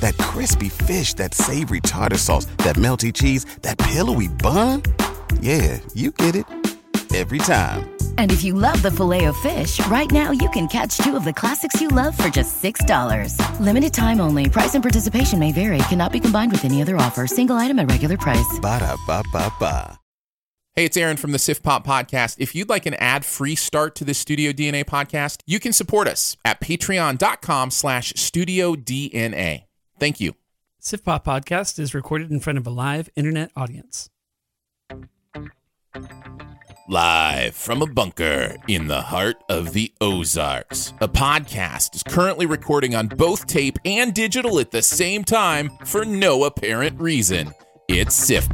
[0.00, 4.82] That crispy fish, that savory tartar sauce, that melty cheese, that pillowy bun.
[5.40, 6.44] Yeah, you get it.
[7.14, 7.96] Every time.
[8.18, 11.24] And if you love the filet of fish, right now you can catch two of
[11.24, 13.60] the classics you love for just $6.
[13.60, 14.50] Limited time only.
[14.50, 15.78] Price and participation may vary.
[15.88, 17.26] Cannot be combined with any other offer.
[17.26, 18.58] Single item at regular price.
[18.60, 19.98] Ba da ba ba ba.
[20.74, 22.36] Hey, it's Aaron from the Sif Pop Podcast.
[22.38, 26.36] If you'd like an ad-free start to the Studio DNA podcast, you can support us
[26.44, 29.65] at patreon.com slash studio DNA.
[29.98, 30.34] Thank you.
[30.78, 34.10] Sif Pop Podcast is recorded in front of a live internet audience.
[36.88, 40.92] Live from a bunker in the heart of the Ozarks.
[41.00, 46.04] A podcast is currently recording on both tape and digital at the same time for
[46.04, 47.52] no apparent reason.
[47.88, 48.48] It's Sif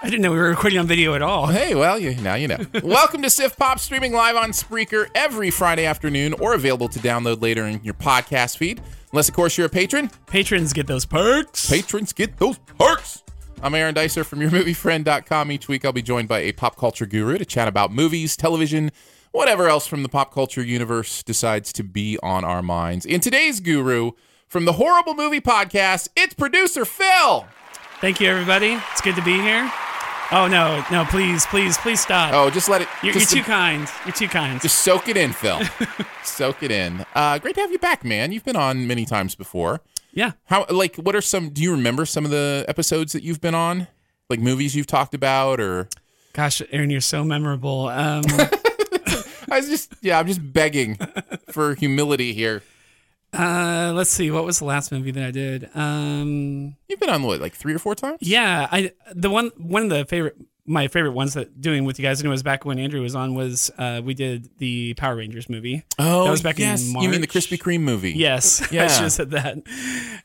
[0.00, 1.48] I didn't know we were recording on video at all.
[1.48, 2.58] Hey, well, you, now you know.
[2.84, 7.42] Welcome to Sif Pop, streaming live on Spreaker every Friday afternoon or available to download
[7.42, 8.80] later in your podcast feed.
[9.10, 10.08] Unless, of course, you're a patron.
[10.26, 11.68] Patrons get those perks.
[11.68, 13.24] Patrons get those perks.
[13.60, 15.50] I'm Aaron Dicer from YourMovieFriend.com.
[15.50, 18.92] Each week, I'll be joined by a pop culture guru to chat about movies, television,
[19.32, 23.04] whatever else from the pop culture universe decides to be on our minds.
[23.04, 24.12] In today's guru,
[24.46, 27.46] from the Horrible Movie Podcast, it's producer Phil.
[28.00, 28.78] Thank you, everybody.
[28.92, 29.68] It's good to be here.
[30.30, 31.06] Oh no, no!
[31.06, 32.34] Please, please, please stop.
[32.34, 32.88] Oh, just let it.
[33.02, 33.88] you're, just you're too kind.
[34.04, 34.60] You're too kind.
[34.60, 35.58] Just soak it in, Phil.
[36.22, 37.06] soak it in.
[37.14, 38.30] Uh, great to have you back, man.
[38.30, 39.80] You've been on many times before.
[40.12, 40.32] yeah.
[40.44, 41.48] How like what are some?
[41.48, 43.88] Do you remember some of the episodes that you've been on?
[44.28, 45.88] Like movies you've talked about, or
[46.34, 47.88] Gosh, Aaron, you're so memorable.
[47.88, 48.22] Um,
[49.50, 50.98] I was just yeah, I'm just begging
[51.50, 52.62] for humility here.
[53.32, 54.30] Uh, let's see.
[54.30, 55.68] What was the last movie that I did?
[55.74, 58.18] Um, You've been on what, like three or four times?
[58.20, 60.36] yeah, I the one one of the favorite
[60.70, 63.14] my favorite ones that doing with you guys and it was back when Andrew was
[63.14, 65.82] on was uh, we did the Power Rangers movie.
[65.98, 66.86] Oh, that was back yes.
[66.86, 67.04] in March.
[67.04, 68.12] You mean the Krispy Kreme movie?
[68.12, 68.88] Yes, I Yeah.
[68.88, 69.58] should have said that.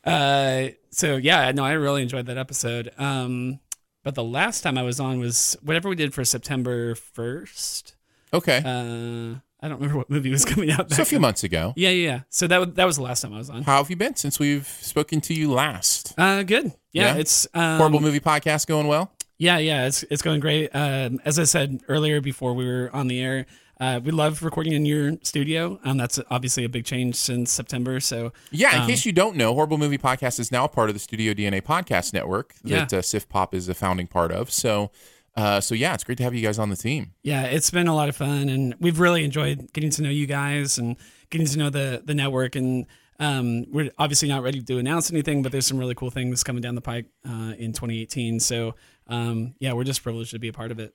[0.04, 2.92] Uh, so yeah, no, I really enjoyed that episode.
[2.98, 3.60] Um,
[4.04, 7.96] but the last time I was on was whatever we did for September first.
[8.34, 8.62] Okay.
[8.66, 10.92] Uh, I don't remember what movie was coming out.
[10.92, 11.74] So a few months ago.
[11.78, 12.20] Yeah, yeah, yeah.
[12.30, 13.64] So that was, that was the last time I was on.
[13.64, 16.14] How have you been since we've spoken to you last?
[16.18, 16.74] Uh, good.
[16.92, 17.16] Yeah, Yeah?
[17.16, 19.12] it's um, Horrible movie podcast going well.
[19.38, 20.70] Yeah, yeah, it's it's going great.
[20.76, 23.46] Um, as I said earlier before we were on the air,
[23.80, 25.80] uh, we love recording in your studio.
[25.84, 28.00] Um, that's obviously a big change since September.
[28.00, 30.94] So Yeah, in Um, case you don't know, Horrible Movie Podcast is now part of
[30.96, 33.00] the Studio DNA podcast network that Yeah.
[33.00, 34.52] uh, Sif Pop is a founding part of.
[34.52, 34.92] So,
[35.36, 37.14] uh, so yeah, it's great to have you guys on the team.
[37.24, 40.28] Yeah, it's been a lot of fun, and we've really enjoyed getting to know you
[40.28, 40.96] guys and
[41.30, 42.56] getting to know the the network.
[42.56, 42.86] And
[43.20, 46.62] um, we're obviously not ready to announce anything, but there's some really cool things coming
[46.62, 48.40] down the pike uh, in 2018.
[48.40, 48.76] So
[49.08, 50.94] um, yeah, we're just privileged to be a part of it.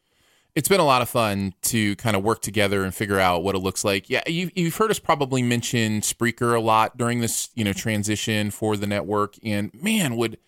[0.54, 3.54] It's been a lot of fun to kind of work together and figure out what
[3.54, 4.08] it looks like.
[4.10, 8.50] Yeah, you've, you've heard us probably mention Spreaker a lot during this, you know, transition
[8.50, 9.36] for the network.
[9.44, 10.38] And man, would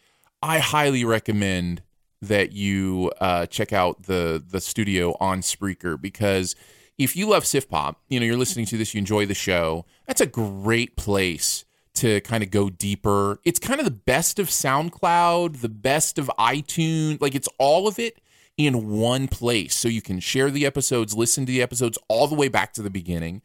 [0.42, 1.82] I highly recommend
[2.22, 6.54] that you uh, check out the the studio on Spreaker because
[6.98, 9.86] if you love Sif Pop, you know, you're listening to this, you enjoy the show.
[10.06, 11.64] That's a great place
[11.94, 13.40] to kind of go deeper.
[13.44, 17.98] It's kind of the best of SoundCloud, the best of iTunes, like it's all of
[17.98, 18.20] it
[18.56, 19.74] in one place.
[19.74, 22.82] So you can share the episodes, listen to the episodes all the way back to
[22.82, 23.40] the beginning,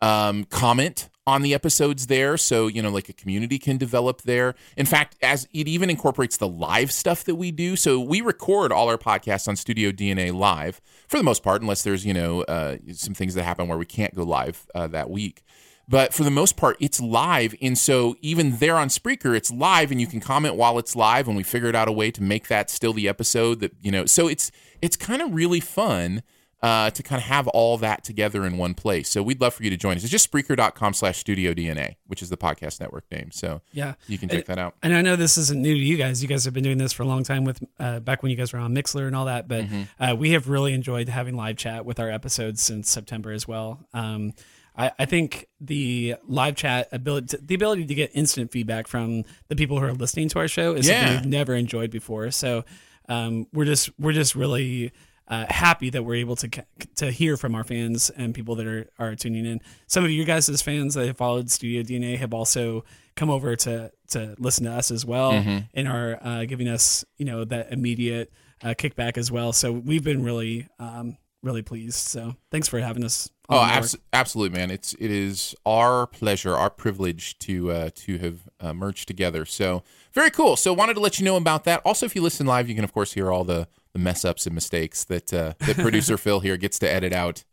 [0.00, 2.36] um, comment on the episodes there.
[2.36, 4.54] So, you know, like a community can develop there.
[4.76, 7.74] In fact, as it even incorporates the live stuff that we do.
[7.74, 11.82] So we record all our podcasts on Studio DNA live for the most part, unless
[11.82, 15.10] there's, you know, uh, some things that happen where we can't go live uh, that
[15.10, 15.42] week.
[15.88, 17.54] But for the most part, it's live.
[17.62, 21.28] And so even there on Spreaker, it's live and you can comment while it's live.
[21.28, 24.04] And we figured out a way to make that still the episode that, you know,
[24.04, 24.50] so it's
[24.82, 26.22] it's kind of really fun
[26.66, 29.08] uh, to kind of have all that together in one place.
[29.08, 30.02] So we'd love for you to join us.
[30.02, 33.30] It's just Spreaker.com slash Studio DNA, which is the podcast network name.
[33.30, 34.74] So Yeah, you can check that out.
[34.82, 36.22] And I know this isn't new to you guys.
[36.22, 38.36] You guys have been doing this for a long time with uh, back when you
[38.36, 39.46] guys were on Mixlr and all that.
[39.48, 39.82] But Mm-hmm.
[40.02, 43.86] uh, we have really enjoyed having live chat with our episodes since September as well.
[43.94, 44.32] Um,
[44.76, 49.56] I, I think the live chat ability, the ability to get instant feedback from the
[49.56, 51.00] people who are listening to our show is Yeah.
[51.00, 52.30] something we've never enjoyed before.
[52.30, 52.64] So
[53.08, 54.92] um, we're just we're just really
[55.28, 56.48] uh, happy that we're able to
[56.96, 59.60] to hear from our fans and people that are are tuning in.
[59.86, 62.84] Some of you guys as fans that have followed Studio DNA have also
[63.16, 65.58] come over to to listen to us as well Mm-hmm.
[65.74, 68.32] and are uh, giving us you know that immediate
[68.62, 69.52] uh, kickback as well.
[69.52, 71.96] So we've been really um, really pleased.
[71.96, 73.28] So thanks for having us.
[73.48, 74.70] Oh, abs- absolutely, man!
[74.70, 79.44] It's it is our pleasure, our privilege to uh, to have uh, merged together.
[79.44, 79.82] So
[80.12, 80.56] very cool.
[80.56, 81.80] So wanted to let you know about that.
[81.84, 84.44] Also, if you listen live, you can of course hear all the the mess ups
[84.46, 87.44] and mistakes that uh, that producer Phil here gets to edit out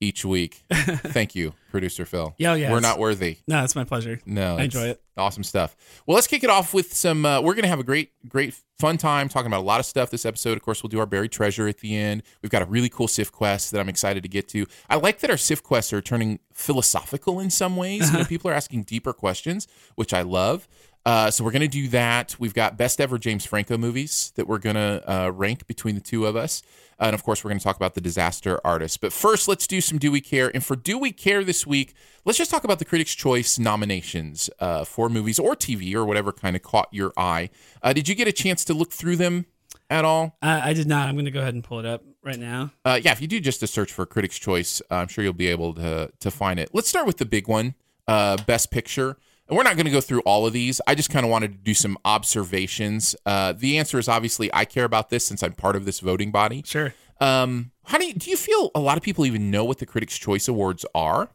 [0.00, 0.64] each week.
[0.72, 2.34] Thank you, producer Phil.
[2.38, 3.38] Yeah, yeah, we're not worthy.
[3.46, 4.20] No, it's my pleasure.
[4.26, 5.00] No, I enjoy it.
[5.16, 5.76] Awesome stuff.
[6.04, 7.24] Well, let's kick it off with some.
[7.24, 9.86] Uh, we're going to have a great, great, fun time talking about a lot of
[9.86, 10.56] stuff this episode.
[10.56, 12.24] Of course, we'll do our buried treasure at the end.
[12.42, 14.66] We've got a really cool Sif quest that I'm excited to get to.
[14.90, 18.10] I like that our Sif quests are turning philosophical in some ways.
[18.10, 20.66] You know, people are asking deeper questions, which I love.
[21.04, 22.36] Uh, so we're going to do that.
[22.38, 26.00] We've got best ever James Franco movies that we're going to uh, rank between the
[26.00, 26.62] two of us.
[27.00, 29.00] and of course, we're going to talk about the disaster artist.
[29.00, 30.50] But first, let's do some Do We Care?
[30.54, 31.94] And for Do We Care this week,
[32.24, 36.32] let's just talk about the Critics' Choice nominations uh, for movies or TV or whatever
[36.32, 37.50] kind of caught your eye.
[37.82, 39.46] Uh, did you get a chance to look through them
[39.90, 40.36] at all?
[40.40, 41.08] Uh, I did not.
[41.08, 42.70] I'm going to go ahead and pull it up right now.
[42.84, 45.32] Uh, yeah, if you do just a search for Critics' Choice, uh, I'm sure you'll
[45.32, 46.70] be able to to find it.
[46.72, 47.74] Let's start with the big one,
[48.06, 49.16] uh, Best Picture.
[49.52, 50.80] And we're not going to go through all of these.
[50.86, 53.14] I just kind of wanted to do some observations.
[53.26, 56.30] Uh, the answer is obviously I care about this since I'm part of this voting
[56.30, 56.62] body.
[56.64, 56.94] Sure.
[57.20, 59.84] Um, how do you, do you feel a lot of people even know what the
[59.84, 61.28] Critics' Choice Awards are?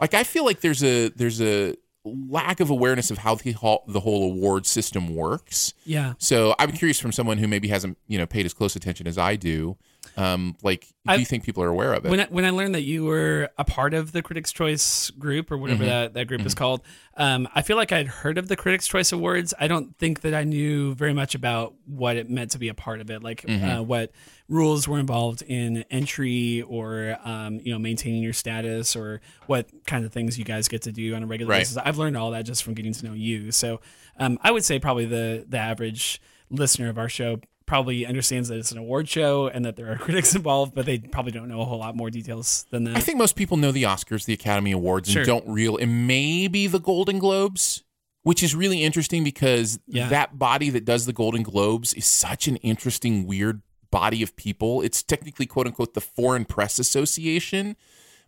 [0.00, 3.84] Like, I feel like there's a there's a lack of awareness of how the whole,
[3.86, 5.72] the whole award system works.
[5.84, 6.14] Yeah.
[6.18, 9.16] So I'm curious from someone who maybe hasn't you know paid as close attention as
[9.16, 9.76] I do.
[10.16, 12.10] Um, like, do I- you think people are aware of it?
[12.10, 15.50] When I, when I learned that you were a part of the Critics' Choice group
[15.50, 15.88] or whatever Mm-hmm.
[15.90, 16.82] that, that group is called,
[17.16, 19.54] um, I feel like I'd heard of the Critics' Choice Awards.
[19.58, 22.74] I don't think that I knew very much about what it meant to be a
[22.74, 23.68] part of it, like Mm-hmm.
[23.70, 24.12] uh, what
[24.48, 30.04] rules were involved in entry or um, you know maintaining your status or what kind
[30.04, 31.60] of things you guys get to do on a regular Right.
[31.60, 31.76] basis.
[31.76, 33.52] I've learned all that just from getting to know you.
[33.52, 33.80] So
[34.18, 36.20] um, I would say probably the the average
[36.50, 37.38] listener of our show
[37.70, 40.98] probably understands that it's an award show and that there are critics involved, but they
[40.98, 42.96] probably don't know a whole lot more details than that.
[42.96, 46.66] I think most people know the Oscars, the Academy Awards, and don't real and maybe
[46.66, 47.84] the Golden Globes,
[48.24, 50.08] which is really interesting because Yeah.
[50.08, 53.62] that body that does the Golden Globes is such an interesting, weird
[53.92, 54.82] body of people.
[54.82, 57.76] It's technically quote unquote the Foreign Press Association,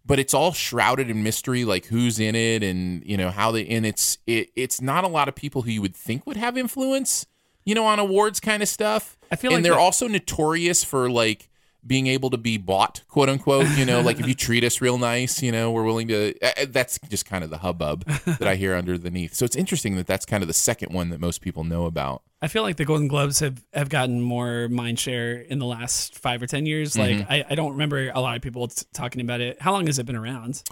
[0.07, 3.67] but it's all shrouded in mystery, like who's in it and you know how they.
[3.67, 6.57] And it's it, it's not a lot of people who you would think would have
[6.57, 7.27] influence,
[7.65, 9.17] you know, on awards kind of stuff.
[9.33, 11.49] I feel and like they're that- also notorious for like
[11.85, 13.67] being able to be bought, quote unquote.
[13.77, 16.33] You know, like if you treat us real nice, you know, we're willing to.
[16.41, 19.35] Uh, that's just kind of the hubbub that I hear underneath.
[19.35, 22.23] So it's interesting that that's kind of the second one that most people know about.
[22.41, 26.17] I feel like the Golden Globes have, have gotten more mind share in the last
[26.19, 26.97] five or ten years.
[26.97, 27.33] Like Mm-hmm.
[27.33, 29.61] I, I don't remember a lot of people t- talking about it.
[29.61, 30.63] How long has it been around?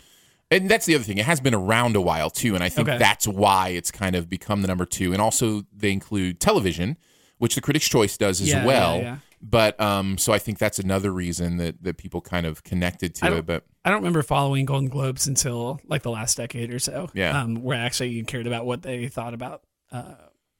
[0.53, 1.19] And that's the other thing.
[1.19, 2.99] It has been around a while too, and I think Okay.
[2.99, 5.13] that's why it's kind of become the number two.
[5.13, 6.97] And also, they include television,
[7.41, 8.97] which the Critics' Choice does as Yeah, well.
[8.97, 9.17] yeah, yeah.
[9.43, 13.39] But um, so I think that's another reason that that people kind of connected to
[13.39, 13.47] it.
[13.47, 17.09] But I don't remember following Golden Globes until like the last decade or so.
[17.15, 17.41] Yeah.
[17.43, 20.13] um, where I actually cared about what they thought about uh,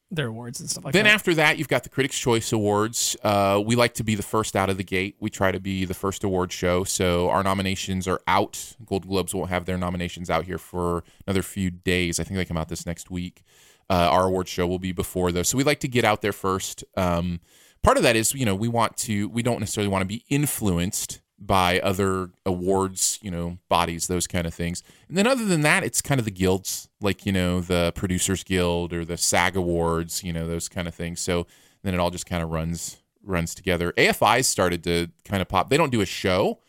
[0.09, 1.09] their awards and stuff like then that.
[1.09, 3.15] Then after that, you've got the Critics' Choice Awards.
[3.23, 5.15] Uh, we like to be the first out of the gate.
[5.19, 6.83] We try to be the first award show.
[6.83, 8.75] So our nominations are out.
[8.83, 12.19] Golden Globes won't have their nominations out here for another few days.
[12.19, 13.43] I think they come out this next week.
[13.91, 15.49] Uh, our award show will be before those.
[15.49, 16.85] So we like to get out there first.
[16.95, 17.41] Um,
[17.83, 20.23] part of that is, you know, we want to, we don't necessarily want to be
[20.29, 24.81] influenced by other awards, you know, bodies, those kind of things.
[25.09, 28.43] And then other than that, it's kind of the guilds, like, you know, the Producers
[28.43, 31.19] Guild or the SAG Awards, you know, those kind of things.
[31.19, 31.47] So
[31.83, 33.91] then it all just kind of runs runs together.
[33.97, 35.69] AFI started to kind of pop.
[35.69, 36.59] They don't do a show,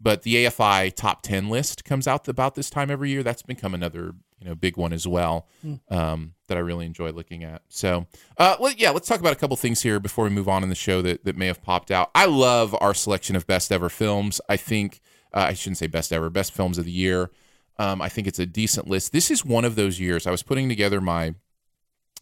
[0.00, 3.22] but the AFI top 10 list comes out about this time every year.
[3.22, 5.46] That's become another, you know, big one as well
[5.90, 7.62] um, that I really enjoy looking at.
[7.68, 8.06] So,
[8.38, 10.68] uh, well, yeah, let's talk about a couple things here before we move on in
[10.68, 12.10] the show that, that may have popped out.
[12.14, 14.40] I love our selection of best ever films.
[14.48, 15.00] I think,
[15.34, 17.30] uh, I shouldn't say best ever, best films of the year.
[17.78, 19.12] Um, I think it's a decent list.
[19.12, 20.26] This is one of those years.
[20.26, 21.34] I was putting together my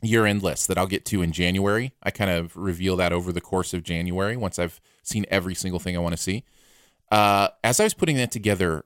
[0.03, 1.93] year end list that I'll get to in January.
[2.03, 5.81] I kind of reveal that over the course of January once I've seen every single
[5.81, 6.45] thing I want to see.
[7.11, 8.85] Uh, as I was putting that together,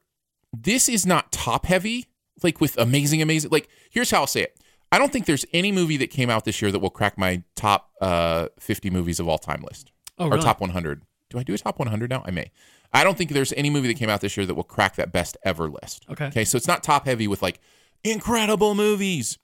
[0.53, 2.07] this is not top heavy,
[2.45, 3.51] like with amazing, amazing.
[3.51, 4.59] Like, here's how I'll say it
[4.91, 7.43] I don't think there's any movie that came out this year that will crack my
[7.57, 10.43] top uh, 50 movies of all time list Oh, or really?
[10.43, 11.03] top 100.
[11.31, 12.23] Do I do a top 100 now?
[12.27, 12.51] I may.
[12.93, 15.11] I don't think there's any movie that came out this year that will crack that
[15.13, 16.05] best ever list.
[16.11, 16.27] Okay.
[16.27, 16.45] Okay.
[16.45, 17.59] So it's not top heavy with like
[18.05, 19.39] incredible movies,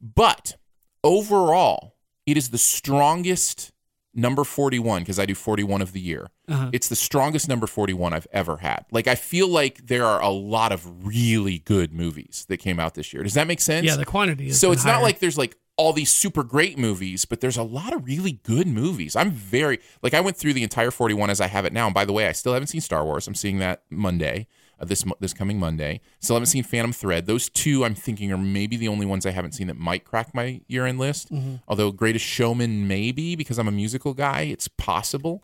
[0.00, 0.56] but
[1.02, 1.94] overall,
[2.26, 3.72] it is the strongest
[4.14, 6.28] number 41 because I do 41 of the year.
[6.48, 6.70] Uh-huh.
[6.72, 8.84] It's the strongest number 41 I've ever had.
[8.90, 12.94] Like I feel like there are a lot of really good movies that came out
[12.94, 13.22] this year.
[13.22, 13.86] Does that make sense?
[13.86, 17.24] Yeah, the quantity is So it's not like there's like all these super great movies,
[17.24, 19.16] but there's a lot of really good movies.
[19.16, 21.86] I'm very like I went through the entire 41 as I have it now.
[21.86, 23.26] And by the way, I still haven't seen Star Wars.
[23.26, 24.48] I'm seeing that Monday,
[24.80, 26.00] uh, this this coming Monday.
[26.20, 27.26] Still haven't seen Phantom Thread.
[27.26, 30.34] Those two I'm thinking are maybe the only ones I haven't seen that might crack
[30.34, 31.30] my year end list.
[31.68, 35.42] Although Greatest Showman maybe because I'm a musical guy, it's possible.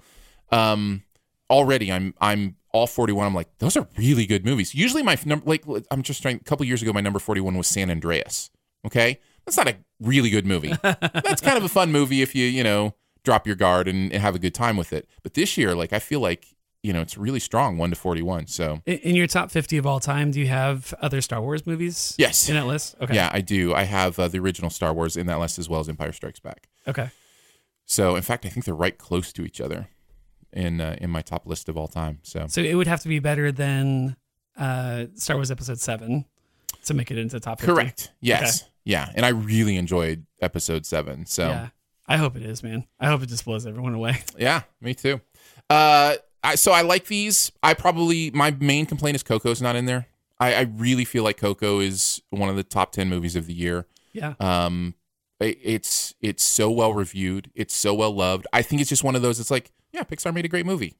[0.50, 1.02] Um,
[1.50, 3.26] already I'm I'm all 41.
[3.26, 4.75] I'm like those are really good movies.
[4.75, 6.37] Usually my number like I'm just trying.
[6.37, 8.50] A couple years ago, my number 41 was San Andreas.
[8.87, 10.75] Okay, that's not a really good movie.
[10.83, 14.23] that's kind of a fun movie if you you know drop your guard and, and
[14.23, 15.09] have a good time with it.
[15.23, 16.47] But this year, like I feel like
[16.83, 18.47] you know it's really strong, one to 41.
[18.47, 22.14] So In, your top 50 of all time, do you have other Star Wars movies?
[22.19, 22.49] Yes.
[22.49, 22.95] In that list?
[23.00, 23.14] Okay.
[23.14, 23.75] yeah, I do.
[23.75, 26.40] I have uh, the original Star Wars in that list as well as Empire Strikes
[26.40, 26.69] Back.
[26.87, 27.11] Okay.
[27.85, 29.88] So in fact, I think they're right close to each other
[30.52, 32.19] in uh, in my top list of all time.
[32.23, 34.17] So So it would have to be better than
[34.57, 36.25] uh, Star Wars Episode 7
[36.85, 37.73] to make it into top 50.
[37.73, 38.12] correct.
[38.21, 38.64] Yes.
[38.85, 41.26] Yeah, and I really enjoyed Episode Seven.
[41.26, 41.69] So Yeah.
[42.11, 42.87] I hope it is, man.
[42.99, 44.19] I hope it just blows everyone away.
[44.38, 45.21] Yeah, me too.
[45.69, 47.52] Uh, I, so I like these.
[47.62, 50.07] I probably my main complaint is Coco's not in there.
[50.40, 53.52] I, I really feel like Coco is one of the top ten movies of the
[53.52, 53.87] year.
[54.14, 54.35] Yeah.
[54.40, 54.95] Um,
[55.40, 57.50] it, it's it's so well reviewed.
[57.55, 58.47] It's so well loved.
[58.55, 59.38] I think it's just one of those.
[59.40, 60.95] It's like, yeah, Pixar made a great movie.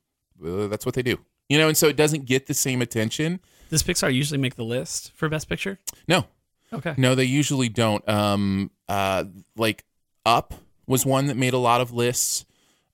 [0.45, 1.19] Uh, that's what they do,
[1.49, 1.69] you know.
[1.69, 3.41] And so it doesn't get the same attention.
[3.71, 5.79] Does Pixar usually make the list for Best Picture?
[6.07, 6.27] No,
[6.73, 6.95] Okay.
[6.97, 8.07] no, they usually don't.
[8.09, 9.25] Um, uh,
[9.57, 9.85] like
[10.25, 10.55] Up
[10.87, 12.45] was one that made a lot of lists.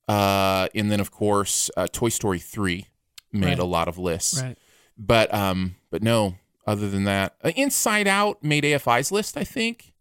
[0.09, 2.89] Uh, and then of course, uh, Toy Story three
[3.33, 3.59] made Right.
[3.59, 4.43] a lot of lists.
[4.43, 4.59] Right.
[4.99, 6.37] But um, but no.
[6.67, 9.93] Other than that, uh, Inside Out made AFI's list, I think.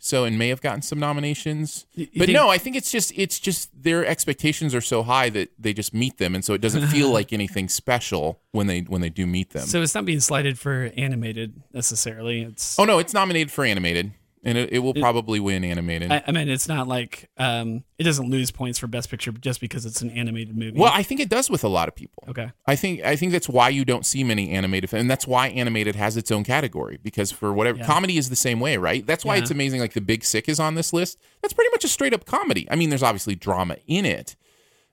[0.00, 1.84] So and may have gotten some nominations.
[1.94, 5.02] You- you but think- no, I think it's just it's just their expectations are so
[5.02, 8.68] high that they just meet them, and so it doesn't feel like anything special when
[8.68, 9.66] they when they do meet them.
[9.66, 12.42] So it's not being slighted for animated necessarily.
[12.42, 14.12] It's oh no, it's nominated for animated,
[14.44, 16.12] and it, it will probably win animated.
[16.12, 19.60] I, I mean, it's not like um, it doesn't lose points for Best Picture just
[19.60, 20.78] because it's an animated movie.
[20.78, 22.24] well, I think it does with a lot of people.
[22.28, 22.50] okay.
[22.66, 25.96] I think I think that's why you don't see many animated, and that's why animated
[25.96, 27.86] has its own category because for whatever Yeah.
[27.86, 29.06] comedy is the same way, right?
[29.06, 29.42] That's why Yeah.
[29.42, 29.80] it's amazing.
[29.80, 31.18] Like the Big Sick is on this list.
[31.42, 32.66] That's pretty much a straight up comedy.
[32.70, 34.36] I mean, there's obviously drama in it,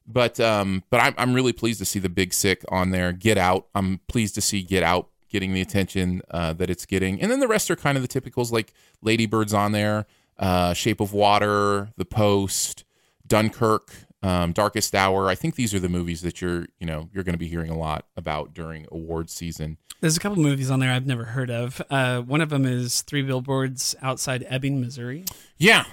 [0.08, 3.12] but um, but I'm I'm really pleased to see the Big Sick on there.
[3.12, 3.68] Get Out.
[3.76, 7.42] I'm pleased to see Get Out getting the attention uh, that it's getting, and then
[7.42, 10.06] the rest are kind of the typicals like Lady Bird's on there,
[10.40, 12.86] uh, Shape of Water, The Post,
[13.28, 13.92] Dunkirk,
[14.24, 15.28] um, Darkest Hour.
[15.28, 17.70] I think these are the movies that you're you know you're going to be hearing
[17.70, 19.78] a lot about during award season.
[20.00, 21.82] There's a couple movies on there I've never heard of.
[21.90, 25.26] Uh, one of them is Three Billboards Outside Ebbing, Missouri.
[25.58, 25.84] Yeah,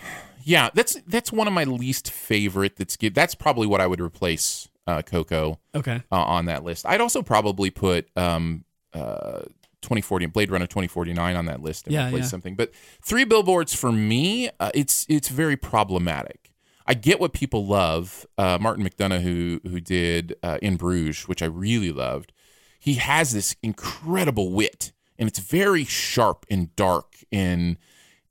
[0.45, 0.71] yeah.
[0.75, 2.77] That's that's one of my least favorite.
[2.77, 2.97] That's.
[2.97, 6.03] That's probably what I would replace uh, Coco Okay.
[6.11, 6.85] uh, on that list.
[6.87, 9.43] I'd also probably put um, uh,
[9.83, 12.29] 2040 Blade Runner 2049 on that list and Yeah, replace yeah.
[12.29, 12.55] something.
[12.57, 12.73] But
[13.03, 16.51] Three Billboards for me, uh, it's it's very problematic.
[16.87, 18.27] I get what people love.
[18.37, 22.33] Uh, Martin McDonagh, who who did uh, In Bruges, which I really loved,
[22.79, 27.17] he has this incredible wit, and it's very sharp and dark.
[27.33, 27.77] And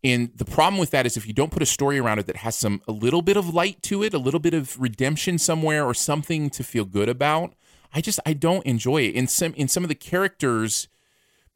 [0.03, 2.37] and the problem with that is if you don't put a story around it that
[2.37, 5.85] has some a little bit of light to it, a little bit of redemption somewhere,
[5.85, 7.53] or something to feel good about,
[7.93, 9.15] I just I don't enjoy it.
[9.15, 10.87] In some in some of the characters,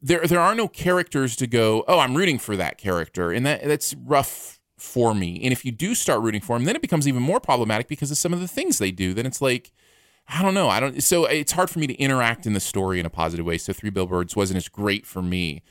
[0.00, 1.84] there there are no characters to go.
[1.88, 5.40] Oh, I'm rooting for that character, and that that's rough for me.
[5.42, 8.10] And if you do start rooting for them, then it becomes even more problematic because
[8.10, 9.14] of some of the things they do.
[9.14, 9.72] Then it's like.
[10.28, 10.68] I don't know.
[10.68, 11.00] I don't.
[11.04, 13.58] So it's hard for me to interact in the story in a positive way.
[13.58, 15.62] So Three Billboards wasn't as great for me.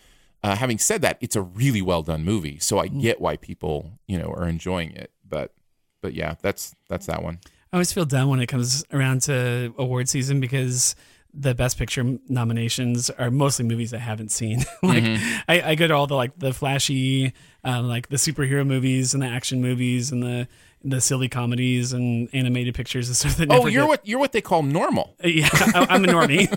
[0.46, 4.00] Uh, having said that, it's a really well done movie, so I get why people
[4.08, 5.12] you know are enjoying it.
[5.28, 5.54] But
[6.02, 7.40] but yeah, that's that's that one.
[7.76, 10.96] I always feel dumb when it comes around to award season because
[11.34, 14.60] the best picture nominations are mostly movies I haven't seen.
[14.82, 15.04] like
[15.50, 17.34] I, I go to all the like the flashy,
[17.66, 20.48] um, like the superhero movies and the action movies and the
[20.86, 23.52] the silly comedies and animated pictures and stuff that.
[23.52, 25.14] Oh, you're get- what you're what they call normal.
[25.22, 26.48] Yeah, I- I'm a normie.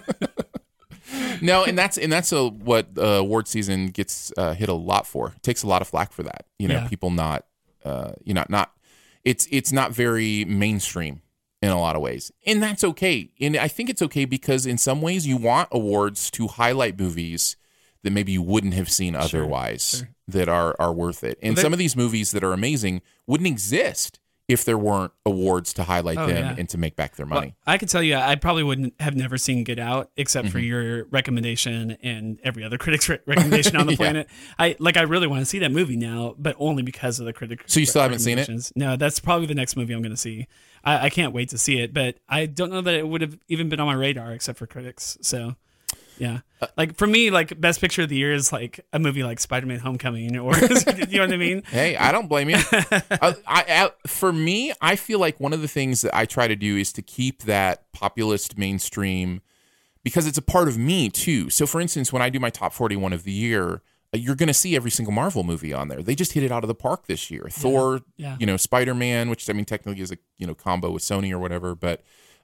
[1.42, 5.04] no, and that's and that's a, what uh, award season gets uh, hit a lot
[5.04, 5.32] for.
[5.36, 6.44] It takes a lot of flack for that.
[6.60, 6.88] You know, Yeah.
[6.88, 7.44] people not,
[7.84, 8.70] uh, you know, not.
[9.24, 11.22] It's it's not very mainstream
[11.60, 13.30] in a lot of ways, and that's okay.
[13.40, 17.56] And I think it's okay because in some ways you want awards to highlight movies
[18.04, 21.38] that maybe you wouldn't have seen otherwise that are are worth it.
[21.42, 25.12] And Well, there- some of these movies that are amazing wouldn't exist if there weren't
[25.26, 26.54] awards to highlight Oh, them yeah.
[26.58, 27.54] and to make back their Well, money.
[27.66, 30.52] I could tell you, I probably wouldn't have never seen Get Out except Mm-hmm.
[30.52, 33.96] for your recommendation and every other critic's re- recommendation on the Yeah.
[33.98, 34.28] planet.
[34.58, 34.96] I like.
[34.96, 37.62] I really want to see that movie now, but only because of the critic.
[37.66, 38.48] So you still haven't seen it?
[38.74, 40.46] No, that's probably the next movie I'm going to see.
[40.82, 43.36] I, I can't wait to see it, but I don't know that it would have
[43.48, 45.18] even been on my radar except for critics.
[45.20, 45.56] So.
[46.18, 49.22] Yeah, Uh, like for me, like best picture of the year is like a movie
[49.22, 51.62] like Spider-Man: Homecoming, or you know what I mean?
[51.70, 52.56] Hey, I don't blame you.
[52.58, 56.48] I, I, I, for me, I feel like one of the things that I try
[56.48, 59.40] to do is to keep that populist mainstream
[60.02, 61.50] because it's a part of me too.
[61.50, 63.82] So, for instance, when I do my top 41 of the year,
[64.14, 66.02] uh, you're going to see every single Marvel movie on there.
[66.02, 67.48] They just hit it out of the park this year.
[67.50, 68.36] Thor, yeah.
[68.40, 71.30] you know, Spider Man, which I mean, technically is a you know combo with Sony
[71.30, 72.02] or whatever, but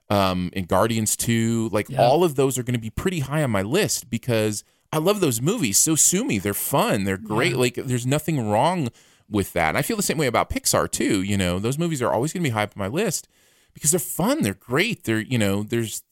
[0.09, 2.01] um, and Guardians 2, like Yeah.
[2.01, 5.19] all of those are going to be pretty high on my list because I love
[5.19, 5.77] those movies.
[5.77, 6.37] So sue me.
[6.39, 7.03] They're fun.
[7.03, 7.57] They're great.
[7.57, 8.89] Like there's nothing wrong
[9.29, 9.69] with that.
[9.69, 11.21] And I feel the same way about Pixar too.
[11.21, 13.27] You know, those movies are always going to be high up on my list
[13.73, 14.41] because they're fun.
[14.43, 15.03] They're great.
[15.03, 16.03] They're, you know, there's,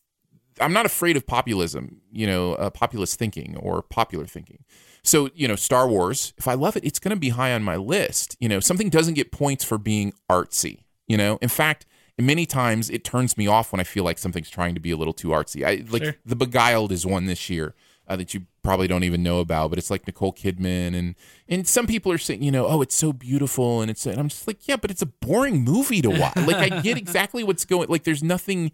[0.59, 4.63] I'm not afraid of populism, you know, uh, populist thinking or popular thinking.
[5.03, 7.61] So, you know, Star Wars, if I love it, it's going to be high on
[7.63, 8.35] my list.
[8.39, 11.37] You know, something doesn't get points for being artsy, you know?
[11.41, 11.85] In fact,
[12.19, 14.97] many times it turns me off when I feel like something's trying to be a
[14.97, 15.65] little too artsy.
[15.65, 16.15] I like Sure.
[16.25, 17.73] The Beguiled is one this year
[18.07, 21.15] uh, that you probably don't even know about, but it's like Nicole Kidman and
[21.47, 24.29] and some people are saying, you know, oh, it's so beautiful and it's and I'm
[24.29, 26.35] just like, yeah, but it's a boring movie to watch.
[26.35, 28.71] like I get exactly what's going like there's nothing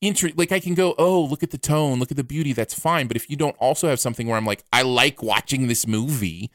[0.00, 2.78] inter- like I can go, oh, look at the tone, look at the beauty, that's
[2.78, 3.06] fine.
[3.06, 6.50] But if you don't also have something where I'm like, I like watching this movie,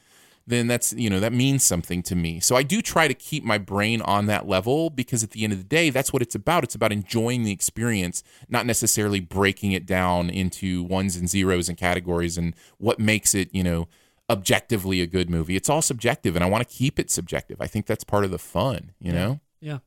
[0.48, 2.40] then that's you know that means something to me.
[2.40, 5.54] So I do try to keep my brain on that level because at the end
[5.54, 6.64] of the day, that's what it's about.
[6.64, 11.78] It's about enjoying the experience, not necessarily breaking it down into ones and zeros and
[11.78, 13.88] categories and what makes it you know
[14.30, 15.56] objectively a good movie.
[15.56, 17.58] It's all subjective, and I want to keep it subjective.
[17.60, 19.40] I think that's part of the fun, you know.
[19.60, 19.80] Yeah.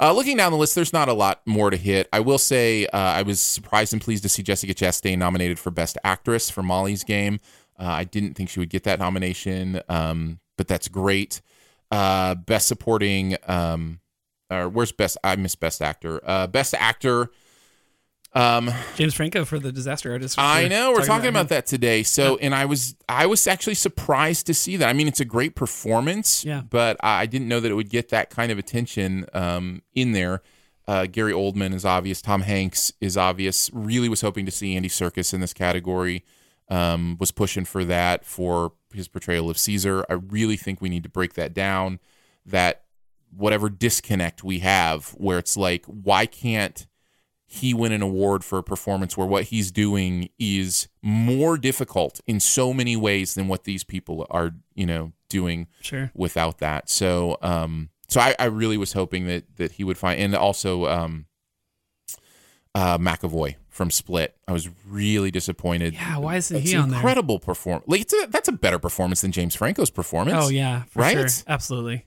[0.00, 2.08] Uh, looking down the list, there's not a lot more to hit.
[2.12, 5.70] I will say uh, I was surprised and pleased to see Jessica Chastain nominated for
[5.70, 7.40] Best Actress for Molly's Game.
[7.78, 11.42] Uh, I didn't think she would get that nomination, um, but that's great.
[11.90, 14.00] Uh, best Supporting, um,
[14.50, 15.16] or where's Best?
[15.22, 16.20] I missed Best Actor.
[16.28, 17.30] Uh, best Actor.
[18.32, 20.36] Um, James Franco for the Disaster Artist.
[20.38, 21.46] I know we're talking about him.
[21.48, 22.02] that today.
[22.02, 24.88] So, and I was I was actually surprised to see that.
[24.88, 26.62] I mean, it's a great performance, Yeah.
[26.68, 30.12] but I I didn't know that it would get that kind of attention um, in
[30.12, 30.42] there.
[30.86, 32.20] Uh, Gary Oldman is obvious.
[32.20, 33.70] Tom Hanks is obvious.
[33.72, 36.22] Really was hoping to see Andy Serkis in this category.
[36.68, 40.04] Um, was pushing for that for his portrayal of Caesar.
[40.10, 42.00] I really think we need to break that down.
[42.44, 42.82] That
[43.30, 46.86] whatever disconnect we have, where it's like, why can't
[47.48, 52.40] he win an award for a performance where what he's doing is more difficult in
[52.40, 56.10] so many ways than what these people are, you know, doing Sure.
[56.14, 56.90] without that.
[56.90, 60.86] So, um, so I, I really was hoping that that he would find, and also
[60.86, 61.26] um,
[62.74, 64.34] uh, McAvoy from Split.
[64.48, 65.92] I was really disappointed.
[65.94, 66.98] Yeah, why isn't he on there?
[66.98, 67.84] incredible performance.
[67.86, 70.46] Like it's a, that's a better performance than James Franco's performance.
[70.46, 71.12] Oh yeah, for Right?
[71.12, 71.26] sure.
[71.46, 72.06] Absolutely.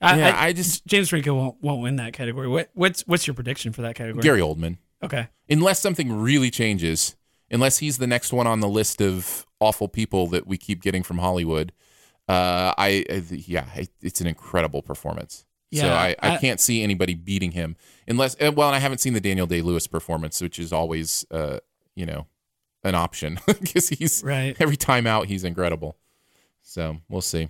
[0.00, 2.48] I, Yeah, I, I just- James Franco won't won't win that category.
[2.48, 4.22] What what's what's your prediction for that category?
[4.22, 4.78] Gary Oldman.
[5.04, 5.28] Okay.
[5.50, 7.16] unless something really changes,
[7.50, 11.02] unless he's the next one on the list of awful people that we keep getting
[11.02, 11.72] from Hollywood,
[12.28, 15.44] uh, I, I yeah, it, it's an incredible performance.
[15.72, 19.12] So I, I, I- can't see anybody beating him unless well, and I haven't seen
[19.14, 21.58] the Daniel Day Lewis performance, which is always uh,
[21.94, 22.26] you know
[22.84, 24.56] an option because he's Right.
[24.60, 25.96] every time out he's incredible.
[26.62, 27.48] So we'll see.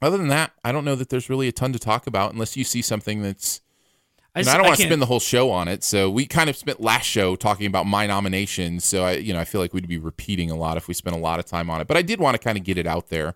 [0.00, 2.56] Other than that, I don't know that there's really a ton to talk about unless
[2.56, 3.60] you see something that's
[4.34, 5.82] I, and just- I don't want to spend the whole show on it.
[5.82, 8.84] So we kind of spent last show talking about my nominations.
[8.84, 11.16] So I, you know, I feel like we'd be repeating a lot if we spent
[11.16, 11.88] a lot of time on it.
[11.88, 13.34] But I did want to kind of get it out there.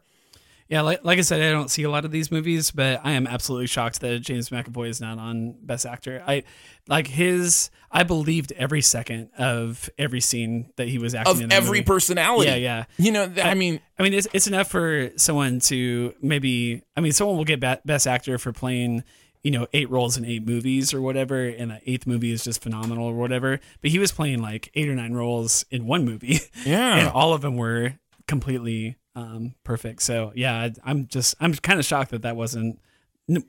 [0.72, 3.12] Yeah, like, like I said, I don't see a lot of these movies, but I
[3.12, 6.24] am absolutely shocked that James McAvoy is not on Best Actor.
[6.26, 6.44] I
[6.88, 7.68] like his.
[7.90, 11.82] I believed every second of every scene that he was acting Of in every movie.
[11.82, 12.48] personality.
[12.48, 12.84] Yeah, yeah.
[12.96, 16.82] You know, th- I mean, I mean, it's, it's enough for someone to maybe.
[16.96, 19.04] I mean, someone will get Best Actor for playing,
[19.42, 22.62] you know, eight roles in eight movies or whatever, and the eighth movie is just
[22.62, 23.60] phenomenal or whatever.
[23.82, 26.96] But he was playing like eight or nine roles in one movie, Yeah.
[26.98, 30.02] and all of them were completely um, perfect.
[30.02, 32.80] So yeah, I, I'm just I'm kind of shocked that that wasn't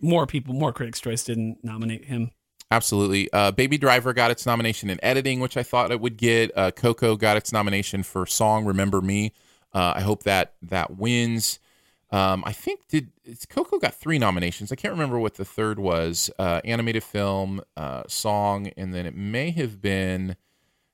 [0.01, 2.31] more people, more critics' choice didn't nominate him.
[2.71, 3.31] absolutely.
[3.33, 6.51] Uh, Baby Driver got its nomination in editing, which I thought it would get.
[6.55, 9.31] Uh, Coco got its nomination for song "Remember Me."
[9.73, 11.59] Uh, I hope that that wins.
[12.11, 13.09] Um, I think did
[13.49, 14.71] Coco got three nominations.
[14.71, 16.29] I can't remember what the third was.
[16.37, 20.35] Uh, animated film, uh, song, and then it may have been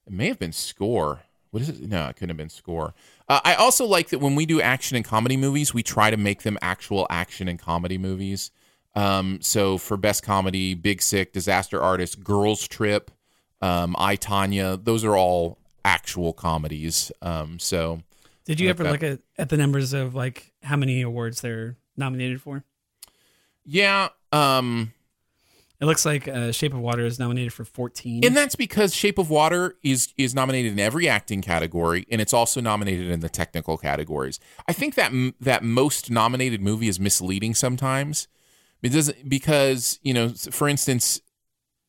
[0.08, 1.24] it may have been score.
[1.52, 1.82] What is it?
[1.82, 2.94] No, it couldn't have been score.
[3.30, 6.18] Uh, I also like that when we do action and comedy movies, we try to
[6.18, 8.50] make them actual action and comedy movies.
[8.96, 13.12] Um, so for best comedy, Big Sick, Disaster Artist, Girls Trip,
[13.62, 17.12] um, I Tonya, those are all actual comedies.
[17.22, 18.02] Um, so
[18.46, 21.42] Did you I ever like look at, at the numbers of like how many awards
[21.42, 22.64] they're nominated for?
[23.64, 24.92] yeah, um,
[25.82, 28.26] It looks like uh, Shape of Water is nominated for 14.
[28.26, 32.34] and that's because Shape of Water is is nominated in every acting category, and it's
[32.34, 34.40] also nominated in the technical categories.
[34.68, 38.28] I think that that most nominated movie is misleading sometimes.
[38.82, 41.22] It doesn't because you know, for instance,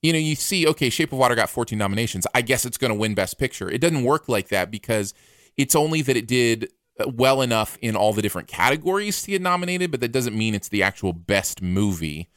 [0.03, 2.27] you know, you see, okay, Shape of Water got 14 nominations.
[2.33, 3.69] I guess it's going to win Best Picture.
[3.69, 5.15] It doesn't work like that because
[5.57, 9.43] it's only that it did uh, well enough in all the different categories to get
[9.43, 12.31] nominated, but that doesn't mean it's the actual best movie.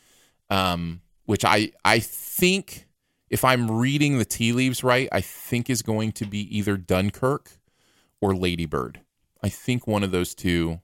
[0.49, 2.87] Um, which I I think
[3.29, 7.51] if I'm reading the tea leaves right, I think is going to be either Dunkirk
[8.21, 9.01] or Lady Bird.
[9.41, 10.79] I think one of those two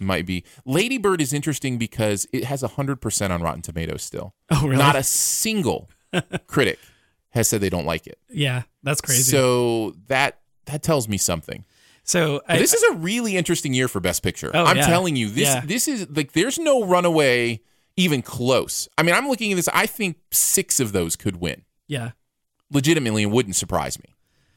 [0.00, 0.44] might be.
[0.64, 4.34] Lady Bird is interesting because it has 100% on Rotten Tomatoes still.
[4.50, 4.76] oh, really?
[4.76, 5.88] Not a single
[6.48, 6.78] critic
[7.30, 8.18] has said they don't like it.
[8.28, 9.22] yeah, that's crazy.
[9.22, 11.64] So that that tells me something.
[12.04, 14.50] So I, this is a really interesting year for Best Picture.
[14.52, 14.86] Oh, I'm yeah.
[14.86, 15.60] telling you, this Yeah.
[15.64, 17.60] this is like there's no runaway
[17.96, 18.88] even close.
[18.96, 19.68] I mean, I'm looking at this.
[19.72, 22.12] I think six of those could win yeah.
[22.70, 24.14] legitimately, and wouldn't surprise me.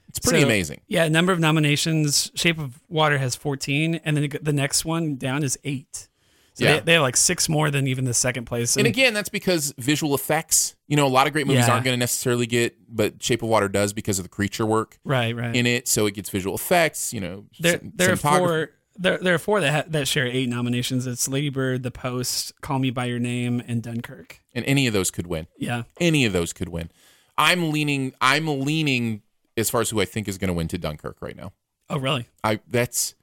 [0.08, 0.82] It's pretty So, amazing.
[0.88, 2.32] Yeah, number of nominations.
[2.36, 6.08] Shape of Water has 14, and then the next one down is eight.
[6.54, 6.76] So Yeah.
[6.76, 8.78] they, they have like six more than even the second place.
[8.78, 10.76] And again, that's because visual effects.
[10.88, 11.74] You know, a lot of great movies Yeah.
[11.74, 14.98] aren't going to necessarily get, but Shape of Water does because of the creature work
[15.04, 15.54] right, right.
[15.54, 15.90] in it.
[15.90, 17.12] So it gets visual effects.
[17.14, 18.70] You know, there, there are four.
[18.98, 21.06] There, there are four that ha- that share eight nominations.
[21.06, 24.40] It's Lady Bird, The Post, Call Me by Your Name, and Dunkirk.
[24.54, 25.48] and any of those could win.
[25.58, 26.90] Yeah, Any of those could win.
[27.38, 28.14] I'm leaning.
[28.22, 29.22] I'm leaning
[29.58, 31.52] as far as who I think is going to win to Dunkirk right now.
[31.90, 32.28] Oh, really?
[32.44, 33.16] I that's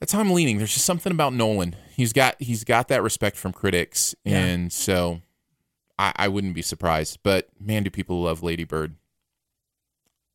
[0.00, 0.56] that's how I'm leaning.
[0.56, 1.76] There's just something about Nolan.
[1.94, 4.38] He's got he's got that respect from critics, Yeah.
[4.38, 5.20] and so
[5.98, 7.18] I, I wouldn't be surprised.
[7.22, 8.96] But man, do people love Lady Bird?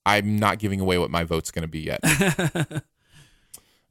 [0.05, 1.99] I'm not giving away what my vote's going to be yet.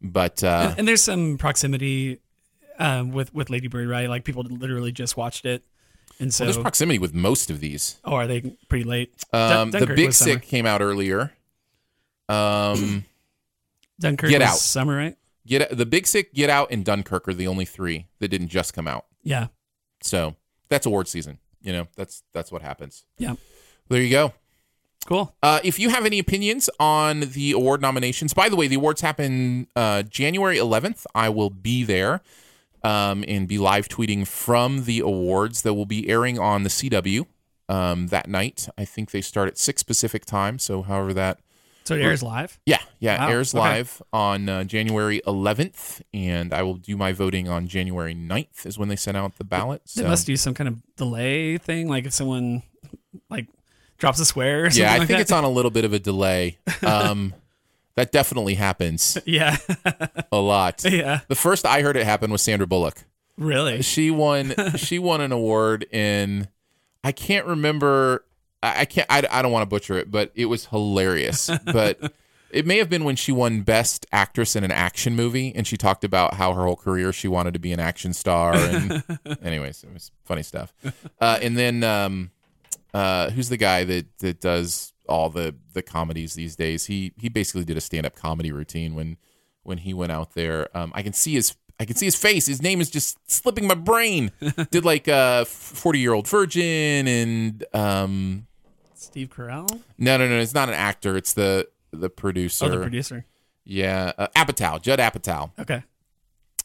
[0.05, 2.21] but uh, and, and there's some proximity
[2.79, 4.09] um, with with Lady Bird, right?
[4.09, 5.64] Like people literally just watched it,
[6.21, 7.99] and so well, there's proximity with most of these.
[8.05, 9.12] oh, are they pretty late?
[9.33, 10.33] Dun- Um, the Big summer.
[10.35, 11.33] Sick came out earlier.
[12.29, 13.05] Um,
[14.01, 14.57] Dunkirk Get Out.
[14.57, 15.17] summer, right?
[15.47, 18.73] Get the Big Sick, Get Out, and Dunkirk are the only three that didn't just
[18.75, 19.07] come out.
[19.23, 19.49] Yeah,
[20.03, 20.35] So
[20.69, 21.38] that's award season.
[21.62, 23.05] You know, that's that's what happens.
[23.19, 23.35] yeah,
[23.88, 24.33] There you go.
[25.05, 25.35] Cool.
[25.43, 29.01] Uh, if you have any opinions on the award nominations, by the way, the awards
[29.01, 31.07] happen uh, January 11th.
[31.14, 32.21] I will be there
[32.83, 37.27] um, and be live tweeting from the awards that will be airing on the CW
[37.69, 38.69] um, that night.
[38.77, 40.59] I think they start at 6 Pacific time.
[40.59, 41.38] So, however, that.
[41.85, 42.59] So it airs live.
[42.64, 43.59] Yeah, yeah, Wow, airs okay.
[43.61, 48.79] live on uh, January 11th, and I will do my voting on January 9th, is
[48.79, 49.83] when they send out the ballot.
[49.95, 50.09] They So.
[50.09, 52.62] must do some kind of delay thing, like if someone
[53.29, 53.49] like
[53.98, 54.66] drops a swear.
[54.66, 55.22] Or something yeah, I like think that.
[55.22, 56.59] it's on a little bit of a delay.
[56.83, 57.33] Um,
[57.96, 59.57] that definitely happens Yeah,
[60.33, 60.85] a lot.
[60.90, 63.04] yeah, The first I heard it happen was Sandra Bullock.
[63.38, 63.83] really.
[63.83, 64.52] She won.
[64.76, 66.48] she won an award in.
[67.04, 68.24] I can't remember.
[68.62, 69.07] I I can't.
[69.11, 71.48] I, I don't want to butcher it, but it was hilarious.
[71.64, 72.12] But
[72.50, 75.76] it may have been when she won Best Actress in an Action Movie, and she
[75.76, 78.54] talked about how her whole career she wanted to be an action star.
[78.57, 79.02] And
[79.42, 80.72] anyways, it was funny stuff.
[81.20, 82.30] Uh, and then um,
[82.94, 86.87] uh, who's the guy that that does all the the comedies these days?
[86.87, 89.16] He he basically did a stand up comedy routine when
[89.64, 90.74] when he went out there.
[90.76, 92.46] Um, I can see his I can see his face.
[92.46, 94.30] His name is just slipping my brain.
[94.70, 98.46] did like a forty year old virgin and um,
[98.94, 99.68] Steve Carell.
[99.98, 101.16] no no no it's not an actor.
[101.16, 102.66] It's the the producer.
[102.66, 103.26] Oh, the producer.
[103.64, 105.50] Yeah, uh, Apatow, Judd Apatow.
[105.59, 105.83] Okay.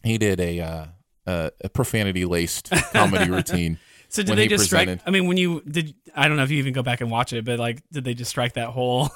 [0.03, 0.85] He did a uh,
[1.25, 3.79] a, a profanity laced comedy routine.
[4.10, 5.00] So did they he just strike?
[5.06, 7.32] I mean, when you did, I don't know if you even go back and watch
[7.32, 9.10] it, but like, did they just strike that whole?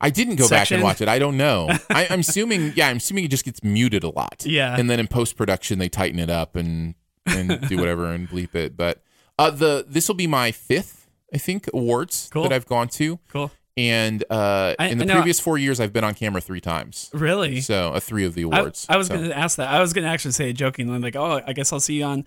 [0.00, 1.08] I didn't go back and watch it.
[1.08, 1.68] I don't know.
[1.90, 2.72] I, I'm assuming.
[2.76, 4.44] Yeah, I'm assuming it just gets muted a lot.
[4.44, 4.76] Yeah.
[4.76, 6.94] and then in post production they tighten it up and
[7.26, 8.76] and do whatever and bleep it.
[8.76, 9.02] But
[9.38, 12.42] uh, the this will be my fifth, I think, awards Cool.
[12.42, 13.50] that I've gone to, Cool.
[13.76, 17.10] And uh, I- in the I previous four years I've been on camera three times.
[17.12, 17.60] Really?
[17.60, 18.86] So uh, three of the awards.
[18.88, 19.68] I was So- going to ask that.
[19.68, 22.24] I was going to actually say jokingly, like, "Oh, I guess I'll see you on,"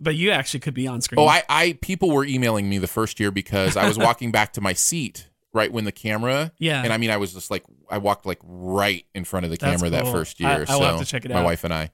[0.00, 1.18] but you actually could be on screen.
[1.20, 4.52] Oh, I, I people were emailing me the first year because I was walking back
[4.54, 6.52] to my seat right when the camera.
[6.58, 6.82] Yeah.
[6.82, 9.56] And I mean, I was just like, I walked like right in front of the
[9.56, 10.12] That's camera that cool.
[10.12, 10.66] first I- year.
[10.68, 11.34] I will so have to check it out.
[11.36, 11.90] My wife and I.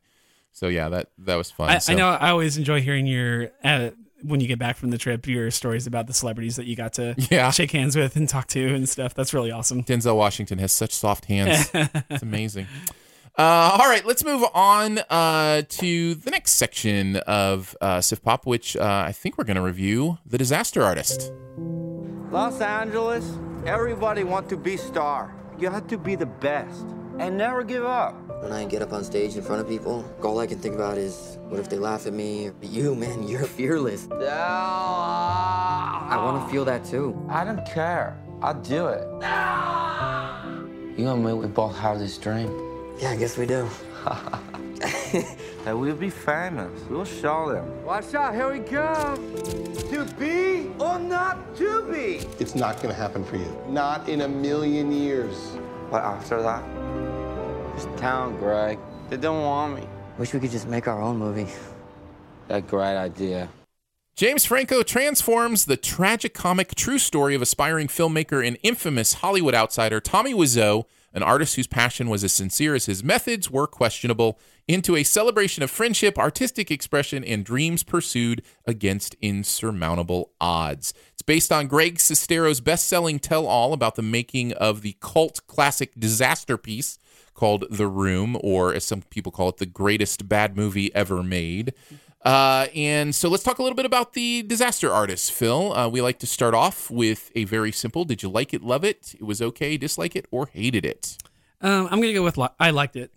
[0.52, 1.70] So yeah, that that was fun.
[1.70, 1.92] I, so.
[1.92, 2.08] I know.
[2.08, 3.90] I always enjoy hearing your uh,
[4.22, 6.92] when you get back from the trip, your stories about the celebrities that you got
[6.94, 7.50] to Yeah.
[7.50, 9.14] shake hands with and talk to and stuff.
[9.14, 9.82] That's really awesome.
[9.84, 11.70] Denzel Washington has such soft hands.
[11.74, 12.66] it's amazing.
[13.38, 18.44] Uh, all right, let's move on uh, to the next section of uh, Sif Pop,
[18.44, 21.32] which uh, I think we're going to review The Disaster Artist.
[22.30, 25.34] Los Angeles, everybody want to be star.
[25.58, 26.84] You have to be the best
[27.18, 28.14] and never give up.
[28.42, 30.98] When I get up on stage in front of people, all I can think about
[30.98, 32.50] is what if they laugh at me?
[32.62, 34.08] You, man, you're fearless.
[34.10, 37.14] I want to feel that too.
[37.28, 38.16] I don't care.
[38.40, 39.06] I'll do it.
[40.98, 42.50] You and me, we both have this dream.
[42.98, 43.68] Yeah, I guess we do.
[45.64, 46.72] That we'll be famous.
[46.90, 47.84] We'll show them.
[47.84, 49.14] Watch out, here we come.
[49.90, 52.26] To be or not to be.
[52.40, 53.56] It's not going to happen for you.
[53.68, 55.36] Not in a million years.
[55.88, 56.64] But after that,
[57.76, 59.86] this town, Greg, they don't want me.
[60.18, 61.48] Wish we could just make our own movie.
[62.48, 63.48] That great idea.
[64.14, 70.34] James Franco transforms the tragicomic true story of aspiring filmmaker and infamous Hollywood outsider Tommy
[70.34, 75.02] Wiseau, an artist whose passion was as sincere as his methods were questionable, into a
[75.02, 80.92] celebration of friendship, artistic expression, and dreams pursued against insurmountable odds.
[81.14, 85.40] It's based on Greg Sestero's best selling tell all about the making of the cult
[85.46, 86.98] classic disaster piece
[87.34, 91.74] called The Room, or as some people call it, the greatest bad movie ever made.
[92.24, 95.72] Uh, and so let's talk a little bit about the disaster artist, Phil.
[95.72, 98.84] Uh, we like to start off with a very simple did you like it, love
[98.84, 101.18] it, it was okay, dislike it, or hated it?
[101.60, 103.10] Um, I'm gonna go with li- I liked it.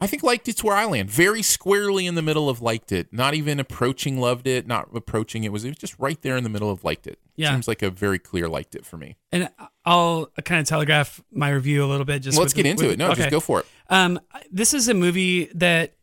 [0.00, 1.10] I think liked it's where I land.
[1.10, 3.12] Very squarely in the middle of liked it.
[3.12, 6.44] Not even approaching loved it, not approaching it was it was just right there in
[6.44, 7.18] the middle of liked it.
[7.36, 7.50] Yeah.
[7.52, 9.16] Seems like a very clear liked it for me.
[9.32, 9.48] And
[9.84, 12.20] I'll kind of telegraph my review a little bit.
[12.22, 12.98] Just let's with- get into with- it.
[12.98, 13.16] No, okay.
[13.22, 13.66] just go for it.
[13.90, 14.20] Um,
[14.52, 15.94] this is a movie that.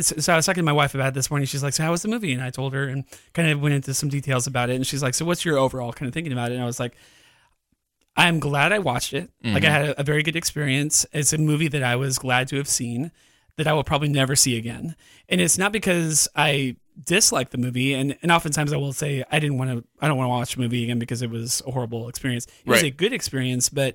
[0.00, 1.46] So I was talking to my wife about this morning.
[1.46, 3.74] She's like, "So how was the movie?" And I told her and kind of went
[3.74, 4.76] into some details about it.
[4.76, 6.78] And she's like, "So what's your overall kind of thinking about it?" And I was
[6.78, 6.94] like,
[8.16, 9.30] "I'm glad I watched it.
[9.42, 11.06] Like I had a, a very good experience.
[11.12, 13.10] It's a movie that I was glad to have seen,
[13.56, 14.96] that I will probably never see again.
[15.28, 17.94] And it's not because I dislike the movie.
[17.94, 19.84] And and oftentimes I will say I didn't want to.
[20.00, 22.46] I don't want to watch a movie again because it was a horrible experience.
[22.64, 23.94] It was a good experience, but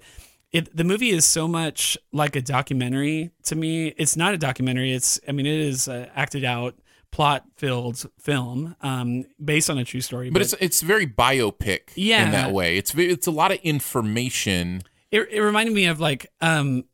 [0.52, 3.88] it, the movie is so much like a documentary to me.
[3.98, 4.94] It's not a documentary.
[4.94, 6.76] It's I mean it is acted out
[7.12, 10.30] plot filled film um, based on a true story.
[10.30, 12.26] But it's it's very biopic Yeah.
[12.26, 12.78] in that way.
[12.78, 14.82] It's it's a lot of information.
[15.12, 16.86] it, it reminded me of like um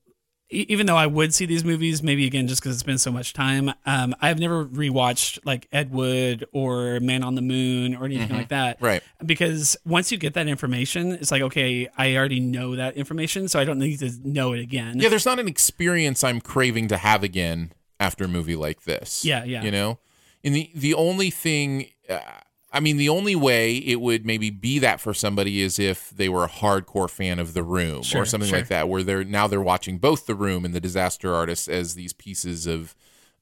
[0.52, 3.34] even though I would see these movies maybe again just because it's been so much
[3.34, 8.36] time um I've never rewatched like Ed Wood or Man on the Moon or anything
[8.36, 9.02] like that Right.
[9.26, 13.60] because once you get that information it's like okay I already know that information so
[13.60, 16.98] I don't need to know it again Yeah, there's not an experience I'm craving to
[16.98, 19.24] have again after a movie like this.
[19.24, 19.64] Yeah, yeah.
[19.64, 20.00] You know,
[20.44, 22.20] and the the only thing, uh,
[22.73, 26.29] I mean, the only way it would maybe be that for somebody is if they
[26.29, 28.60] were a hardcore fan of The Room Sure, or something sure.
[28.60, 31.95] like that, where they're now they're watching both The Room and The Disaster Artist as
[31.95, 32.95] these pieces of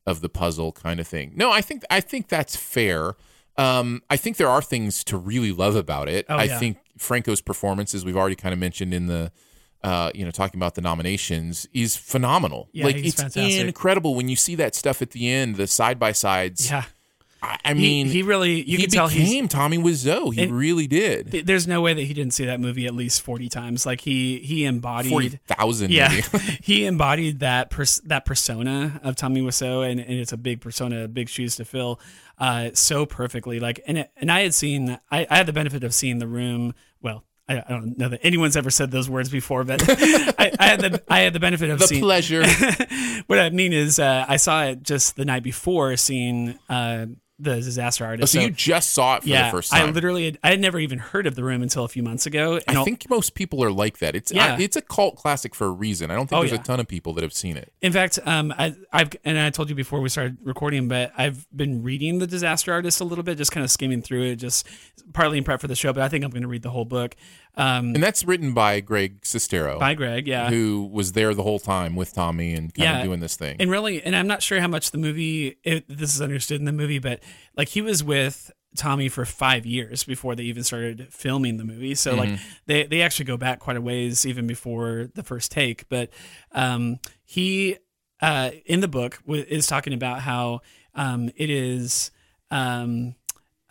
[0.07, 1.33] of the puzzle kind of thing.
[1.35, 3.15] No, I think I think that's fair.
[3.57, 6.25] Um, I think there are things to really love about it.
[6.29, 6.59] Oh, I yeah.
[6.59, 9.33] think Franco's performance, as we've already kind of mentioned in the,
[9.83, 12.69] uh, you know, talking about the nominations, is phenomenal.
[12.71, 13.67] Yeah, like it's fantastic.
[13.67, 16.71] incredible when you see that stuff at the end, the side by sides.
[16.71, 16.85] yeah
[17.41, 20.33] I, I He- mean, he really- you he can tell he became Tommy Wiseau.
[20.33, 21.31] He And- really did.
[21.31, 24.01] Th- there's no way that he didn't see that movie at least 40 times like
[24.01, 25.91] he he embodied Forty thousand.
[25.91, 26.09] yeah,
[26.61, 31.07] he embodied that pers- that persona of Tommy Wiseau, and, and it's a big persona,
[31.07, 31.99] big shoes to fill,
[32.39, 33.59] uh, so perfectly.
[33.59, 36.27] Like, and it, and I had seen, I, I had the benefit of seeing the
[36.27, 36.73] room.
[37.01, 40.67] Well, I, I don't know that anyone's ever said those words before, but I, I
[40.67, 42.43] had the I had the benefit of seeing the seeing.
[42.43, 43.23] pleasure.
[43.27, 47.07] what I mean is, uh, I saw it just the night before seeing uh,
[47.41, 48.33] the Disaster Oh, Artist.
[48.33, 49.87] so you just saw it for yeah, the first time.
[49.87, 52.25] I literally had, I had never even heard of the room until a few months
[52.25, 52.55] ago.
[52.67, 54.13] And I I'll- think most people are like that.
[54.15, 54.55] It's Yeah.
[54.55, 56.11] I, it's a cult classic for a reason.
[56.11, 56.59] I don't think Oh, there's yeah.
[56.59, 57.71] a ton of people that have seen it.
[57.81, 61.47] In fact, um, I, I've and I told you before we started recording, but I've
[61.55, 64.67] been reading the Disaster Artist a little bit, just kind of skimming through it, just
[65.13, 65.93] partly in prep for the show.
[65.93, 67.15] But I think I'm going to read the whole book.
[67.55, 71.59] Um, And that's written by Greg Sestero, by Greg, yeah, who was there the whole
[71.59, 72.97] time with Tommy and kind Yeah.
[72.99, 73.57] of doing this thing.
[73.59, 76.65] and really, and I'm not sure how much the movie it, this is understood in
[76.65, 77.21] the movie, but
[77.57, 81.95] like he was with Tommy for five years before they even started filming the movie.
[81.95, 85.89] So like they they actually go back quite a ways even before the first take.
[85.89, 86.11] But
[86.53, 87.77] um, he
[88.21, 90.61] uh, in the book w- is talking about how
[90.93, 92.11] um, it is.
[92.51, 93.15] Um,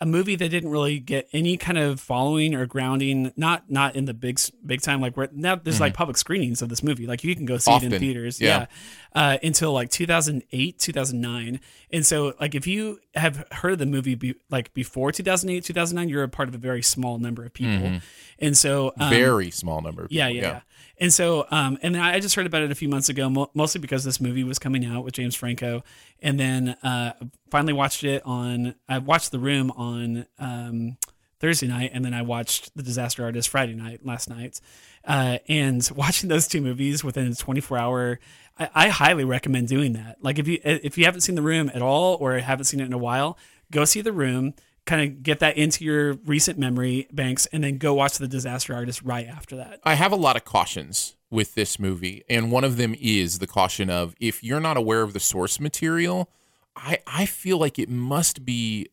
[0.01, 3.33] a movie that didn't really get any kind of following or grounding.
[3.35, 5.01] Not not in the big big time.
[5.01, 7.05] Like where now there's like public screenings of this movie.
[7.05, 7.93] Like you can go see it Mm-hmm.
[7.93, 8.39] In theaters.
[8.41, 8.65] yeah.
[9.15, 11.59] Uh, until like 2008, 2009.
[11.91, 16.09] And so like if you have heard of the movie be, like before 2008, 2009,
[16.09, 17.99] you're a part of a very small number of people.
[18.37, 20.03] And so um, Very small number.
[20.03, 20.61] Of yeah, yeah, yeah.
[21.01, 23.49] And so, um, and then I just heard about it a few months ago, mo-
[23.53, 25.83] mostly because this movie was coming out with James Franco,
[26.21, 27.13] and then uh,
[27.49, 28.75] finally watched it on.
[28.87, 30.97] I watched The Room on um,
[31.39, 34.59] Thursday night, and then I watched The Disaster Artist Friday night last night.
[35.05, 38.19] Uh, and watching those two movies within a 24 hour,
[38.59, 40.17] I, I highly recommend doing that.
[40.21, 42.85] Like if you if you haven't seen The Room at all or haven't seen it
[42.85, 43.37] in a while,
[43.71, 44.53] go see The Room.
[44.85, 48.73] Kind of get that into your recent memory banks, and then go watch The Disaster
[48.73, 49.79] Artist right after that.
[49.83, 53.45] I have a lot of cautions with this movie, and one of them is the
[53.45, 56.31] caution of if you're not aware of the source material,
[56.75, 58.87] I I feel like it must be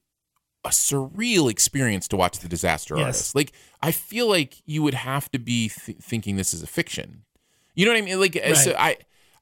[0.64, 3.05] a surreal experience to watch the disaster Yes.
[3.07, 3.35] artist.
[3.35, 7.22] Like I feel like you would have to be th- thinking this is a fiction.
[7.74, 8.20] You know what I mean?
[8.20, 8.96] Like uh, so I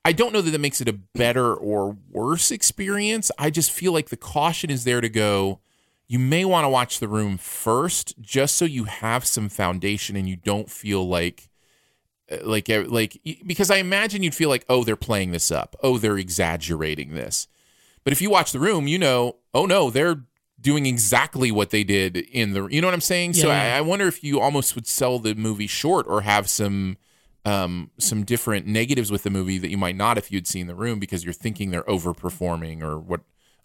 [0.04, 3.30] I don't know that that makes it a better or worse experience.
[3.38, 5.60] I just feel like the caution is there to go
[6.06, 10.28] you may want to watch the room first just so you have some foundation and
[10.28, 11.48] you don't feel like
[12.30, 15.76] uh, like uh, like because I imagine you'd feel like oh they're playing this up.
[15.82, 17.48] Oh they're exaggerating this.
[18.02, 20.24] But if you watch the room, you know, oh no, they're
[20.60, 23.34] doing exactly what they did in the you know what I'm saying?
[23.34, 23.78] so I.
[23.78, 26.98] I wonder if you almost would sell the movie short or have some
[27.44, 30.74] um some different negatives with the movie that you might not if you'd seen the
[30.74, 33.20] room because you're thinking they're overperforming or what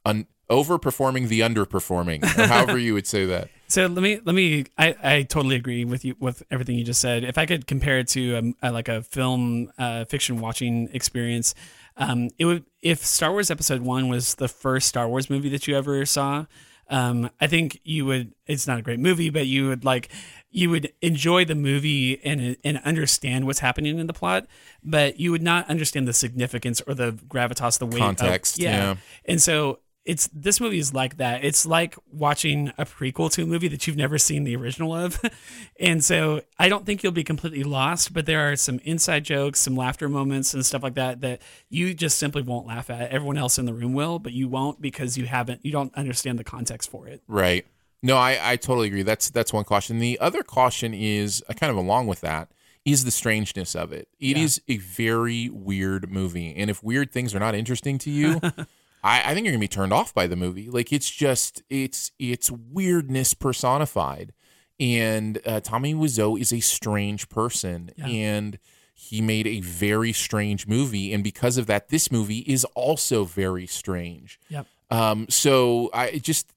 [0.06, 3.50] un, overperforming the underperforming or however you would say that.
[3.70, 4.66] So let me let me.
[4.80, 7.24] I, I totally agree with you with everything you just said.
[7.24, 11.54] If I could compare it to um, like a film uh, fiction watching experience,
[11.96, 15.68] um, it would if Star Wars Episode One was the first Star Wars movie that
[15.68, 16.48] you ever saw.
[16.90, 18.34] Um, I think you would.
[18.48, 20.10] It's not a great movie, but you would like
[20.52, 24.48] you would enjoy the movie and and understand what's happening in the plot,
[24.84, 28.96] but you would not understand the significance or the gravitas, the weight, of- Context, yeah.
[29.26, 31.44] and so it's this movie is like that.
[31.44, 35.22] It's like watching a prequel to a movie that you've never seen the original of.
[35.80, 39.60] and so I don't think you'll be completely lost, but there are some inside jokes,
[39.60, 43.12] some laughter moments and stuff like that that you just simply won't laugh at.
[43.12, 46.40] Everyone else in the room will, but you won't because you haven't you don't understand
[46.40, 47.22] the context for it.
[47.28, 47.66] Right.
[48.02, 49.04] No, I, I totally agree.
[49.04, 50.00] That's that's one caution.
[50.00, 52.50] The other caution is uh, kind of along with that
[52.86, 54.08] is the strangeness of it.
[54.20, 58.40] It is a very weird movie, and if weird things are not interesting to you,
[59.04, 60.70] I, I think you're gonna be turned off by the movie.
[60.70, 64.34] Like it's just it's it's weirdness personified,
[64.80, 68.60] and uh, Tommy Wiseau is a strange person, and
[68.94, 73.66] he made a very strange movie, and because of that, this movie is also very
[73.66, 74.40] strange.
[74.50, 74.68] Yep.
[74.92, 76.52] Um, so I just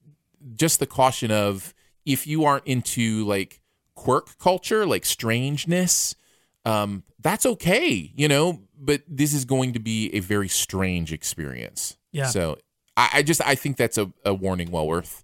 [0.55, 1.73] just the caution of
[2.05, 3.61] if you aren't into like
[3.95, 6.15] quirk culture, like strangeness,
[6.65, 8.59] um, that's okay, you know.
[8.77, 11.95] But this is going to be a very strange experience.
[12.13, 12.27] Yeah.
[12.27, 12.57] So
[12.95, 15.23] I, I just I think that's a, a warning well worth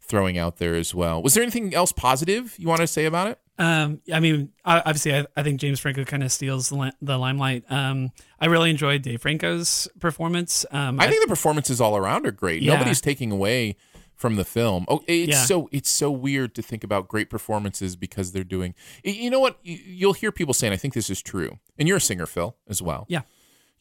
[0.00, 1.22] throwing out there as well.
[1.22, 3.38] Was there anything else positive you want to say about it?
[3.58, 7.16] Um, I mean, obviously, I, I think James Franco kind of steals the, li- the
[7.18, 7.64] limelight.
[7.70, 10.66] Um, I really enjoyed Dave Franco's performance.
[10.72, 12.62] Um, I think the performances all around are great.
[12.62, 12.72] Yeah.
[12.72, 13.76] Nobody's taking away
[14.16, 14.84] from the film.
[14.88, 15.44] Oh, it's Yeah.
[15.44, 18.74] so it's so weird to think about great performances because they're doing.
[19.04, 19.58] You know what?
[19.62, 22.80] You'll hear people saying, "I think this is true," and you're a singer, Phil, as
[22.80, 23.04] well.
[23.08, 23.22] Yeah.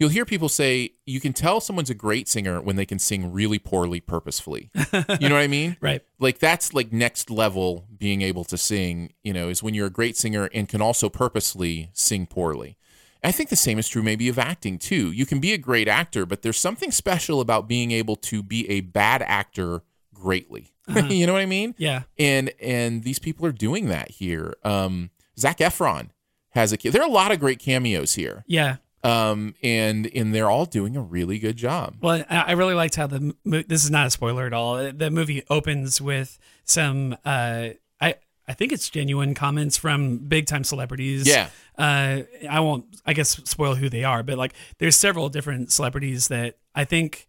[0.02, 3.32] You'll hear people say you can tell someone's a great singer when they can sing
[3.32, 4.72] really poorly purposefully.
[4.74, 5.78] you know what I mean?
[5.82, 6.02] Right.
[6.18, 9.92] Like that's like next level being able to sing, you know, is when you're a
[9.92, 12.78] great singer and can also purposely sing poorly.
[13.24, 15.12] I think the same is true maybe of acting too.
[15.12, 18.68] You can be a great actor, but there's something special about being able to be
[18.72, 19.84] a bad actor
[20.16, 20.74] greatly.
[21.10, 21.76] you know what I mean?
[21.78, 22.04] Yeah.
[22.18, 24.56] And and these people are doing that here.
[24.64, 26.10] Um Zac Efron
[26.50, 28.44] has a there are a lot of great cameos here.
[28.48, 28.78] Yeah.
[29.04, 31.96] Um and and they're all doing a really good job.
[32.02, 34.92] Well, I I really liked how the this is not a spoiler at all.
[34.92, 38.16] The movie opens with some uh, I
[38.48, 41.28] I think it's genuine comments from big time celebrities.
[41.28, 41.50] Yeah.
[41.78, 46.28] Uh, I won't I guess spoil who they are, but like there's several different celebrities
[46.28, 47.28] that I think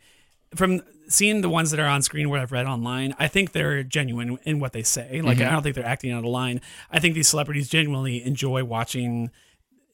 [0.55, 3.83] from seeing the ones that are on screen what I've read online, I think they're
[3.83, 5.21] genuine in what they say.
[5.21, 6.61] Like I don't think they're acting out of line.
[6.91, 9.31] I think these celebrities genuinely enjoy watching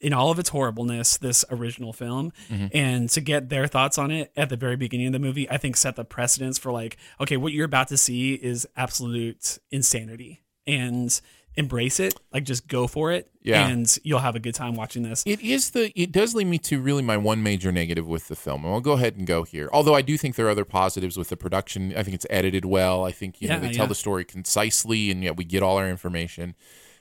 [0.01, 2.67] in all of its horribleness this original film mm-hmm.
[2.73, 5.57] and to get their thoughts on it at the very beginning of the movie i
[5.57, 10.41] think set the precedence for like okay what you're about to see is absolute insanity
[10.65, 11.21] and
[11.55, 13.67] embrace it, like just go for it, Yeah.
[13.67, 15.23] and you'll have a good time watching this.
[15.25, 15.91] It is the.
[15.99, 18.81] It does lead me to really my one major negative with the film, and I'll
[18.81, 19.69] go ahead and go here.
[19.73, 21.93] Although I do think there are other positives with the production.
[21.95, 23.03] I think it's edited well.
[23.03, 23.89] I think you know they tell yeah.
[23.89, 26.55] the story concisely, and yet we get all our information.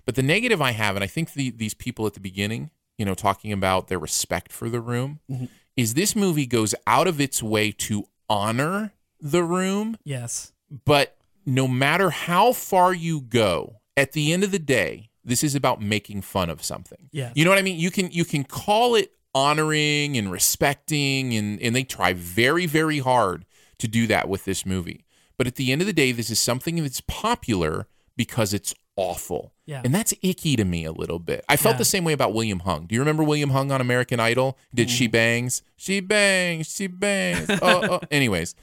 [0.04, 3.04] But the negative I have, and I think the, these people at the beginning, you
[3.06, 5.46] know, talking about their respect for the room, Mm-hmm.
[5.76, 10.52] is this movie goes out of its way to honor the room Yes.
[10.84, 15.54] but no matter how far you go, at the end of the day, this is
[15.54, 17.08] about making fun of something.
[17.10, 17.32] Yes.
[17.34, 17.78] You know what I mean?
[17.78, 22.98] You can you can call it honoring and respecting and and they try very very
[22.98, 23.44] hard
[23.78, 25.04] to do that with this movie.
[25.36, 27.86] But at the end of the day, this is something that's popular
[28.16, 29.52] because it's awful.
[29.66, 29.82] Yeah.
[29.84, 31.44] And that's icky to me a little bit.
[31.48, 31.78] I felt Yeah.
[31.78, 32.86] the same way about William Hung.
[32.86, 34.58] Do you remember William Hung on American Idol?
[34.74, 34.96] Did Mm-hmm.
[34.96, 35.62] She Bangs?
[35.76, 37.48] She bangs, she bangs.
[37.62, 38.00] oh, oh.
[38.10, 38.54] Anyways,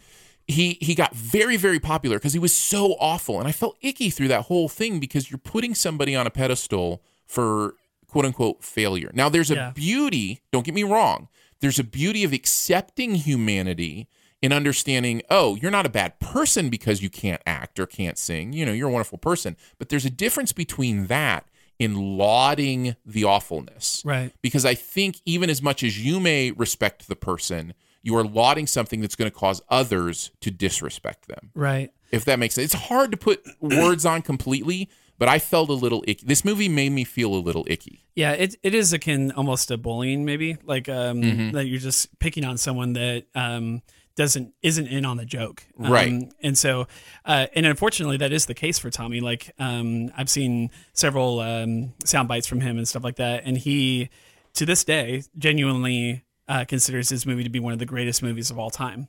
[0.47, 4.11] he he got very very popular because he was so awful and i felt icky
[4.11, 7.73] through that whole thing because you're putting somebody on a pedestal for
[8.05, 9.71] quote unquote failure now there's a Yeah.
[9.71, 11.29] beauty don't get me wrong
[11.61, 14.07] there's a beauty of accepting humanity
[14.45, 18.53] and understanding oh you're not a bad person because you can't act or can't sing
[18.53, 21.45] you know you're a wonderful person but there's a difference between that
[21.79, 24.31] and lauding the awfulness Right.
[24.41, 28.67] because I think even as much as you may respect the person, you are lauding
[28.67, 31.51] something that's going to cause others to disrespect them.
[31.53, 31.91] Right.
[32.11, 35.73] If that makes sense, it's hard to put words on completely, but I felt a
[35.73, 36.25] little icky.
[36.25, 38.05] This movie made me feel a little icky.
[38.15, 41.51] Yeah, it it is akin almost to bullying, maybe like um, Mm-hmm.
[41.55, 43.81] that you're just picking on someone that um,
[44.15, 46.33] doesn't isn't in on the joke, um, Right.
[46.41, 46.87] And so,
[47.25, 49.19] uh, and unfortunately, that is the case for Tommy.
[49.19, 53.57] Like, um, I've seen several um, sound bites from him and stuff like that, and
[53.57, 54.09] he,
[54.53, 58.49] to this day, genuinely uh, considers this movie to be one of the greatest movies
[58.51, 59.07] of all time.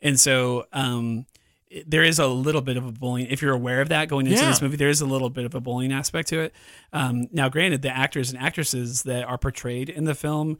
[0.00, 1.26] And so, um,
[1.86, 3.26] there is a little bit of a bullying.
[3.30, 4.48] If you're aware of that going into Yeah.
[4.48, 6.54] this movie, there is a little bit of a bullying aspect to it.
[6.94, 10.58] Um, now, granted, the actors and actresses that are portrayed in the film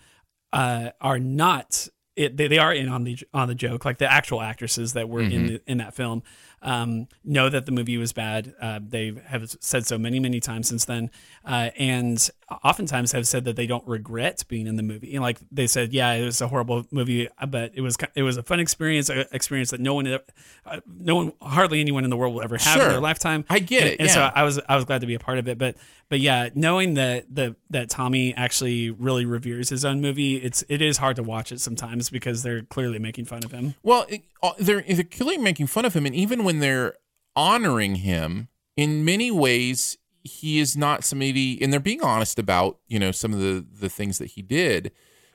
[0.53, 1.89] uh, are not.
[2.19, 5.09] It, they, they are in on the on the joke, like the actual actresses that
[5.09, 5.47] were in mm-hmm.
[5.47, 6.25] the, in that film
[6.63, 8.55] um, know that the movie was bad.
[8.61, 11.11] Uh, they have said so many many times since then,
[11.45, 12.31] uh, and
[12.65, 15.15] oftentimes have said that they don't regret being in the movie.
[15.15, 18.37] And like they said, yeah, it was a horrible movie, but it was it was
[18.37, 22.17] a fun experience, an experience that no one, uh, no one, hardly anyone in the
[22.17, 23.45] world will ever have in their lifetime.
[23.49, 24.31] I get And- it, And so.
[24.35, 25.59] I was I was glad to be a part of it.
[25.59, 25.77] But
[26.09, 30.81] but yeah, knowing that the that Tommy actually really reveres his own movie, it's it
[30.83, 33.75] is hard to watch it sometimes because they're clearly making fun of him.
[33.83, 36.95] Well, it, uh, they're they're clearly making fun of him, and even when they're
[37.37, 42.99] honoring him, in many ways, he is not somebody, and they're being honest about you
[42.99, 44.93] know some of the the things that he did,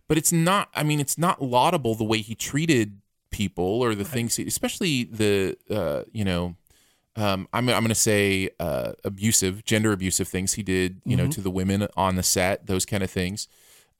[0.07, 0.69] but it's not.
[0.75, 3.01] I mean, it's not laudable the way he treated
[3.31, 6.55] people or the things, he, especially the uh, you know.
[7.15, 11.27] Um, I'm, I'm going to say uh, abusive, gender abusive things he did, you know,
[11.27, 13.47] to the women on the set, those kind of things.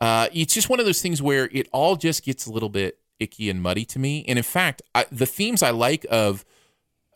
[0.02, 2.98] Uh, it's just one of those things where it all just gets a little bit
[3.20, 4.26] icky and muddy to me.
[4.28, 6.44] And in fact, I, the themes I like of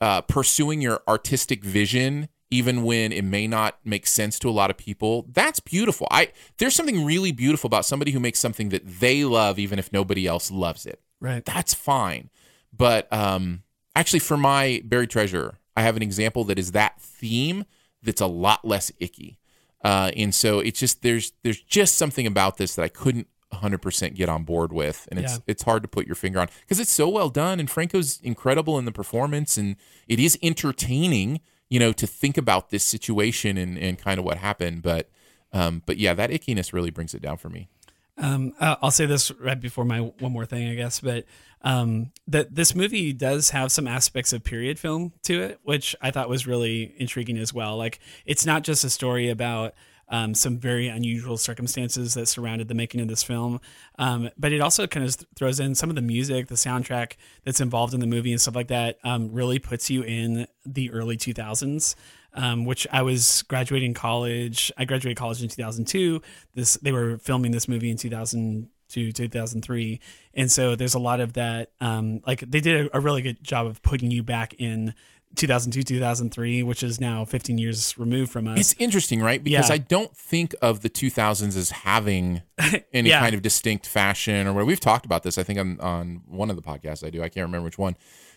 [0.02, 4.70] uh, pursuing your artistic vision, even when it may not make sense to a lot
[4.70, 6.08] of people, that's beautiful.
[6.12, 9.92] I there's something really beautiful about somebody who makes something that they love, even if
[9.92, 11.02] nobody else loves it.
[11.20, 11.44] Right.
[11.44, 12.30] That's fine.
[12.76, 13.64] But um,
[13.96, 17.66] actually, for my buried treasure, I have an example that is that theme
[18.04, 19.40] that's a lot less icky.
[19.84, 24.14] Uh, and so it's just there's there's just something about this that I couldn't 100%
[24.16, 25.40] get on board with and it's Yeah.
[25.48, 28.78] it's hard to put your finger on because it's so well done and Franco's incredible
[28.78, 29.78] in the performance and
[30.08, 31.40] it is entertaining
[31.70, 35.10] you know to think about this situation and and kind of what happened but
[35.54, 37.70] um but yeah that ickiness really brings it down for me
[38.18, 41.26] Um, I'll say this right before my one more thing, I guess, but
[41.62, 46.10] um, that this movie does have some aspects of period film to it, which I
[46.10, 47.78] thought was really intriguing as well.
[47.78, 49.76] Like, it's not just a story about
[50.10, 53.60] um, some very unusual circumstances that surrounded the making of this film,
[54.00, 57.62] um, but it also kind of throws in some of the music, the soundtrack that's
[57.62, 58.98] involved in the movie, and stuff like that.
[59.04, 61.96] Um, really puts you in the early 2000s
[62.38, 64.72] um, which I was graduating college.
[64.78, 66.22] I graduated college in 2002.
[66.54, 70.00] This they were filming this movie in 2002, 2003,
[70.36, 71.72] and so there's a lot of that.
[71.82, 74.94] Um, like they did a, a really good job of putting you back in
[75.36, 78.60] 2002, 2003, which is now 15 years removed from us.
[78.60, 79.44] It's interesting, right?
[79.44, 79.76] Because Yeah.
[79.76, 82.42] I don't think of the 2000s as having
[82.94, 83.20] any Yeah.
[83.20, 85.38] kind of distinct fashion or what we've talked about this.
[85.38, 87.20] I think on on one of the podcasts I do.
[87.22, 87.96] I can't remember which one.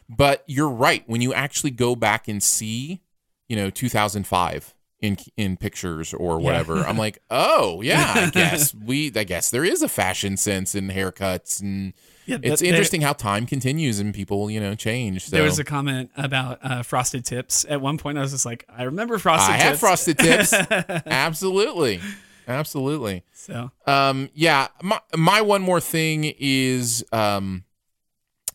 [0.08, 1.04] But you're right.
[1.06, 3.00] When you actually go back and see,
[3.48, 6.76] you know, 2005 in in pictures or whatever.
[6.84, 10.88] I'm like, oh yeah, I guess we I guess there is a fashion sense in
[10.88, 11.94] haircuts and
[12.26, 15.26] Yeah, it's interesting how time continues and people you know change.
[15.26, 17.64] So There was a comment about uh, frosted tips.
[17.68, 19.64] At one point, I was just like, I remember frosted I tips.
[19.64, 20.52] have frosted tips.
[21.06, 22.00] Absolutely,
[22.46, 23.24] absolutely.
[23.32, 27.64] So Um, yeah, my my one more thing is um,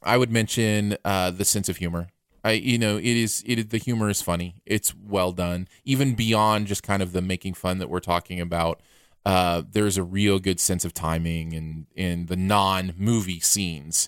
[0.04, 2.10] I would mention uh, the sense of humor.
[2.46, 4.56] I you know it is it is, the humor is funny.
[4.66, 8.82] It's well done, even beyond just kind of the making fun that we're talking about.
[9.26, 14.08] Uh, there's a real good sense of timing and in the non movie scenes.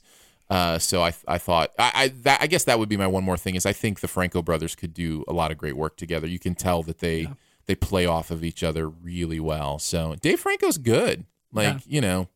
[0.51, 3.23] Uh, so I I thought I I, that, I guess that would be my one
[3.23, 5.97] more thing is I think the Franco brothers could do a lot of great work
[5.97, 6.27] together.
[6.27, 7.27] You can tell that they
[7.65, 9.79] they play off of each other really well.
[9.79, 11.25] So Dave Franco's good.
[11.51, 11.79] Like Yeah.
[11.88, 12.29] you know,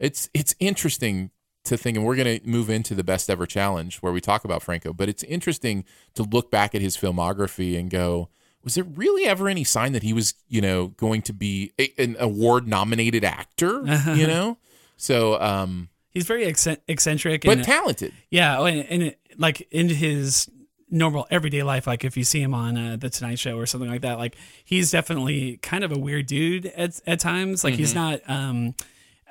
[0.00, 1.30] it's it's interesting
[1.64, 4.62] to think, and we're gonna move into the best ever challenge where we talk about
[4.62, 4.92] Franco.
[4.92, 5.84] But it's interesting
[6.14, 8.28] to look back at his filmography and go.
[8.62, 11.92] Was there really ever any sign that he was, you know, going to be a,
[11.98, 13.82] an award-nominated actor?
[14.14, 14.56] You know,
[14.96, 18.12] so um, he's very eccentric, but and talented.
[18.30, 20.48] yeah, oh, and, and it, like in his
[20.90, 23.90] normal everyday life, like if you see him on uh, the Tonight Show or something
[23.90, 24.34] like that, like
[24.64, 27.64] he's definitely kind of a weird dude at at times.
[27.64, 27.78] Like Mm-hmm.
[27.80, 28.20] he's not.
[28.28, 28.74] um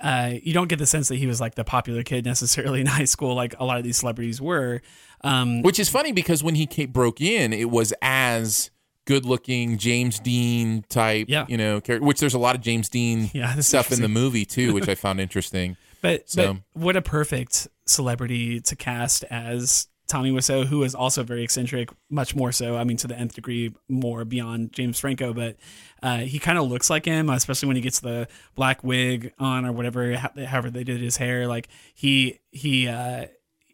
[0.03, 2.85] uh, you don't get the sense that he was like the popular kid necessarily in
[2.99, 4.81] high school, like a lot of these celebrities were.
[5.21, 8.69] Um, Which is funny because when he came, broke in, it was as
[9.05, 11.45] good-looking James Dean type, Yeah.
[11.47, 12.05] you know, character.
[12.05, 14.95] Which there's a lot of James Dean Yeah, stuff in the movie too, which I
[15.05, 15.77] found interesting.
[16.01, 21.23] But, So- but what a perfect celebrity to cast as Tommy Wiseau, who is also
[21.23, 22.77] very eccentric, much more so.
[22.77, 25.57] I mean, to the nth degree, more beyond James Franco, but
[26.03, 29.65] uh, he kind of looks like him, especially when he gets the black wig on
[29.65, 31.47] or whatever, however they did his hair.
[31.47, 32.87] Like he he.
[32.87, 33.25] Uh,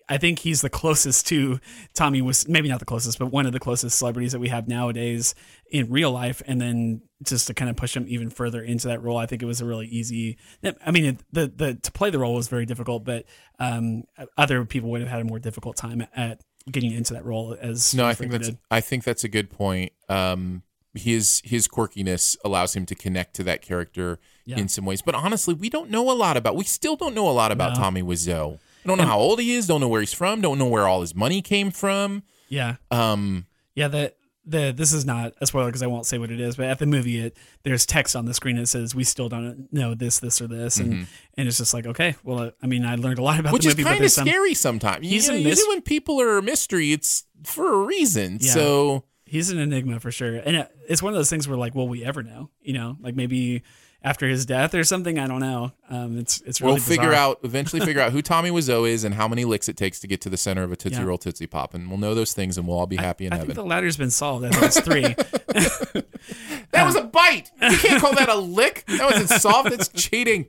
[0.09, 1.59] I think he's the closest to
[1.93, 4.67] Tommy was maybe not the closest, but one of the closest celebrities that we have
[4.67, 5.35] nowadays
[5.71, 6.41] in real life.
[6.47, 9.43] And then just to kind of push him even further into that role, I think
[9.43, 10.37] it was a really easy.
[10.85, 13.25] I mean, the the to play the role was very difficult, but
[13.59, 14.03] um,
[14.37, 16.41] other people would have had a more difficult time at
[16.71, 17.55] getting into that role.
[17.61, 18.57] As No, I think that's did.
[18.71, 19.91] I think that's a good point.
[20.09, 20.63] Um,
[20.95, 24.57] his his quirkiness allows him to connect to that character Yeah.
[24.57, 26.55] in some ways, but honestly, we don't know a lot about.
[26.55, 27.79] We still don't know a lot about No.
[27.83, 28.59] Tommy Wiseau.
[28.85, 29.67] Don't know how old he is.
[29.67, 30.41] Don't know where he's from.
[30.41, 32.23] Don't know where all his money came from.
[32.47, 32.75] yeah.
[32.91, 34.13] Um, Yeah, the
[34.45, 36.79] the this is not a spoiler because I won't say what it is, but at
[36.79, 40.19] the movie, it there's text on the screen that says we still don't know this,
[40.19, 41.05] this, or this, and
[41.37, 43.53] and it's just like okay, well, I mean, I learned a lot about Mm-hmm.
[43.53, 45.05] which the is movie, but kind of there's some scary sometimes.
[45.05, 48.39] You He's know, a usually when people are a mystery, it's for a reason.
[48.41, 48.53] Yeah.
[48.53, 51.75] So he's an enigma for sure, and it, it's one of those things where like,
[51.75, 52.49] will we ever know?
[52.61, 53.61] You know, like maybe
[54.03, 55.19] after his death or something.
[55.19, 55.71] I don't know.
[55.89, 57.13] Um, it's it's really we'll figure bizarre.
[57.31, 60.07] out eventually figure out who Tommy Wiseau is and how many licks it takes to
[60.07, 61.05] get to the center of a Tootsie Yeah.
[61.05, 63.37] Roll Tootsie Pop, and we'll know those things, and we'll all be happy in I
[63.37, 63.47] heaven.
[63.47, 64.45] think the ladder's been solved.
[64.45, 66.03] I think it's three.
[66.71, 67.49] That was a bite.
[67.61, 68.83] You can't call that a lick.
[68.87, 69.71] That wasn't solved.
[69.71, 70.47] That's cheating.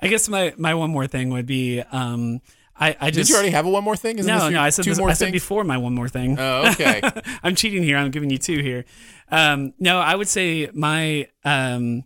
[0.00, 2.40] I guess my my one more thing would be um,
[2.78, 4.18] I I Did just you already have a one more thing?
[4.18, 5.94] Isn't no this your no I said two this, more I said before my one
[5.94, 6.38] more thing.
[6.38, 7.02] Oh, okay.
[7.42, 7.96] I'm cheating here.
[7.96, 8.84] I'm giving you two here.
[9.30, 12.04] Um, no, I would say my um,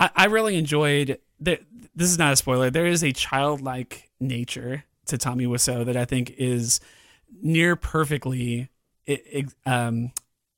[0.00, 1.18] I, really enjoyed.
[1.40, 1.60] The,
[1.94, 2.70] this is not a spoiler.
[2.70, 6.80] There is a childlike nature to Tommy Wiseau that I think is
[7.42, 8.70] near perfectly
[9.66, 10.12] um,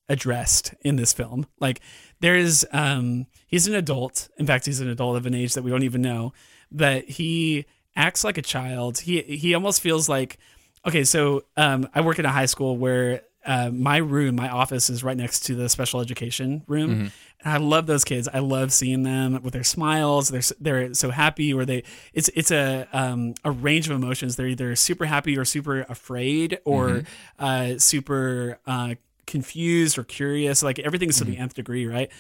[0.09, 1.47] addressed in this film.
[1.59, 1.81] Like
[2.21, 4.29] there is, um, he's an adult.
[4.39, 6.33] In fact, he's an adult of an age that we don't even know,
[6.71, 7.67] but he
[7.97, 9.01] acts like a child.
[9.01, 10.39] He he almost feels like
[10.87, 11.05] okay.
[11.05, 13.23] So um, I work in a high school where.
[13.45, 17.11] Uh, my room, my office is right next to the special education room,
[17.43, 18.29] and I love those kids.
[18.33, 20.29] I love seeing them with their smiles.
[20.29, 21.83] They're they're so happy, or they
[22.13, 24.37] it's it's a um, a range of emotions.
[24.37, 27.03] They're either super happy or super afraid, or
[27.39, 28.95] uh, super uh,
[29.27, 30.63] confused or curious.
[30.63, 32.11] Like everything's to the nth degree, right?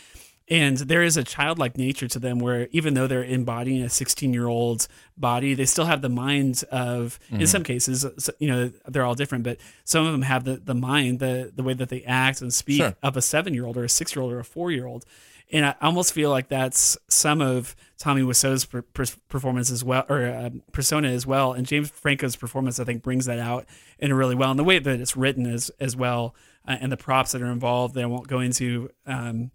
[0.52, 4.34] And there is a childlike nature to them where even though they're embodying a 16
[4.34, 4.86] year old
[5.16, 8.04] body, they still have the mind of, in some cases,
[8.38, 11.62] you know, they're all different, but some of them have the, the mind, the, the
[11.62, 12.94] way that they act and speak Sure.
[13.02, 15.06] of a seven year old or a six year old or a four year old.
[15.50, 20.04] And I almost feel like that's some of Tommy Wiseau's per, per, performance as well,
[20.10, 21.54] or uh, persona as well.
[21.54, 23.64] And James Franco's performance, I think, brings that out
[23.98, 24.50] in a really well.
[24.50, 26.34] And the way that it's written as as well,
[26.68, 28.90] uh, and the props that are involved, that I won't go into.
[29.06, 29.50] Um,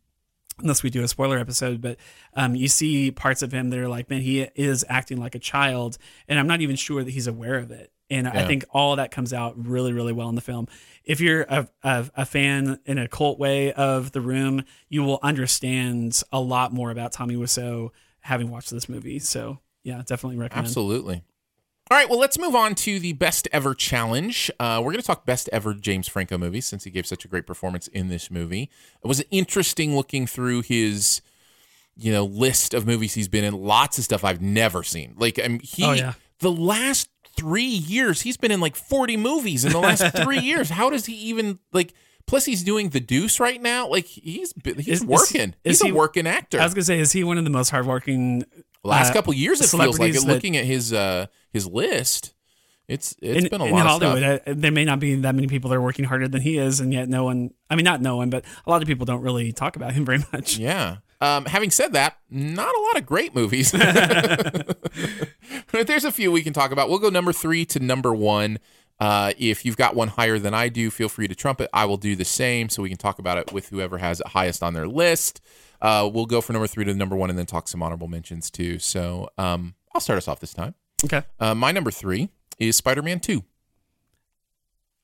[0.59, 1.97] unless we do a spoiler episode, but
[2.33, 5.39] um, you see parts of him that are like, man, he is acting like a
[5.39, 5.97] child,
[6.27, 7.91] and I'm not even sure that he's aware of it.
[8.09, 10.69] And I think all that comes out really, really well in the film.
[11.03, 15.19] If you're a, a, a fan in a cult way of The Room, you will
[15.21, 17.89] understand a lot more about Tommy Wiseau
[18.21, 19.19] having watched this movie.
[19.19, 20.67] So yeah, definitely recommend.
[20.67, 21.21] Absolutely.
[21.89, 24.51] All right, well, let's move on to the best ever challenge.
[24.59, 27.29] Uh, we're going to talk best ever James Franco movies since he gave such a
[27.29, 28.69] great performance in this movie.
[29.03, 31.21] It was interesting looking through his,
[31.95, 33.53] you know, list of movies he's been in.
[33.53, 35.15] Lots of stuff I've never seen.
[35.17, 36.13] Like, I mean, he Oh, yeah.
[36.39, 37.07] the last
[37.38, 40.69] three years he's been in like forty movies in the last three years.
[40.71, 41.93] How does he even like?
[42.25, 43.88] Plus, he's doing The Deuce right now.
[43.88, 45.55] Like, he's he's Is- is- working.
[45.63, 46.59] is he's he- a working actor.
[46.59, 48.43] I was gonna say, is he one of the most hardworking?
[48.84, 50.21] Last uh, couple years, it feels like it.
[50.21, 52.34] that- Looking at his uh his list,
[52.88, 54.41] it's it's in, been a in lot of Hollywood, stuff.
[54.47, 56.80] uh, there may not be that many people that are working harder than he is,
[56.80, 57.51] and yet no one.
[57.69, 60.05] I mean, not no one, but a lot of people don't really talk about him
[60.05, 60.57] very much.
[60.57, 60.97] Yeah.
[61.19, 63.73] Um, having said that, not a lot of great movies.
[65.71, 66.89] But there's a few we can talk about.
[66.89, 68.59] We'll go number three to number one.
[68.99, 71.69] Uh, if you've got one higher than I do, feel free to trump it.
[71.73, 74.28] I will do the same so we can talk about it with whoever has it
[74.28, 75.41] highest on their list.
[75.82, 78.49] Uh, we'll go from number three to number one and then talk some honorable mentions
[78.49, 78.80] too.
[78.80, 80.73] So um, I'll start us off this time.
[81.05, 83.43] Okay, Uh, my number three is Spider Man 2.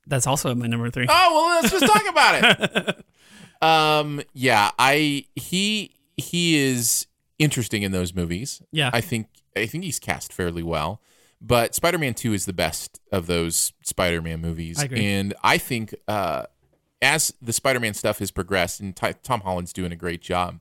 [0.07, 1.05] that's also my number three.
[1.09, 3.05] Oh well, let's just talk about it.
[3.61, 7.07] um, yeah, I he he is
[7.39, 8.61] interesting in those movies.
[8.71, 8.89] Yeah.
[8.93, 11.01] I think I think he's cast fairly well.
[11.45, 15.05] But Spider-Man Two is the best of those Spider-Man movies, I agree.
[15.05, 16.45] and I think uh,
[17.01, 20.59] as the Spider-Man stuff has progressed, and Ty- Tom Holland's doing a great job.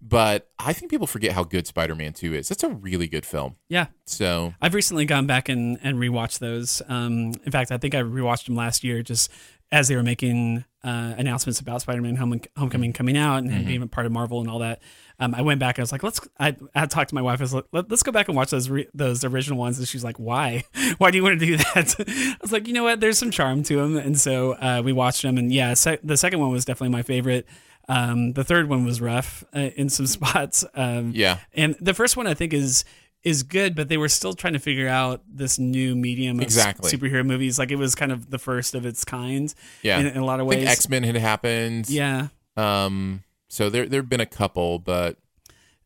[0.00, 2.48] But I think people forget how good Spider-Man Two is.
[2.48, 3.56] That's a really good film.
[3.68, 6.80] Yeah, So I've recently gone back and, and rewatched those.
[6.88, 9.30] Um, in fact, I think I rewatched them last year just
[9.70, 13.86] as they were making uh, announcements about Spider-Man Home- Homecoming coming out and being a
[13.86, 14.80] part of Marvel and all that.
[15.18, 16.20] Um, I went back and I was like, let's.
[16.38, 17.40] I, I talked to my wife.
[17.40, 19.78] I was like, Let, let's go back and watch those re- those original ones.
[19.78, 20.62] And she's like, why?
[20.98, 21.96] why do you want to do that?
[22.08, 23.00] I was like, you know what?
[23.00, 23.96] There's some charm to them.
[23.96, 25.36] And so uh, we watched them.
[25.36, 25.74] And yeah,
[26.04, 27.48] the second one was definitely my favorite.
[27.88, 30.64] Um, the third one was rough uh, in some spots.
[30.74, 32.84] Um, yeah, and the first one I think is
[33.24, 36.90] is good, but they were still trying to figure out this new medium of Exactly.
[36.90, 37.58] superhero movies.
[37.58, 39.52] Like it was kind of the first of its kind.
[39.82, 39.98] yeah.
[39.98, 40.66] in, in a lot of ways.
[40.68, 41.88] X Men had happened.
[41.90, 43.24] yeah, Um.
[43.48, 45.16] So there there have been a couple, but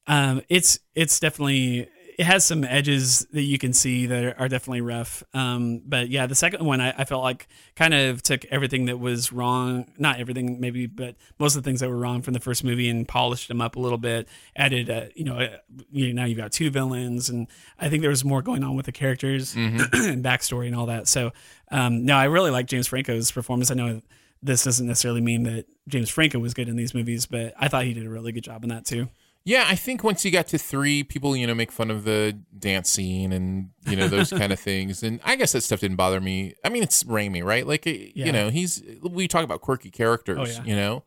[0.06, 1.88] um, it's it's definitely
[2.22, 5.24] it has some edges that you can see that are, definitely rough.
[5.34, 9.00] Um, but yeah, the second one I, I felt like kind of took everything that
[9.00, 12.38] was wrong, not everything maybe, but most of the things that were wrong from the
[12.38, 14.28] first movie and polished them up a little bit.
[14.54, 15.56] Added, uh, you know, uh,
[15.90, 17.48] you know, now you've got two villains, and
[17.80, 19.80] I think there was more going on with the characters and
[20.24, 21.08] backstory and all that.
[21.08, 21.32] So
[21.72, 23.72] um, no, I really like James Franco's performance.
[23.72, 24.00] I know.
[24.44, 27.84] This doesn't necessarily mean that James Franco was good in these movies, but I thought
[27.84, 29.08] he did a really good job in that too.
[29.44, 32.38] Yeah, I think once you got to three, people, you know, make fun of the
[32.56, 35.02] dance scene and, you know, those kind of things.
[35.02, 36.54] And I guess that stuff didn't bother me.
[36.64, 37.66] I mean, it's Raimi, right?
[37.66, 38.26] Like, it- Yeah.
[38.26, 40.64] you know, he's, we talk about quirky characters, Oh, yeah.
[40.64, 41.04] you know?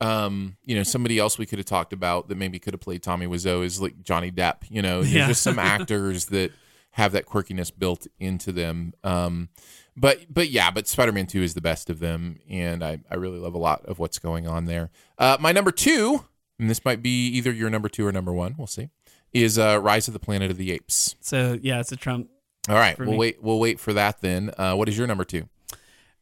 [0.00, 3.02] Um, you know, somebody else we could have talked about that maybe could have played
[3.02, 5.26] Tommy Wiseau is like Johnny Depp, you know, there's Yeah.
[5.28, 6.52] just some actors that
[6.92, 8.92] have that quirkiness built into them.
[9.04, 9.48] Um,
[9.96, 13.38] but but yeah, but Spider-Man 2 is the best of them, and I, I really
[13.38, 14.90] love a lot of what's going on there.
[15.18, 16.24] Uh, my number two,
[16.58, 18.90] and this might be either your number two or number one, we'll see,
[19.32, 21.16] is uh, Rise of the Planet of the Apes.
[21.20, 22.28] So yeah, it's a Trump.
[22.68, 23.16] All right, we'll me.
[23.16, 23.42] wait.
[23.42, 24.50] We'll wait for that then.
[24.58, 25.48] Uh, what is your number two?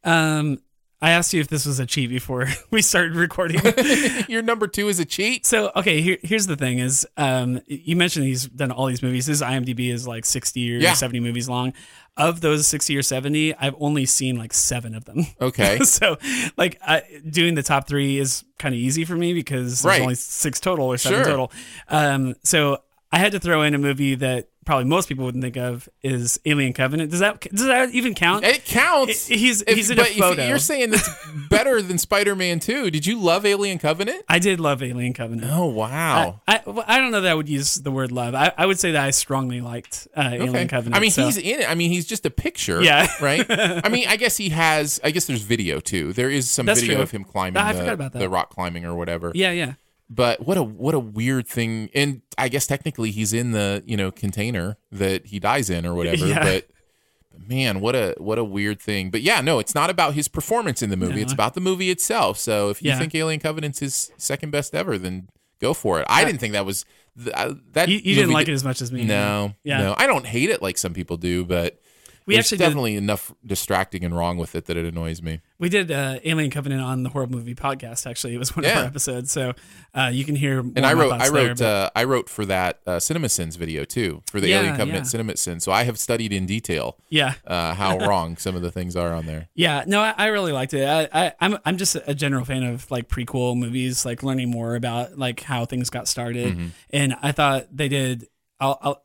[0.03, 0.59] Um,
[0.99, 3.61] I asked you if this was a cheat before we started recording.
[4.27, 5.45] your number two is a cheat.
[5.45, 9.27] so okay, here, here's the thing: is um, you mentioned he's done all these movies.
[9.27, 10.93] His IMDb is like 60 or Yeah.
[10.93, 11.73] 70 movies long.
[12.19, 15.27] Of those 60 or 70, I've only seen like seven of them.
[15.39, 15.77] Okay.
[15.83, 16.17] so
[16.57, 20.15] like I, doing the top three is kind of easy for me because there's only
[20.15, 21.25] six total or seven Sure.
[21.25, 21.51] total.
[21.89, 22.79] Um, so
[23.11, 26.41] I had to throw in a movie that probably most people wouldn't think of is
[26.45, 27.09] Alien Covenant.
[27.09, 28.43] Does that does that even count?
[28.43, 29.31] It counts.
[29.31, 30.45] I- he's- If- he's in a but if photo.
[30.45, 31.09] You're saying that's
[31.49, 32.91] better than Spider-Man 2.
[32.91, 34.25] Did you love Alien Covenant?
[34.27, 35.49] I did love Alien Covenant.
[35.49, 36.41] Oh wow.
[36.49, 38.35] I, I, well, I don't know that I would use the word love.
[38.35, 40.97] I, I would say that I strongly liked uh, Alien Covenant.
[40.97, 41.69] I mean, so- he's in it.
[41.69, 42.81] I mean, he's just a picture.
[42.83, 43.07] Yeah.
[43.21, 43.45] Right.
[43.49, 44.99] I mean, I guess he has.
[45.01, 46.11] I guess there's video too.
[46.11, 47.03] There is some That's video true.
[47.03, 48.19] of him climbing I the, forgot about that.
[48.19, 49.31] the rock climbing or whatever.
[49.33, 49.73] yeah, yeah.
[50.09, 51.89] But what a what a weird thing.
[51.93, 55.93] And I guess technically he's in the you know container that he dies in or
[55.93, 56.25] whatever.
[56.25, 56.43] Yeah.
[56.43, 56.67] But,
[57.47, 59.09] man, what a what a weird thing.
[59.11, 61.15] But yeah, no, it's not about his performance in the movie.
[61.15, 61.21] No.
[61.21, 62.37] It's about the movie itself.
[62.37, 62.99] So if you Yeah.
[62.99, 65.27] think Alien Covenant's his second best ever, then
[65.59, 66.05] go for it.
[66.09, 66.85] I didn't think that was
[67.21, 67.89] th- uh, that.
[67.89, 69.03] You, you didn't like did- it as much as me.
[69.03, 69.79] No, Yeah.
[69.79, 71.81] no, I don't hate it like some people do, but
[72.27, 75.39] We there's actually did- definitely enough distracting and wrong with it that it annoys me.
[75.59, 78.05] We did uh, Alien Covenant on the horror movie podcast.
[78.05, 79.53] Actually, it was one of our episodes, so
[79.95, 80.61] uh, you can hear.
[80.61, 83.57] More And I wrote, I there, wrote, but- uh, I wrote for that uh, CinemaSins
[83.57, 85.19] video too, for the Yeah, Alien Covenant yeah.
[85.19, 85.61] CinemaSins.
[85.63, 89.13] So I have studied in detail yeah, uh, how wrong some of the things are
[89.13, 89.47] on there.
[89.55, 89.85] yeah.
[89.87, 90.85] No, I, I really liked it.
[90.85, 94.75] I, I, I'm, I'm just a general fan of like prequel movies, like learning more
[94.75, 96.53] about like how things got started.
[96.55, 96.67] Mm-hmm.
[96.91, 98.27] And I thought they did.
[98.59, 99.01] I'll, I'll,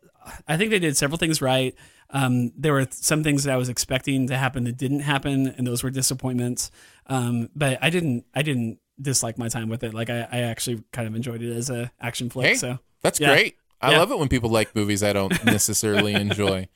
[0.49, 1.75] I think they did several things right.
[2.13, 5.67] Um, there were some things that I was expecting to happen that didn't happen, and
[5.67, 6.71] those were disappointments.
[7.07, 9.95] Um, but I didn't I didn't dislike my time with it.
[9.95, 12.47] Like I, I actually kind of enjoyed it as a action flick.
[12.49, 13.33] Hey, so That's Yeah.
[13.35, 13.57] great.
[13.81, 13.99] I Yeah.
[13.99, 16.69] love it when people like movies I don't necessarily enjoy.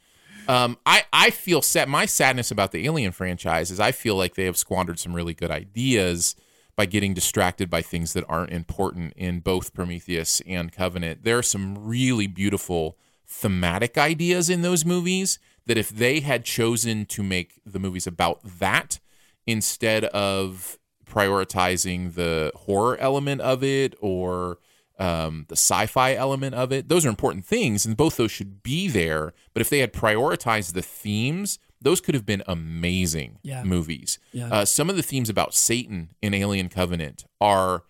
[0.48, 1.88] Um, I, I feel sad.
[1.88, 5.34] My sadness about the Alien franchise is I feel like they have squandered some really
[5.34, 6.34] good ideas
[6.76, 11.24] by getting distracted by things that aren't important in both Prometheus and Covenant.
[11.24, 17.04] There are some really beautiful thematic ideas in those movies that if they had chosen
[17.06, 19.00] to make the movies about that
[19.46, 24.58] instead of prioritizing the horror element of it or
[24.98, 26.88] um, the sci-fi element of it.
[26.88, 29.34] Those are important things, and both those should be there.
[29.52, 33.62] But if they had prioritized the themes, those could have been amazing Yeah.
[33.62, 34.18] movies.
[34.32, 34.48] Yeah.
[34.50, 37.84] Uh, some of the themes about Satan in Alien Covenant are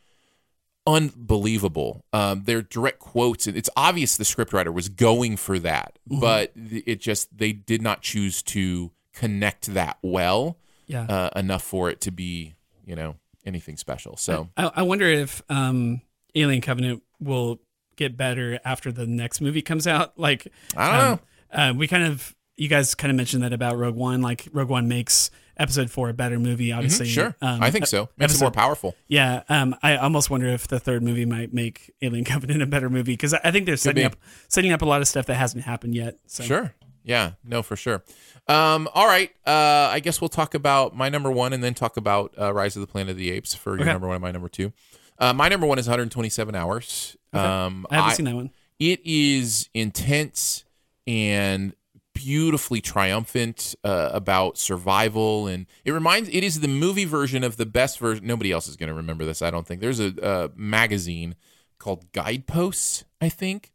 [0.86, 2.04] unbelievable.
[2.12, 6.20] Um, they're direct quotes, and it's obvious the scriptwriter was going for that, Mm-hmm.
[6.20, 10.56] but it just they did not choose to connect that well
[10.86, 11.02] yeah.
[11.02, 14.16] uh, enough for it to be, you know, anything special.
[14.16, 16.00] So I, I wonder if um,
[16.36, 17.58] Alien Covenant will
[17.96, 20.16] get better after the next movie comes out.
[20.16, 21.20] Like I don't um,
[21.50, 24.22] Uh, we kind of you guys kind of mentioned that about Rogue One.
[24.22, 26.70] Like Rogue One makes Episode Four a better movie.
[26.72, 28.08] Obviously, Mhm, sure, um, I think so.
[28.18, 28.94] Makes it more powerful.
[29.08, 32.90] Yeah, um, I almost wonder if the third movie might make Alien Covenant a better
[32.90, 34.16] movie because I I think they're setting up
[34.48, 36.18] setting up a lot of stuff that hasn't happened yet.
[36.26, 36.44] So.
[36.44, 36.74] Sure.
[37.04, 37.32] Yeah.
[37.44, 38.02] No, for sure.
[38.48, 39.30] Um, all right.
[39.46, 42.74] Uh, I guess we'll talk about my number one and then talk about uh, Rise
[42.76, 43.92] of the Planet of the Apes for your Okay.
[43.92, 44.72] number one and my number two.
[45.18, 47.16] Uh, my number one is 127 hours.
[47.32, 48.50] Um, I haven't seen that one.
[48.80, 50.64] It is intense
[51.06, 51.74] and
[52.16, 56.28] beautifully triumphant uh, about survival, and it reminds.
[56.30, 58.26] It is the movie version of the best version.
[58.26, 59.42] Nobody else is going to remember this.
[59.42, 59.80] I don't think.
[59.80, 61.36] There's a, uh magazine
[61.78, 63.04] called Guideposts.
[63.20, 63.72] I think.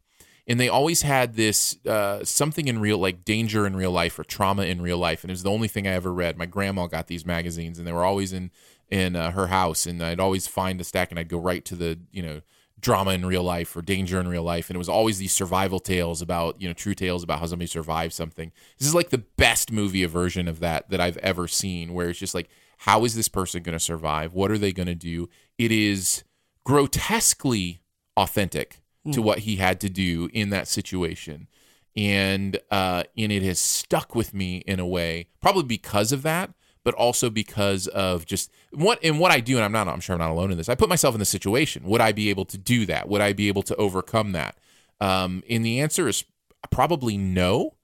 [0.48, 4.24] And they always had this uh, something in real, like danger in real life or
[4.24, 6.36] trauma in real life, and it was the only thing I ever read.
[6.36, 8.50] My grandma got these magazines, and they were always in
[8.90, 11.76] in uh, her house, and I'd always find a stack, and I'd go right to
[11.76, 12.40] the you know
[12.82, 15.78] drama in real life or danger in real life and it was always these survival
[15.78, 18.52] tales about you know true tales about how somebody survived something.
[18.78, 22.18] This is like the best movie version of that that i've ever seen where it's
[22.18, 22.50] just like
[22.82, 24.34] how is this person going to survive?
[24.34, 25.28] What are they going to do?
[25.56, 26.24] It is
[26.64, 27.80] grotesquely
[28.16, 28.80] authentic
[29.12, 31.48] to what he had to do in that situation.
[31.96, 36.50] And uh and it has stuck with me in a way probably because of that
[36.84, 40.14] but also because of just what and what I do, and I'm not I'm sure
[40.14, 40.68] I'm not alone in this.
[40.68, 41.84] I put myself in the situation.
[41.84, 43.08] Would I be able to do that?
[43.08, 44.56] Would I be able to overcome that?
[45.00, 46.24] Um, and the answer is
[46.70, 47.74] probably no.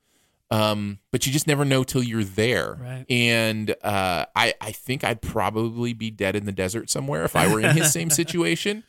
[0.50, 2.78] Um, but you just never know till you're there.
[2.80, 3.04] Right.
[3.10, 7.52] And uh, I I think I'd probably be dead in the desert somewhere if I
[7.52, 8.84] were in his same situation.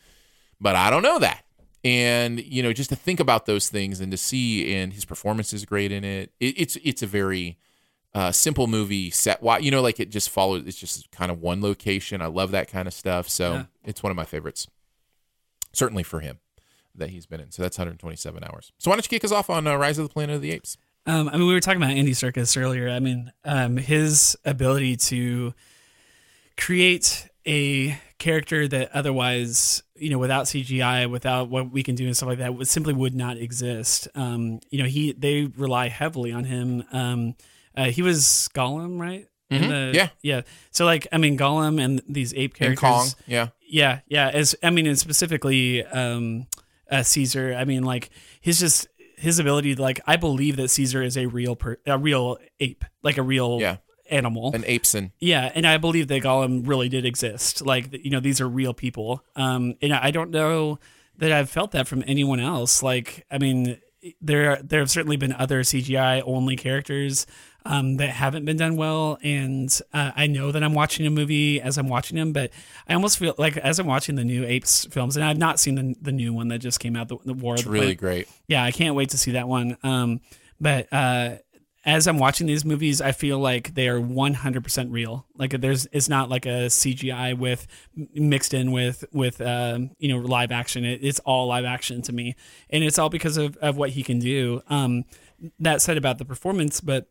[0.61, 1.43] But I don't know that.
[1.83, 5.53] And you know, just to think about those things and to see, and his performance
[5.53, 6.31] is great in it.
[6.39, 7.57] it it's it's a very
[8.15, 11.39] uh, simple movie set why you know like it just follows it's just kind of
[11.41, 13.63] one location i love that kind of stuff so Yeah.
[13.85, 14.67] it's one of my favorites
[15.73, 16.39] certainly for him
[16.95, 19.49] that he's been in so that's 127 hours so why don't you kick us off
[19.49, 21.81] on uh, rise of the planet of the apes Um, I mean, we were talking
[21.81, 22.89] about Andy Serkis earlier.
[22.89, 25.53] I mean, um, his ability to
[26.57, 32.15] create a character that otherwise, you know, without CGI, without what we can do and
[32.15, 34.07] stuff like that, would simply would not exist.
[34.13, 36.83] Um, you know, he they rely heavily on him.
[37.79, 39.25] Uh, he was Gollum, right?
[39.49, 39.69] In Mhm.
[39.91, 40.09] the- Yeah.
[40.21, 40.41] yeah.
[40.71, 42.79] So like, I mean, Gollum and these ape and characters.
[42.79, 44.29] kong yeah Yeah, yeah.
[44.33, 46.47] As I mean, and specifically um,
[46.91, 47.55] uh, Caesar.
[47.57, 48.09] I mean, like
[48.41, 49.75] his just his ability.
[49.75, 53.21] to, Like, I believe that Caesar is a real per, a real ape, like a
[53.23, 53.77] real Yeah.
[54.09, 54.51] animal.
[54.55, 57.61] an apeson yeah, and I believe that Gollum really did exist.
[57.65, 59.23] Like, you know, these are real people.
[59.35, 60.79] Um, and I don't know
[61.17, 62.81] that I've felt that from anyone else.
[62.81, 63.77] Like, I mean,
[64.21, 67.27] there there have certainly been other CGI only characters
[67.65, 71.61] um, that haven't been done well, and uh, I know that I'm watching a movie
[71.61, 72.51] as I'm watching them, but
[72.87, 75.75] I almost feel like as I'm watching the new Apes films, and I've not seen
[75.75, 77.95] the, the new one that just came out, the, the War it's of the really
[77.95, 79.77] Planet- great yeah, I can't wait to see that one.
[79.83, 80.21] Um,
[80.59, 81.37] but uh,
[81.85, 85.25] as I'm watching these movies, I feel like they are 100% real.
[85.37, 90.19] Like there's, it's not like a CGI with mixed in with with um, you know
[90.19, 90.83] live action.
[90.85, 92.35] It, it's all live action to me,
[92.69, 94.61] and it's all because of of what he can do.
[94.69, 95.05] Um,
[95.59, 97.07] that said about the performance, but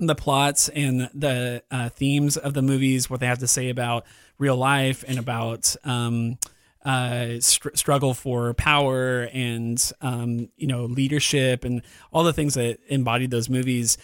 [0.00, 4.04] the plots and the uh, themes of the movies, what they have to say about
[4.38, 6.38] real life and about um,
[6.84, 11.82] uh, str- struggle for power and um, you know leadership and
[12.12, 13.96] all the things that embodied those movies.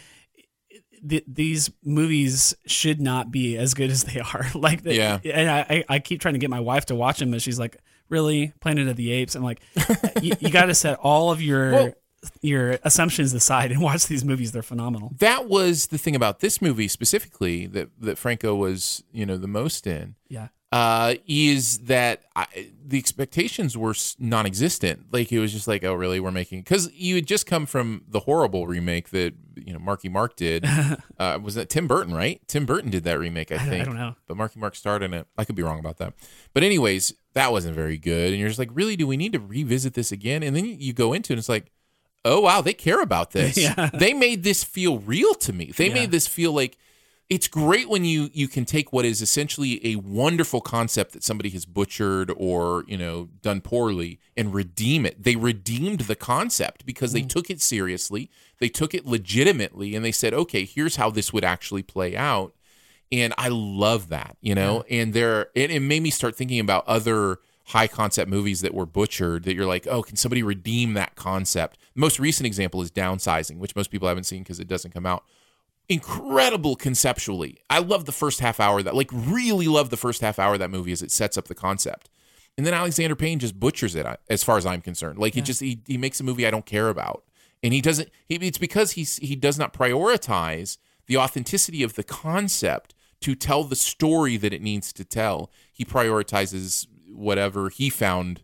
[1.09, 4.47] Th- these movies should not be as good as they are.
[4.55, 5.19] like, the, Yeah.
[5.25, 7.77] And I, I- keep trying to get my wife to watch them, and she's like,
[8.09, 9.61] "Really, Planet of the Apes?" I'm like,
[10.23, 11.93] "You, you got to set all of your." Well-
[12.41, 14.53] your assumptions aside and watch these movies.
[14.53, 15.13] They're phenomenal.
[15.19, 19.49] That was the thing about this movie specifically that that Franco was, you know, the
[19.49, 20.15] most in.
[20.29, 20.49] Yeah.
[20.71, 22.47] Uh, is that I,
[22.83, 25.07] the expectations were non-existent?
[25.13, 26.19] Like it was just like, oh, really?
[26.19, 30.09] We're making because you had just come from the horrible remake that you know Marky
[30.09, 30.65] Mark did.
[31.19, 32.15] uh, was that Tim Burton?
[32.15, 32.41] Right?
[32.49, 34.15] Tim Burton did that remake, I don't- I don't know.
[34.27, 35.27] but Marky Mark starred in it.
[35.37, 36.15] I could be wrong about that.
[36.55, 38.31] But anyways, that wasn't very good.
[38.31, 38.97] And you're just like, really?
[38.97, 40.43] Do we need to revisit this again?
[40.43, 41.71] And then you go into it, and it's like,
[42.25, 43.57] oh wow, they care about this.
[43.63, 43.91] Yeah.
[43.93, 45.73] They made this feel real to me.
[45.77, 45.95] They Yeah.
[45.95, 46.79] made this feel like
[47.31, 51.49] it's great when you you can take what is essentially a wonderful concept that somebody
[51.51, 55.23] has butchered or you know done poorly and redeem it.
[55.23, 57.29] They redeemed the concept because they mm.
[57.29, 61.45] took it seriously, they took it legitimately, and they said, okay, here's how this would
[61.45, 62.55] actually play out.
[63.11, 64.85] And I love that, you know.
[64.91, 68.87] And there, it, it made me start thinking about other high concept movies that were
[68.87, 69.45] butchered.
[69.45, 71.79] That you're like, oh, can somebody redeem that concept?
[71.95, 75.07] The most recent example is Downsizing, which most people haven't seen because it doesn't come
[75.07, 75.25] out
[75.89, 77.59] incredible conceptually.
[77.69, 80.59] I love the first half hour that, like really love the first half hour of
[80.61, 82.09] that movie as it sets up the concept.
[82.57, 85.19] And then Alexander Payne just butchers it, as far as I'm concerned.
[85.19, 87.25] Like he just he, he makes a movie I don't care about,
[87.63, 88.11] and he doesn't.
[88.29, 93.65] He, it's because he's he does not prioritize the authenticity of the concept to tell
[93.65, 95.51] the story that it needs to tell.
[95.73, 98.43] He prioritizes whatever he found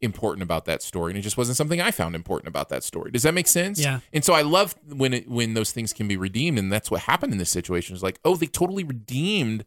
[0.00, 3.10] important about that story, and it just wasn't something I found important about that story.
[3.10, 3.78] Does that make sense?
[3.78, 4.00] Yeah.
[4.12, 7.02] And so I love when it when those things can be redeemed, and that's what
[7.02, 7.94] happened in this situation.
[7.94, 9.64] Is like, oh, they totally redeemed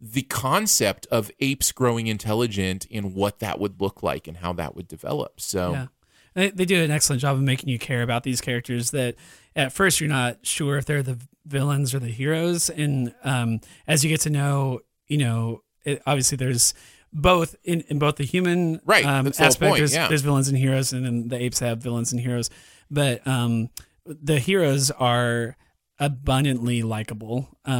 [0.00, 4.76] the concept of apes growing intelligent and what that would look like and how that
[4.76, 5.40] would develop.
[5.40, 5.86] So Yeah.
[6.34, 9.16] They, they do an excellent job of making you care about these characters that
[9.56, 12.70] at first you're not sure if they're the villains or the heroes.
[12.70, 16.74] And um, as you get to know, you know, it, obviously there's
[17.12, 19.76] both in, in both the human Right, um, the aspect.
[19.76, 20.08] there's, yeah.
[20.08, 22.50] there's villains and heroes, and then the apes have villains and heroes.
[22.90, 23.70] But um,
[24.04, 25.56] the heroes are
[26.00, 27.48] abundantly likable.
[27.64, 27.78] Um,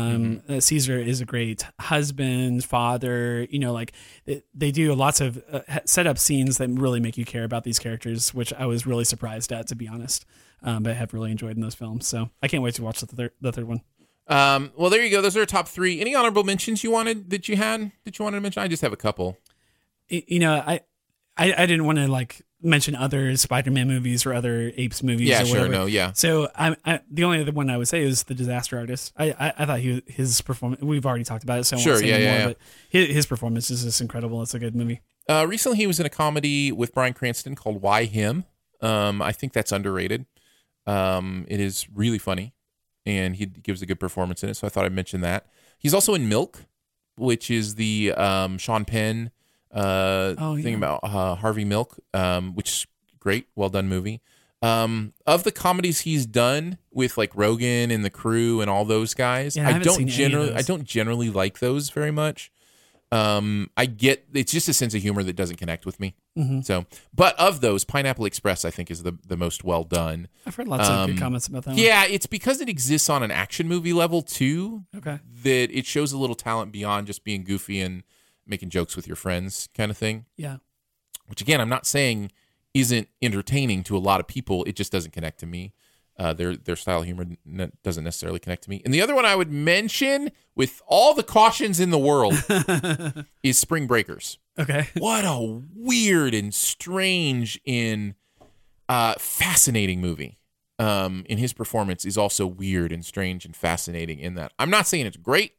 [0.49, 0.53] Mm-hmm.
[0.55, 3.47] uh, Caesar is a great husband, father.
[3.51, 3.93] You know, like
[4.26, 7.45] it, they do lots of uh, ha- set up scenes that really make you care
[7.45, 10.24] about these characters, which I was really surprised at, to be honest.
[10.61, 13.07] Um, but have really enjoyed in those films, so I can't wait to watch the
[13.07, 13.83] third, the third one.
[14.29, 15.22] Um, well, there you go.
[15.22, 16.01] Those are our top three.
[16.01, 18.62] Any honorable mentions you wanted that you had that you wanted to mention?
[18.62, 19.39] I just have a couple.
[20.09, 20.81] You know, I
[21.37, 25.29] I, I didn't want to like mention other Spider-Man movies or other apes movies.
[25.29, 25.72] Yeah, or sure, whatever.
[25.72, 26.12] no, yeah.
[26.12, 29.12] So I, I the only other one I would say is the Disaster Artist.
[29.16, 30.83] I I, I thought he his performance.
[30.83, 32.47] We've already talked about it, so I Sure, won't say yeah, anymore, yeah, yeah.
[32.49, 32.59] But
[32.91, 34.43] his, his performance is just incredible.
[34.43, 35.01] It's a good movie.
[35.29, 38.45] Uh, recently, he was in a comedy with Bryan Cranston called "Why Him."
[38.81, 40.26] Um, I think that's underrated.
[40.87, 42.55] Um, it is really funny,
[43.09, 44.54] and he gives a good performance in it.
[44.54, 45.46] So I thought I'd mention that.
[45.78, 46.66] He's also in Milk,
[47.16, 49.30] which is the um, Sean Penn
[49.72, 52.86] uh, Oh, thing about uh, Harvey Milk, um, which is
[53.18, 54.20] great, well done movie.
[54.61, 59.14] Um, of the comedies he's done with like Rogan and the Crew and all those
[59.14, 62.11] guys, Yeah, I I, don't seen any of generally, I don't generally like those very
[62.11, 62.50] much.
[63.11, 66.14] Um, I get it's just a sense of humor that doesn't connect with me.
[66.36, 66.61] Mm-hmm.
[66.61, 66.84] So,
[67.14, 70.28] but of those, Pineapple Express I think is the the most well done.
[70.46, 71.70] I've heard lots of Um, good comments about that.
[71.70, 71.78] one.
[71.78, 74.84] Yeah, it's because it exists on an action movie level too.
[74.96, 75.20] Okay.
[75.42, 78.02] That it shows a little talent beyond just being goofy and
[78.46, 80.26] making jokes with your friends kind of thing.
[80.36, 80.59] Yeah.
[81.26, 82.30] Which again, I'm not saying
[82.74, 84.64] isn't entertaining to a lot of people.
[84.64, 85.72] It just doesn't connect to me.
[86.19, 88.83] Uh, their their style of humor n- doesn't necessarily connect to me.
[88.85, 92.35] And the other one I would mention, with all the cautions in the world,
[93.45, 94.89] is Spring Breakers Okay.
[94.99, 98.14] what a weird and strange and
[98.89, 100.37] uh, fascinating movie.
[100.81, 104.53] Um, and his performance is also weird and strange and fascinating in that.
[104.59, 105.55] I'm not saying it's great.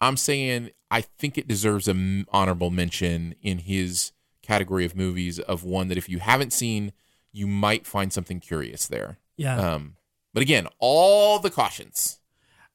[0.00, 5.62] I'm saying I think it deserves an honorable mention in his category of movies of
[5.64, 6.92] one that if you haven't seen,
[7.32, 9.18] you might find something curious there.
[9.40, 9.74] Yeah.
[9.74, 9.96] Um,
[10.34, 12.18] but again, all the cautions.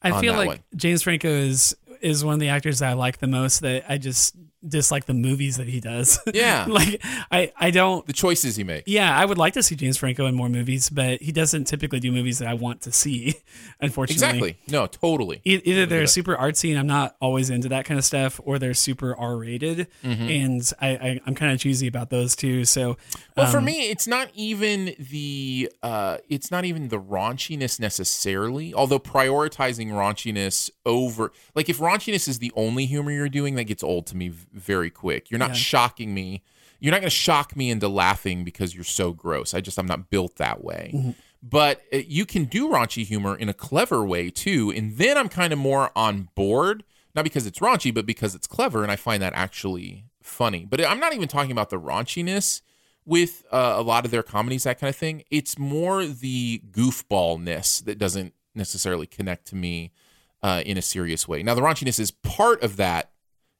[0.01, 0.63] I feel like one.
[0.75, 3.61] James Franco is is one of the actors that I like the most.
[3.61, 4.35] That I just
[4.67, 6.19] dislike the movies that he does.
[6.33, 6.65] Yeah.
[6.67, 7.01] like
[7.31, 8.05] I I don't.
[8.05, 8.87] The choices he makes.
[8.87, 11.99] Yeah, I would like to see James Franco in more movies, but he doesn't typically
[11.99, 13.35] do movies that I want to see.
[13.79, 14.15] Unfortunately,
[14.51, 14.57] Exactly.
[14.67, 15.41] No, totally.
[15.45, 18.59] E- Either they're super artsy and I'm not always into that kind of stuff, or
[18.59, 20.29] they're super R rated, Mm-hmm.
[20.29, 22.65] and I, I I'm kind of choosy about those two.
[22.65, 22.97] So,
[23.37, 28.73] Well, for um, me, it's not even the uh, it's not even the raunchiness necessarily.
[28.73, 33.83] Although prioritizing raunchiness over, like if raunchiness is the only humor you're doing, that gets
[33.83, 35.29] old to me very quick.
[35.29, 35.55] You're not Yeah.
[35.55, 36.41] shocking me.
[36.79, 39.53] You're not going to shock me into laughing because you're so gross.
[39.53, 40.91] I just I'm not built that way.
[40.93, 41.11] Mm-hmm.
[41.41, 45.29] But uh, you can do raunchy humor in a clever way too, and then I'm
[45.29, 46.83] kind of more on board.
[47.13, 50.65] Not because it's raunchy, but because it's clever, and I find that actually funny.
[50.65, 52.61] But I'm not even talking about the raunchiness
[53.05, 55.23] with uh, a lot of their comedies, that kind of thing.
[55.31, 59.91] It's more the goofballness that doesn't necessarily connect to me
[60.43, 61.43] uh, in a serious way.
[61.43, 63.11] Now, the raunchiness is part of that,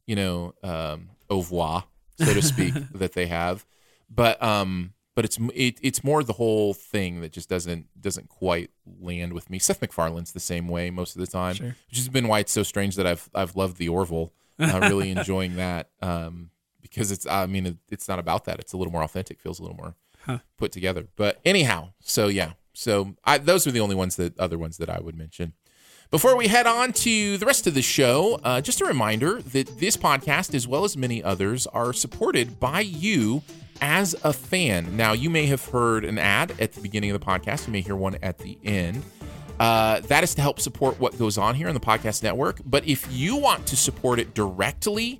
[0.07, 1.85] you know, um, au revoir,
[2.17, 3.65] so to speak, that they have,
[4.09, 8.69] but um, but it's it, it's more the whole thing that just doesn't doesn't quite
[8.99, 9.59] land with me.
[9.59, 11.75] Seth MacFarlane's the same way most of the time, Sure.
[11.89, 14.33] which has been why it's so strange that I've I've loved the Orville.
[14.59, 16.49] I'm really enjoying that um,
[16.81, 18.59] because it's I mean it, it's not about that.
[18.59, 19.95] It's a little more authentic, feels a little more
[20.25, 20.39] Huh.
[20.57, 21.07] put together.
[21.15, 24.89] But anyhow, so yeah, so I, those are the only ones that other ones that
[24.89, 25.53] I would mention.
[26.11, 29.79] Before we head on to the rest of the show, uh, just a reminder that
[29.79, 33.41] this podcast, as well as many others, are supported by you
[33.81, 34.95] as a fan.
[34.95, 37.81] Now, you may have heard an ad at the beginning of the podcast, you may
[37.81, 39.03] hear one at the end.
[39.59, 42.59] Uh, that is to help support what goes on here in the podcast network.
[42.65, 45.19] But if you want to support it directly,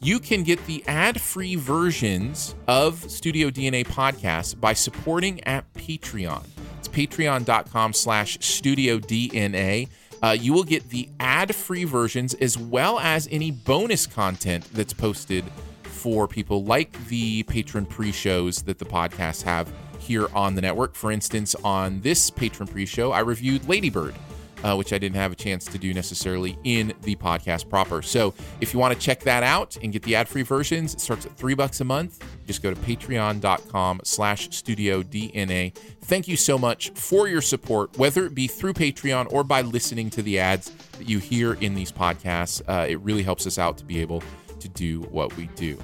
[0.00, 6.44] you can get the ad-free versions of Studio DNA podcasts by supporting at Patreon.
[6.78, 9.88] It's patreon.com slash studio DNA.
[10.22, 15.44] Uh, you will get the ad-free versions as well as any bonus content that's posted
[15.82, 20.94] for people like the patron pre-shows that the podcasts have here on the network.
[20.94, 24.14] For instance, on this patron pre-show, I reviewed Lady Bird,
[24.62, 28.02] uh, which I didn't have a chance to do necessarily in the podcast proper.
[28.02, 31.26] So if you want to check that out and get the ad-free versions, it starts
[31.26, 32.24] at three bucks a month.
[32.46, 35.74] Just go to patreon.com slash studio DNA.
[36.02, 40.10] Thank you so much for your support, whether it be through Patreon or by listening
[40.10, 42.62] to the ads that you hear in these podcasts.
[42.66, 44.22] Uh, it really helps us out to be able
[44.60, 45.78] to do what we do.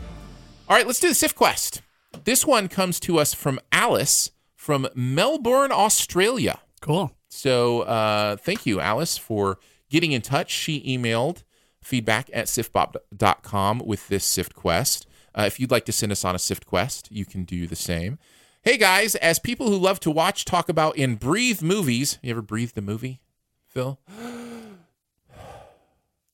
[0.69, 1.83] All right, let's do the SIF quest.
[2.25, 6.61] This one comes to us from Alice from Melbourne, Australia.
[6.81, 7.18] Cool.
[7.29, 9.59] So uh, thank you, Alice, for
[9.91, 10.51] getting in touch.
[10.51, 11.45] She emailed
[11.83, 15.07] feedback at siftpop.com with this Sift quest.
[15.35, 17.77] Uh, if you'd like to send us on a Sift quest, you can do the
[17.77, 18.19] same.
[18.63, 22.43] Hey guys, as people who love to watch, talk about, and breathe movies, you ever
[22.43, 23.21] breathed a movie,
[23.69, 24.01] Phil?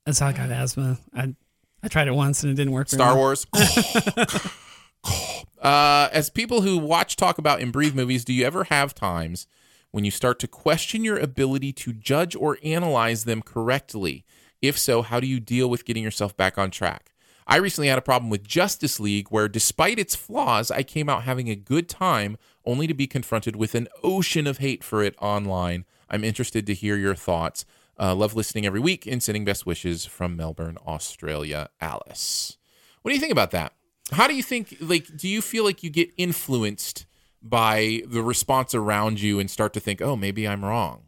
[0.07, 0.99] That's how I got asthma.
[1.15, 1.35] I
[1.83, 2.89] I tried it once and it didn't work.
[2.89, 3.17] Star well.
[3.17, 3.47] Wars.
[5.61, 9.47] uh, as people who watch, talk about, and breathe movies, do you ever have times
[9.95, 14.25] when you start to question your ability to judge or analyze them correctly?
[14.61, 17.13] If so, how do you deal with getting yourself back on track?
[17.47, 21.23] I recently had a problem with Justice League where, despite its flaws, I came out
[21.23, 25.15] having a good time only to be confronted with an ocean of hate for it
[25.21, 25.85] online.
[26.11, 27.65] I'm interested to hear your thoughts.
[27.97, 32.59] Uh, love listening every week and sending best wishes from Melbourne, Australia, Alice.
[33.03, 33.73] What do you think about that?
[34.11, 37.07] How do you think, like, do you feel like you get influenced
[37.45, 41.03] by the response around you and start to think, oh, maybe I'm wrong?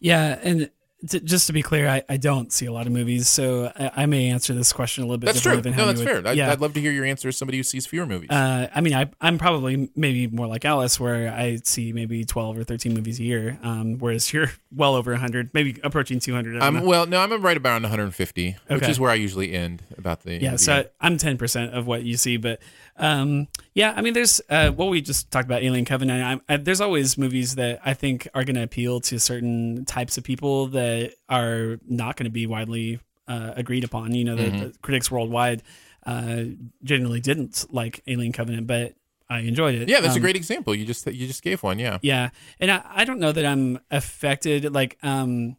[0.00, 0.70] Yeah, and
[1.06, 4.02] t- just to be clear, I, I don't see a lot of movies, so I,
[4.02, 5.26] I may answer this question a little bit.
[5.26, 5.56] That's true.
[5.56, 6.26] differently than No, that's fair.
[6.26, 6.50] I'd, yeah.
[6.50, 8.30] I'd love to hear your answer as somebody who sees fewer movies.
[8.30, 12.58] Uh, I mean, I, I'm probably maybe more like Alice, where I see maybe 12
[12.58, 16.56] or 13 movies a year, um, whereas you're well over 100, maybe approaching 200.
[16.56, 19.82] I don't I'm well, no, I'm right about 150, which is where I usually end
[19.96, 20.40] about the.
[20.40, 22.60] yeah, the so I, I'm 10% of what you see, but
[22.98, 26.42] um, yeah, I mean, there's uh, what we just talked about, Alien Covenant.
[26.48, 30.18] I, I, there's always movies that I think are going to appeal to certain types
[30.18, 34.14] of people that are not going to be widely uh, agreed upon.
[34.14, 34.58] You know, the, Mm-hmm.
[34.58, 35.62] the critics worldwide
[36.06, 36.44] uh,
[36.82, 38.94] generally didn't like Alien Covenant, but
[39.30, 39.88] I enjoyed it.
[39.88, 40.74] Yeah, that's a Um, great example.
[40.74, 41.78] You just you just gave one.
[41.78, 41.98] Yeah.
[42.02, 42.30] yeah,
[42.60, 44.72] and I, I don't know that I'm affected.
[44.72, 45.56] Like, um,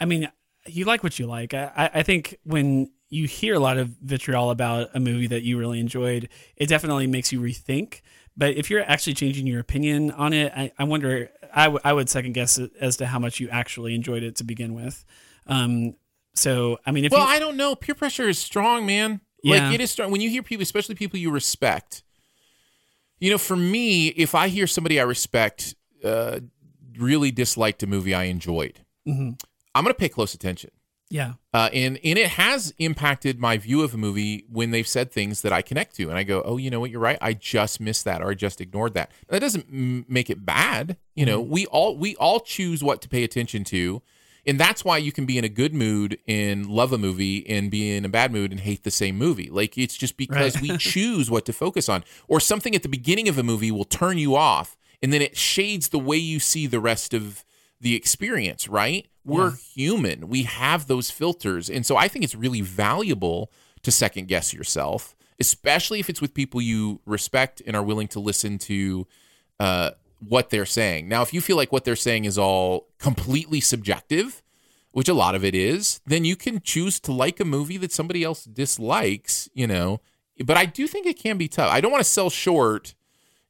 [0.00, 0.28] I mean,
[0.66, 1.54] you like what you like.
[1.54, 5.58] I I think when you hear a lot of vitriol about a movie that you
[5.58, 8.00] really enjoyed, it definitely makes you rethink.
[8.36, 11.30] But if you're actually changing your opinion on it, I, I wonder.
[11.54, 14.44] I, w- I would second guess as to how much you actually enjoyed it to
[14.44, 15.04] begin with.
[15.46, 15.94] Um,
[16.34, 17.74] so I mean, if Well, you, I don't know.
[17.74, 19.20] Peer pressure is strong, man.
[19.44, 19.66] Yeah.
[19.66, 22.02] Like it is strong when you hear people, especially people you respect.
[23.20, 26.40] You know, for me, if I hear somebody I respect uh,
[26.98, 29.38] really disliked a movie I enjoyed, Mhm.
[29.74, 30.70] I'm going to pay close attention.
[31.12, 35.12] Yeah, Uh, and and it has impacted my view of a movie when they've said
[35.12, 37.34] things that I connect to, and I go, oh, you know what, you're right, I
[37.34, 39.10] just missed that, or I just ignored that.
[39.28, 41.38] That doesn't m- make it bad, you know.
[41.40, 44.00] We all we all choose what to pay attention to,
[44.46, 47.70] and that's why you can be in a good mood and love a movie, and
[47.70, 49.50] be in a bad mood and hate the same movie.
[49.50, 50.62] Like it's just because Right.
[50.62, 53.84] we choose what to focus on, or something at the beginning of a movie will
[53.84, 57.44] turn you off, and then it shades the way you see the rest of
[57.82, 59.08] the experience, right?
[59.24, 60.28] We're human.
[60.28, 61.68] We have those filters.
[61.68, 63.52] And so I think it's really valuable
[63.82, 68.20] to second guess yourself, especially if it's with people you respect and are willing to
[68.20, 69.06] listen to
[69.60, 71.08] uh, what they're saying.
[71.08, 74.42] Now, if you feel like what they're saying is all completely subjective,
[74.92, 77.92] which a lot of it is, then you can choose to like a movie that
[77.92, 80.00] somebody else dislikes, you know.
[80.44, 81.72] But I do think it can be tough.
[81.72, 82.94] I don't want to sell short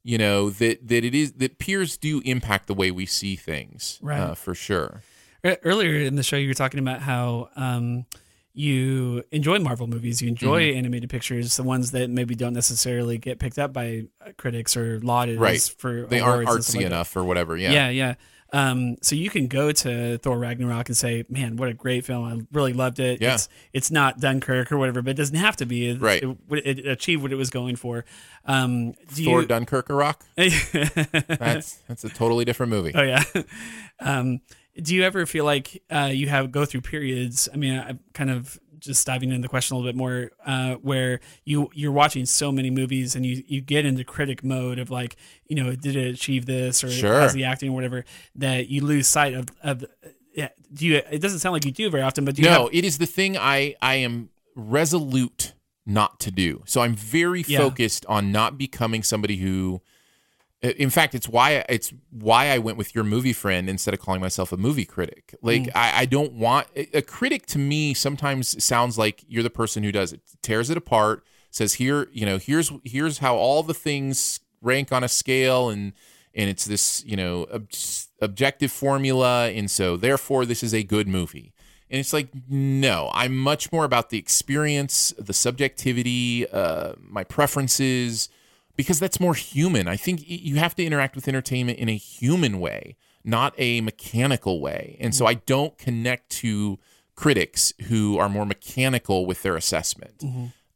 [0.04, 3.98] you know that that it is that peers do impact the way we see things,
[4.02, 4.18] Right.
[4.20, 5.02] Uh, for sure.
[5.44, 8.06] Earlier in the show, you were talking about how um,
[8.54, 10.78] you enjoy Marvel movies, you enjoy Mm-hmm.
[10.78, 15.00] animated pictures, the ones that maybe don't necessarily get picked up by uh, critics or
[15.00, 15.60] lauded Right.
[15.78, 17.56] for They aren't awards and stuff artsy like enough or whatever.
[17.56, 17.72] Yeah.
[17.72, 18.14] Yeah, yeah.
[18.52, 22.24] Um, so you can go to Thor Ragnarok and say, "Man, what a great film!
[22.24, 23.34] I really loved it." Yeah.
[23.34, 25.88] It's it's not Dunkirk or whatever, but it doesn't have to be.
[25.88, 26.22] It, Right.
[26.22, 28.04] It, it achieved what it was going for.
[28.44, 30.24] Um, do Thor you, Dunkirk Rock.
[30.36, 32.92] That's that's a totally different movie.
[32.94, 33.24] Oh yeah.
[34.00, 34.40] um,
[34.80, 37.48] do you ever feel like uh, you have go through periods?
[37.52, 40.74] I mean, I'm kind of just diving into the question a little bit more, uh,
[40.76, 44.90] where you you're watching so many movies and you you get into critic mode of
[44.90, 45.16] like,
[45.46, 47.20] you know, did it achieve this or Sure.
[47.20, 48.04] how's the acting or whatever
[48.36, 49.84] that you lose sight of of.
[50.34, 50.96] Yeah, do you?
[51.10, 52.96] It doesn't sound like you do very often, but do you no, have- it is
[52.98, 55.52] the thing I I am resolute
[55.84, 56.62] not to do.
[56.66, 57.58] So I'm very Yeah.
[57.58, 59.82] focused on not becoming somebody who
[60.62, 64.20] in fact it's why it's why I went with your movie friend instead of calling
[64.20, 65.34] myself a movie critic.
[65.42, 65.70] Like Mm.
[65.74, 69.90] I, I don't want a critic to me sometimes sounds like you're the person who
[69.92, 70.20] does it.
[70.40, 75.02] Tears it apart, says here, you know, here's here's how all the things rank on
[75.02, 75.92] a scale and
[76.34, 77.68] and it's this, you know, ob-
[78.20, 81.52] objective formula and so therefore this is a good movie.
[81.90, 88.30] And it's like, no, I'm much more about the experience, the subjectivity, uh, my preferences,
[88.76, 89.88] because that's more human.
[89.88, 94.60] I think you have to interact with entertainment in a human way, not a mechanical
[94.60, 94.96] way.
[95.00, 96.78] And so I don't connect to
[97.14, 100.22] critics who are more mechanical with their assessment.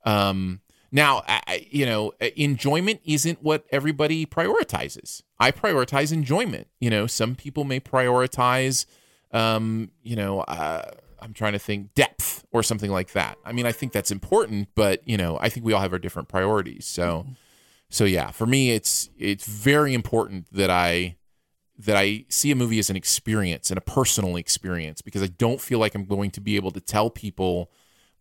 [0.04, 0.60] Um,
[0.92, 5.22] now, I, you know, enjoyment isn't what everybody prioritizes.
[5.38, 6.68] I prioritize enjoyment.
[6.80, 8.86] You know, some people may prioritize,
[9.32, 10.90] um, you know, uh,
[11.20, 13.36] I'm trying to think depth or something like that.
[13.44, 15.98] I mean, I think that's important, but you know, I think we all have our
[15.98, 16.86] different priorities.
[16.86, 17.26] So,
[17.88, 21.16] so yeah, for me, it's it's very important that I
[21.78, 25.60] that I see a movie as an experience and a personal experience because I don't
[25.60, 27.70] feel like I'm going to be able to tell people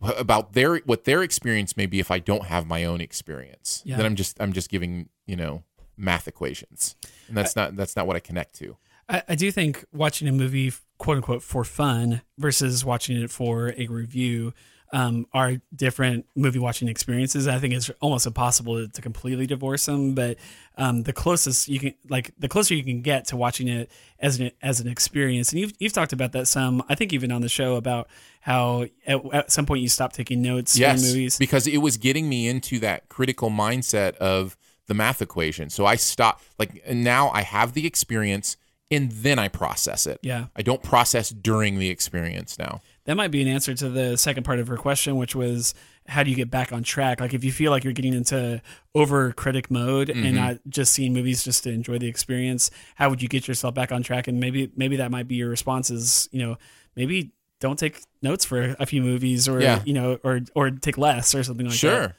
[0.01, 3.82] about their what their experience may be if I don't have my own experience.
[3.86, 3.97] Yeah.
[3.97, 5.63] Then I'm just I'm just giving you know
[5.97, 6.95] math equations,
[7.28, 8.78] and that's not that's not what I connect to.
[9.07, 13.74] I, I do think watching a movie, quote unquote, for fun versus watching it for
[13.78, 14.53] a review
[14.91, 17.47] um, are different movie watching experiences.
[17.47, 20.38] I think it's almost impossible to, to completely divorce them, but
[20.77, 24.39] um, the closest you can, like, the closer you can get to watching it as
[24.39, 26.83] an as an experience, and you've you've talked about that some.
[26.88, 28.07] I think even on the show about
[28.41, 31.38] how at, at some point you stopped taking notes yes, in movies.
[31.38, 34.55] because it was getting me into that critical mindset of
[34.88, 35.69] the math equation.
[35.69, 38.55] So I stopped like now I have the experience
[38.91, 40.19] and then I process it.
[40.21, 40.45] Yeah.
[40.55, 42.81] I don't process during the experience now.
[43.06, 45.74] That might be an answer to the second part of her question, which was
[46.08, 47.20] how do you get back on track?
[47.20, 48.62] Like if you feel like you're getting into
[48.95, 50.26] over critic mode Mm-hmm.
[50.26, 53.74] and not just seeing movies just to enjoy the experience, how would you get yourself
[53.76, 54.28] back on track?
[54.28, 56.58] And maybe maybe that might be your response is, you know,
[56.95, 59.82] maybe don't take notes for a few movies or Yeah.
[59.86, 61.91] you know, or or take less or something like sure.
[61.91, 61.97] that.
[62.10, 62.16] Sure.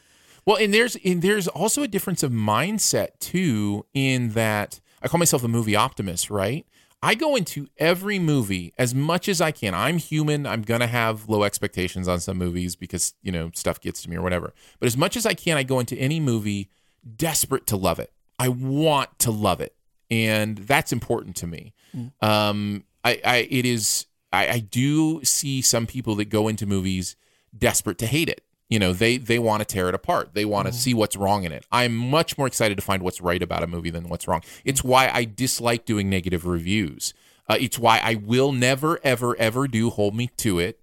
[0.47, 5.19] Well, and there's and there's also a difference of mindset too in that I call
[5.19, 6.65] myself a movie optimist, right?
[7.03, 9.75] I go into every movie as much as I can.
[9.75, 10.47] I'm human.
[10.47, 14.11] I'm going to have low expectations on some movies because, you know, stuff gets to
[14.11, 14.55] me or whatever.
[14.81, 16.71] But as much as I can, I go into any movie
[17.17, 18.13] desperate to love it.
[18.39, 19.75] I want to love it.
[20.11, 21.75] And that's important to me.
[22.21, 27.17] Um, I, I, it is, I, I do see some people that go into movies
[27.57, 28.43] desperate to hate it.
[28.69, 30.35] You know, they they want to tear it apart.
[30.35, 31.65] They want to see what's wrong in it.
[31.71, 34.43] I'm much more excited to find what's right about a movie than what's wrong.
[34.65, 37.15] It's why I dislike doing negative reviews.
[37.49, 40.81] Uh, it's why I will never, ever, ever do hold me to it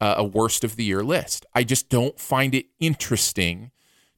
[0.00, 1.46] uh, a worst of the year list.
[1.54, 3.70] I just don't find it interesting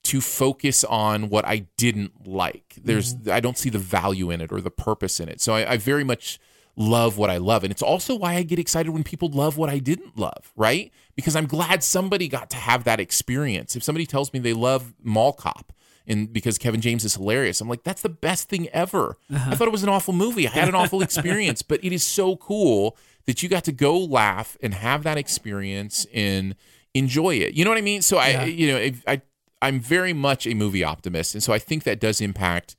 [0.04, 2.76] to focus on what I didn't like.
[2.82, 5.40] There's I don't see the value in it or the purpose in it.
[5.40, 6.40] So I, I very much
[6.76, 7.64] love what I love.
[7.64, 10.90] And it's also why I get excited when people love what I didn't love, right?
[11.14, 13.76] Because I'm glad somebody got to have that experience.
[13.76, 15.72] If somebody tells me they love Mall Cop
[16.06, 19.18] and because Kevin James is hilarious, I'm like, that's the best thing ever.
[19.32, 19.50] Uh-huh.
[19.50, 20.48] I thought it was an awful movie.
[20.48, 22.96] I had an awful experience, but it is so cool
[23.26, 26.56] that you got to go laugh and have that experience and
[26.94, 27.54] enjoy it.
[27.54, 28.02] You know what I mean?
[28.02, 29.22] So I, you know, I, I,
[29.60, 32.76] I'm very much a movie optimist, and so I think that does impact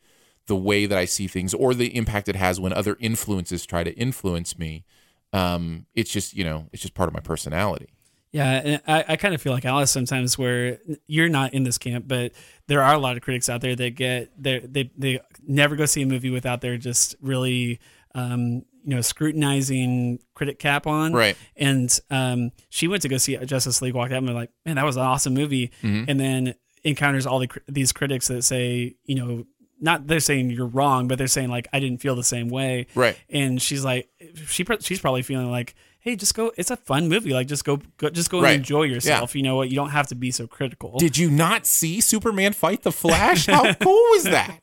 [0.48, 3.84] the way that I see things or the impact it has when other influences try
[3.84, 4.84] to influence me.
[5.32, 7.90] Um, it's just you know, it's just part of my personality.
[8.32, 11.78] Yeah, and I, I kind of feel like Alice sometimes, where you're not in this
[11.78, 12.32] camp, but
[12.68, 15.86] there are a lot of critics out there that get they they they never go
[15.86, 17.80] see a movie without their just really
[18.16, 21.14] um, you know scrutinizing critic cap on.
[21.14, 21.38] Right.
[21.56, 24.86] And um, she went to go see Justice League, walked out and like, man, that
[24.86, 25.72] was an awesome movie.
[25.82, 26.10] Mm-hmm.
[26.10, 29.46] And then encounters all the, these critics that say, you know,
[29.84, 32.88] not they're saying you're wrong, but they're saying like I didn't feel the same way.
[32.96, 33.18] Right.
[33.30, 34.10] And she's like,
[34.48, 36.52] she she's probably feeling like, hey, just go.
[36.58, 37.34] It's a fun movie.
[37.34, 38.52] Like just go, go just go Right.
[38.52, 39.36] and enjoy yourself.
[39.36, 39.70] You know what?
[39.70, 40.98] You don't have to be so critical.
[40.98, 43.46] Did you not see Superman fight the Flash?
[43.48, 44.60] How cool was that?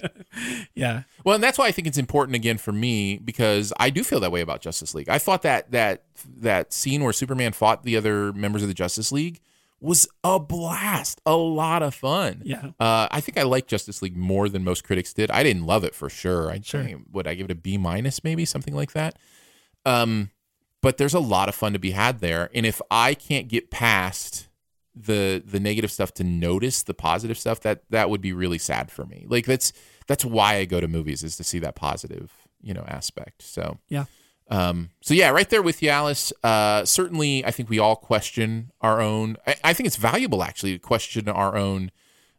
[0.75, 1.03] yeah.
[1.25, 4.21] Well, and that's why I think it's important again for me because I do feel
[4.21, 5.09] that way about Justice League.
[5.09, 6.03] I thought that that
[6.39, 9.41] that scene where Superman fought the other members of the Justice League
[9.81, 12.43] was a blast, a lot of fun.
[12.45, 12.71] Yeah.
[12.79, 15.31] Uh, I think I like Justice League more than most critics did.
[15.31, 16.51] I didn't love it for sure.
[16.51, 16.87] I Sure.
[17.11, 19.17] would I give it a B minus, maybe something like that.
[19.87, 20.31] Um,
[20.83, 23.71] but there's a lot of fun to be had there, and if I can't get
[23.71, 24.49] past
[24.95, 28.91] the the negative stuff to notice the positive stuff, that that would be really sad
[28.91, 29.25] for me.
[29.29, 29.73] Like that's
[30.07, 32.33] that's why I go to movies is to see that positive
[32.63, 33.43] you know aspect.
[33.43, 34.05] So Yeah.
[34.51, 36.33] Um, so yeah, right there with you, Alice.
[36.43, 39.37] Uh, certainly, I think we all question our own.
[39.47, 41.93] I, I think it's valuable actually to question our own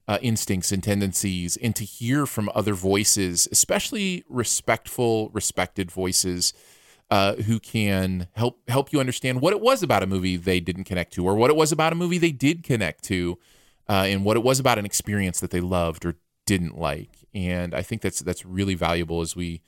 [0.07, 6.53] uh, instincts and tendencies, and to hear from other voices, especially respectful, respected voices,
[7.09, 10.83] uh, who can help help you understand what it was about a movie they didn't
[10.83, 13.39] connect to, or what it was about a movie they did connect to,
[13.87, 16.15] uh, and what it was about an experience that they loved or
[16.45, 17.25] didn't like.
[17.33, 19.61] And I think that's that's really valuable as we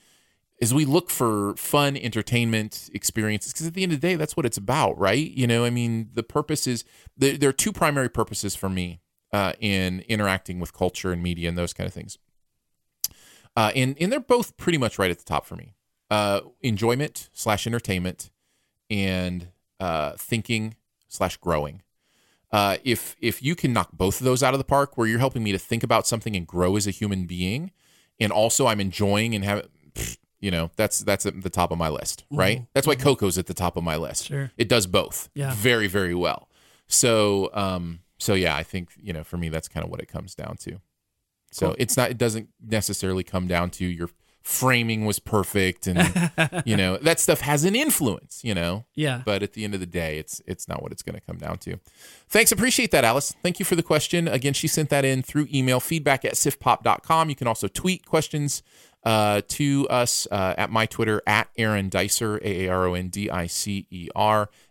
[0.62, 4.36] as we look for fun entertainment experiences because at the end of the day that's
[4.36, 5.30] what it's about right?
[5.30, 6.84] You know i mean the purpose is
[7.16, 9.00] there, there are two primary purposes for me
[9.34, 12.18] uh, in interacting with culture and media and those kind of things.
[13.56, 15.74] Uh, and, and they're both pretty much right at the top for me.
[16.08, 18.30] Uh, enjoyment slash entertainment
[18.88, 19.48] and
[19.80, 20.76] uh, thinking
[21.08, 21.82] slash growing.
[22.52, 25.18] Uh, if if you can knock both of those out of the park where you're
[25.18, 27.72] helping me to think about something and grow as a human being
[28.20, 29.66] and also i'm enjoying and have
[30.44, 32.58] you know that's that's at the top of my list right?
[32.74, 34.26] That's why coco's at the top of my list.
[34.26, 34.50] Sure.
[34.62, 35.52] it does both Yeah.
[35.54, 36.48] very very well.
[36.86, 40.08] So um so yeah i think you know for me that's kind of what it
[40.16, 40.72] comes down to.
[41.52, 41.76] So Cool.
[41.78, 42.48] it's not it doesn't
[42.78, 44.10] necessarily come down to your
[44.42, 45.98] framing was perfect and
[46.66, 48.84] you know that stuff has an influence you know?
[48.94, 49.22] Yeah.
[49.24, 51.38] but at the end of the day it's it's not what it's going to come
[51.38, 51.78] down to.
[52.28, 53.34] Thanks appreciate that alice.
[53.42, 54.28] Thank you for the question.
[54.28, 58.62] Again she sent that in through email feedback at siftpop.com you can also tweet questions
[59.04, 62.88] uh, to us uh, at my twitter at aaron dicer a-a-r-o-n-d-i-c-e-r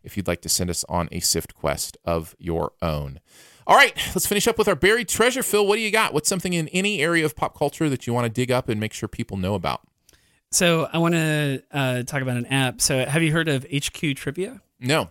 [0.03, 3.19] if you'd like to send us on a sift quest of your own
[3.65, 5.41] all right, let's finish up with our buried treasure.
[5.41, 6.13] Phil, what do you got?
[6.13, 8.79] What's something in any area of pop culture that you want to dig up and
[8.79, 9.81] make sure people know about?
[10.51, 12.81] So I want to uh, talk about an app.
[12.81, 14.61] So have you heard of HQ Trivia?
[14.79, 15.09] No.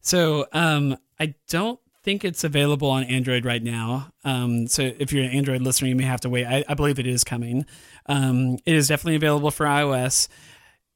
[0.00, 4.12] So um, I don't think it's available on Android right now.
[4.24, 6.44] Um, so if you're an Android listener, you may have to wait.
[6.46, 7.64] I, I believe it is coming.
[8.06, 10.28] Um, it is definitely available for iOS.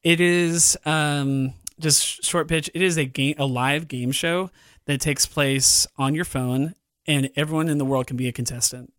[0.03, 2.71] It is um, just short pitch.
[2.75, 4.51] It is a game, a live game show
[4.87, 6.75] that takes place on your phone,
[7.07, 8.93] and everyone in the world can be a contestant.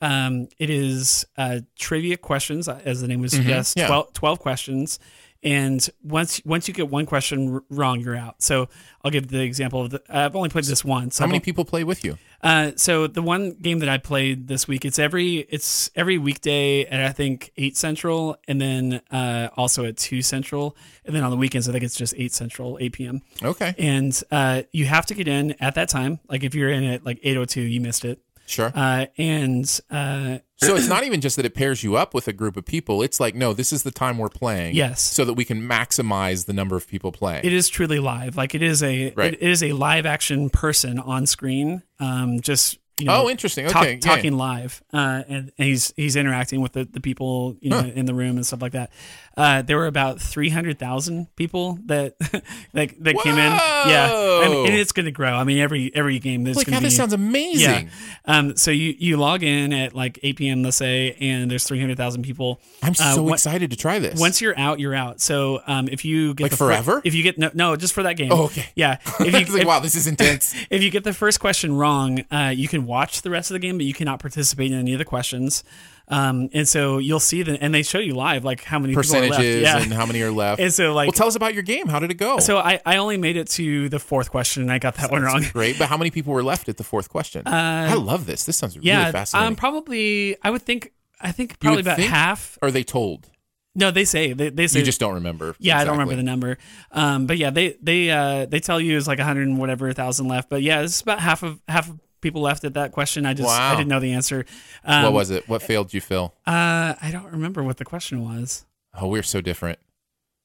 [0.00, 3.76] Um, it is uh, trivia questions, uh, as the name would suggest.
[3.78, 3.86] yeah.
[3.86, 4.98] 12, 12 questions.
[5.42, 8.42] And once once you get one question wrong, you're out.
[8.42, 8.68] So
[9.04, 11.18] I'll give the example of the, I've only played this once.
[11.18, 12.18] How I've many people play with you?
[12.42, 16.84] Uh, so the one game that I played this week, it's every it's every weekday
[16.84, 21.30] at I think eight central, and then uh, also at two central, and then on
[21.30, 23.22] the weekends I think it's just eight central, eight p.m.
[23.42, 23.74] Okay.
[23.78, 26.20] And uh, you have to get in at that time.
[26.28, 28.20] Like if you're in at like eight oh two, you missed it.
[28.46, 28.72] Sure.
[28.74, 32.32] Uh, and uh, so it's not even just that it pairs you up with a
[32.32, 33.02] group of people.
[33.02, 34.74] It's like, no, this is the time we're playing.
[34.74, 35.02] Yes.
[35.02, 37.44] So that we can maximize the number of people playing.
[37.44, 38.36] it is truly live.
[38.36, 39.34] Like it is a Right.
[39.34, 41.82] it is a live action person on screen.
[42.00, 43.66] Um, just you know, Oh, interesting.
[43.68, 43.98] talk- Okay, yeah.
[44.00, 47.90] talking live, uh, and, and he's he's interacting with the, the people you know Huh.
[47.94, 48.90] in the room and stuff like that.
[49.36, 52.18] Uh, there were about three hundred thousand people that
[52.72, 53.52] that, that came in.
[53.52, 54.64] Yeah, and, Whoa.
[54.64, 55.32] and it's going to grow.
[55.34, 56.86] I mean, every every game there's Holy going to be.
[56.86, 57.86] this sounds amazing.
[57.86, 58.38] Yeah.
[58.38, 60.62] Um, so you you log in at like 8 p.m.
[60.62, 62.60] Let's say, and there's 300,000 people.
[62.82, 64.18] I'm Uh, so excited to try this.
[64.18, 65.20] Once you're out, you're out.
[65.20, 67.02] So um, if you get Like the forever?
[67.04, 68.32] if you get no, no, just for that game.
[68.32, 68.66] Oh, okay.
[68.74, 68.98] Yeah.
[69.20, 70.54] If you, like, if- wow, this is intense.
[70.70, 73.58] if you get the first question wrong, uh, you can watch the rest of the
[73.58, 75.62] game, but you cannot participate in any of the questions.
[76.08, 79.16] Um, and so you'll see that, and they show you live like how many people
[79.16, 79.32] are left.
[79.34, 79.78] Percentages Yeah.
[79.82, 80.60] and how many are left.
[80.66, 81.88] And so, like- well, tell us about your game.
[81.88, 82.38] How did it go?
[82.38, 85.22] So I, I only made it to the fourth question, and I got that one
[85.22, 85.44] wrong.
[85.52, 87.42] Great, but how many people were left at the fourth question?
[87.46, 88.44] I love this.
[88.44, 89.48] This sounds Uh, Yeah, really fascinating.
[89.48, 92.10] um, probably I would think I think probably about think?
[92.10, 92.56] half.
[92.62, 93.28] Are they told?
[93.74, 95.54] No, they say they, they say You just don't remember.
[95.58, 96.56] Yeah, I don't remember the number.
[96.92, 99.92] Um, but yeah, they they uh, they tell you it's like a 100 and whatever
[99.92, 100.48] thousand left.
[100.48, 103.26] But yeah, it's about half of half of people left at that question.
[103.26, 104.44] I just I didn't know the answer.
[104.84, 105.48] Um, what was it?
[105.48, 106.34] What failed you, Phil?
[106.46, 108.64] Uh, I don't remember what the question was.
[108.98, 109.78] Oh, we're so different.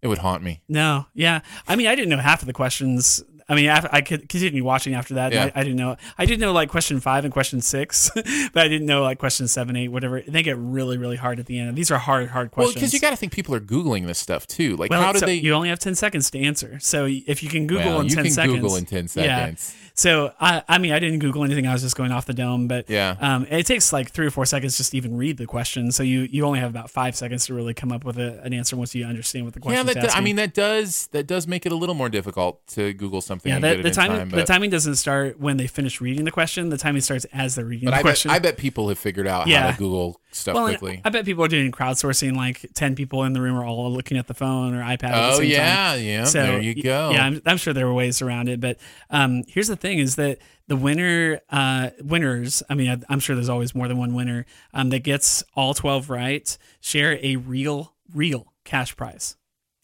[0.02, 0.62] It would haunt me.
[0.68, 1.42] No, yeah.
[1.68, 3.24] I mean, I didn't know half of the questions.
[3.48, 5.34] I mean, I, could continue watching after that.
[5.34, 5.52] Yeah.
[5.54, 5.98] I, I didn't know.
[6.18, 9.46] I did know like question five and question six, but I didn't know like question
[9.50, 10.22] seven, eight, whatever.
[10.26, 11.76] They get really, really hard at the end.
[11.76, 12.76] These are hard, hard questions.
[12.76, 14.78] Well, because you got to think people are googling this stuff too.
[14.78, 15.36] Like, Well, how did so they?
[15.36, 16.80] You only have ten seconds to answer.
[16.80, 19.76] So if you can Google Well, in you ten can seconds, Google in 10 seconds.
[19.76, 19.91] Yeah.
[20.02, 21.68] So I, I mean, I didn't Google anything.
[21.68, 22.68] I was just going off the dome.
[22.68, 23.16] But Yeah.
[23.20, 25.92] um, it takes like three or four seconds just to even read the question.
[25.92, 28.54] So you you only have about five seconds to really come up with a, an
[28.54, 30.02] answer once you understand what the yeah, question.
[30.02, 32.94] that do- I mean that does that does make it a little more difficult to
[32.94, 33.50] Google something.
[33.50, 36.00] yeah, and the, get it the timing time, the timing doesn't start when they finish
[36.02, 36.70] reading the question.
[36.70, 38.26] The timing starts as they're reading But the I bet.
[38.28, 41.02] I bet people have figured out how to Google stuff well, quickly.
[41.04, 42.36] I bet people are doing crowdsourcing.
[42.36, 45.04] Like ten people in the room are all looking at the phone or iPad.
[45.04, 46.04] at the Oh, same yeah, time.
[46.04, 47.12] yeah, there you go.
[47.12, 48.78] Yeah, I'm, I'm sure there were ways around it, but
[49.10, 52.64] um, here's the thing: is that the winner, uh, winners.
[52.70, 55.74] I mean, I, I'm sure there's always more than one winner um, that gets all
[55.74, 56.58] 12 right.
[56.80, 59.36] Share a real, real cash prize.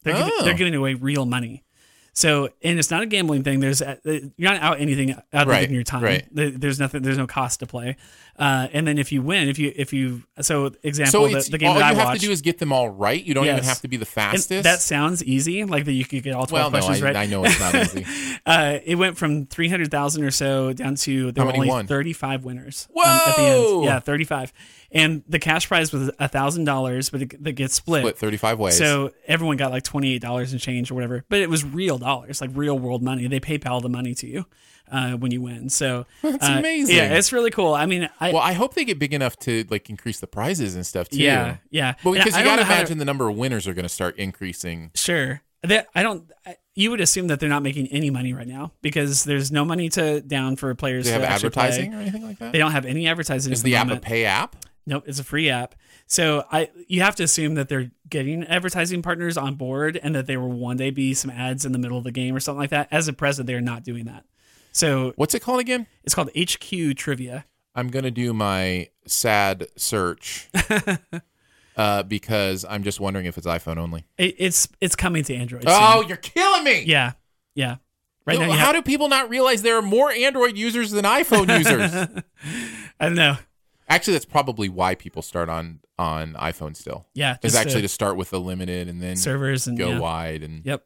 [0.04, 0.44] They're, giving, Oh.
[0.46, 1.64] they're giving away real money.
[2.18, 3.60] So, and it's not a gambling thing.
[3.60, 6.04] There's uh, you're not out anything other Right, than your time.
[6.04, 6.26] right.
[6.32, 7.04] There's nothing.
[7.04, 7.96] There's no cost to play.
[8.40, 11.60] Uh, and then if you win, if you if you so example so the, the
[11.60, 12.22] game all that you I have watched.
[12.22, 13.24] to do is get them all right.
[13.24, 14.64] You don't even have to be the and fastest.
[14.64, 17.16] that sounds easy, like that you could get all well, twelve no, questions I, right.
[17.16, 18.06] I know it's not easy.
[18.48, 22.88] Uh, it went from 300,000 or so down to there How were only 35 winners
[22.96, 23.76] um, at the Whoa!
[23.80, 23.84] end.
[23.84, 24.54] Yeah, 35.
[24.92, 28.02] And the cash prize was a $1,000, but it, that gets split.
[28.04, 28.78] Split 35 ways.
[28.78, 32.52] So everyone got like $28 and change or whatever, but it was real dollars, like
[32.54, 33.28] real world money.
[33.28, 34.46] They PayPal the money to you
[34.92, 35.70] uh, when you win.
[35.70, 36.96] So That's uh, amazing.
[36.96, 37.74] Yeah, it's really cool.
[37.74, 40.76] I mean, I, well, I hope they get big enough to like increase the prizes
[40.76, 41.18] and stuff too.
[41.18, 41.96] Yeah, yeah.
[42.04, 44.92] But because you got to imagine the number of winners are going to start increasing.
[44.96, 45.42] Sure.
[45.96, 46.32] I don't.
[46.46, 49.66] I- You would assume that they're not making any money right now because there's no
[49.66, 51.06] money to down for players.
[51.06, 51.66] They have to play.
[51.66, 52.52] advertising or anything like that?
[52.54, 53.52] They don't have any advertising.
[53.52, 54.56] Is at the app a pay app?
[54.88, 55.76] Nope, it's a free app.
[56.08, 60.26] So I, you have to assume that they're getting advertising partners on board, and that
[60.28, 62.60] there will one day be some ads in the middle of the game or something
[62.62, 62.88] like that.
[62.90, 64.24] As a present, they are not doing that.
[64.72, 65.88] So What's it called again?
[66.06, 67.46] it's called HQ Trivia.
[67.76, 70.50] I'm going to do my sad search
[71.76, 74.06] uh, because I'm just wondering if it's iPhone only.
[74.18, 75.64] It, it's it's coming to Android.
[75.68, 76.08] Oh, soon.
[76.08, 76.84] you're killing me.
[76.86, 77.14] yeah,
[77.56, 77.76] yeah.
[78.26, 81.06] Right No, now, how have, do people not realize there are more Android users than
[81.06, 81.94] iPhone users?
[83.00, 83.38] I don't know.
[83.90, 87.08] Actually, that's probably why people start on on iPhone still.
[87.14, 90.00] Yeah, is actually to- to start with the limited and then Servers and go yeah.
[90.00, 90.66] wide and.
[90.66, 90.86] Yep.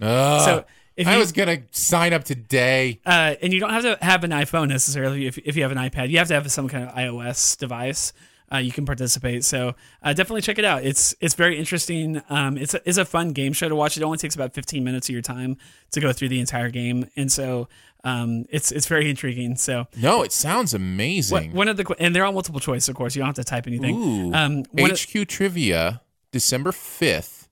[0.00, 0.40] Ugh.
[0.44, 0.64] So
[0.96, 3.00] if I you- was gonna sign up today.
[3.04, 5.78] Uh, and you don't have to have an iPhone necessarily if, if you have an
[5.78, 6.08] iPad.
[6.10, 8.12] You have to have some kind of iOS device.
[8.52, 9.44] Uh, you can participate.
[9.44, 10.84] So uh, definitely check it out.
[10.84, 12.20] It's it's very interesting.
[12.28, 13.96] Um, it's a, it's a fun game show to watch.
[13.96, 15.56] It only takes about 15 minutes of your time
[15.92, 17.68] to go through the entire game, and so
[18.02, 19.54] um, it's it's very intriguing.
[19.56, 21.52] So No, it sounds what, amazing.
[21.52, 23.14] one of the and they're all multiple choice, of course.
[23.14, 23.94] You don't have to type anything.
[23.96, 24.34] Ooh.
[24.34, 26.00] Um, one of- HQ Trivia,
[26.32, 27.46] December 5th,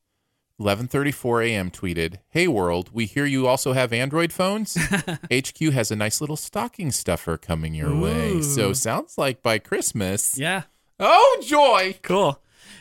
[0.61, 1.71] 11:34 a.m.
[1.71, 4.77] tweeted, "Hey world, we hear you also have Android phones.
[5.33, 8.43] HQ has a nice little stocking stuffer coming your way.
[8.43, 10.37] So sounds like by Christmas.
[10.37, 10.63] yeah.
[11.01, 11.99] Oh joy!
[12.03, 12.41] Cool.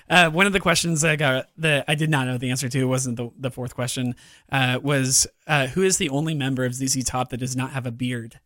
[0.09, 2.85] Uh, one of the questions I got that I did not know the answer to
[2.85, 4.15] wasn't the, the fourth question
[4.51, 7.85] uh, was uh, who is the only member of ZZ Top that does not have
[7.85, 8.39] a beard?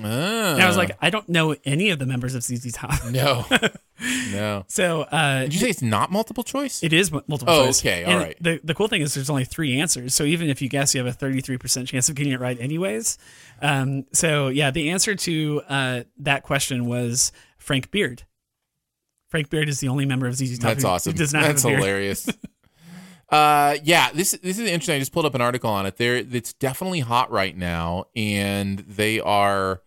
[0.00, 0.54] Ah.
[0.54, 2.92] And I was like, I don't know any of the members of ZZ Top.
[3.10, 3.44] no,
[4.32, 4.64] no.
[4.68, 6.80] So uh, Did you say it's not multiple choice?
[6.82, 7.80] it is mu- multiple Oh, choice.
[7.80, 8.36] okay, all And right.
[8.40, 10.14] The, the cool thing is there's only three answers.
[10.14, 13.18] So even if you guess, you have a 33% chance of getting it right anyways.
[13.60, 18.22] Um, so yeah, the answer to uh, that question was Frank Beard.
[19.30, 21.14] Frank Beard is the only member of ZZ Top That's awesome.
[21.14, 21.80] does not That's have a beard.
[21.82, 22.28] hilarious.
[23.30, 24.96] uh, yeah, this this is interesting.
[24.96, 25.96] I just pulled up an article on it.
[25.96, 29.82] There, it's definitely hot right now, and they are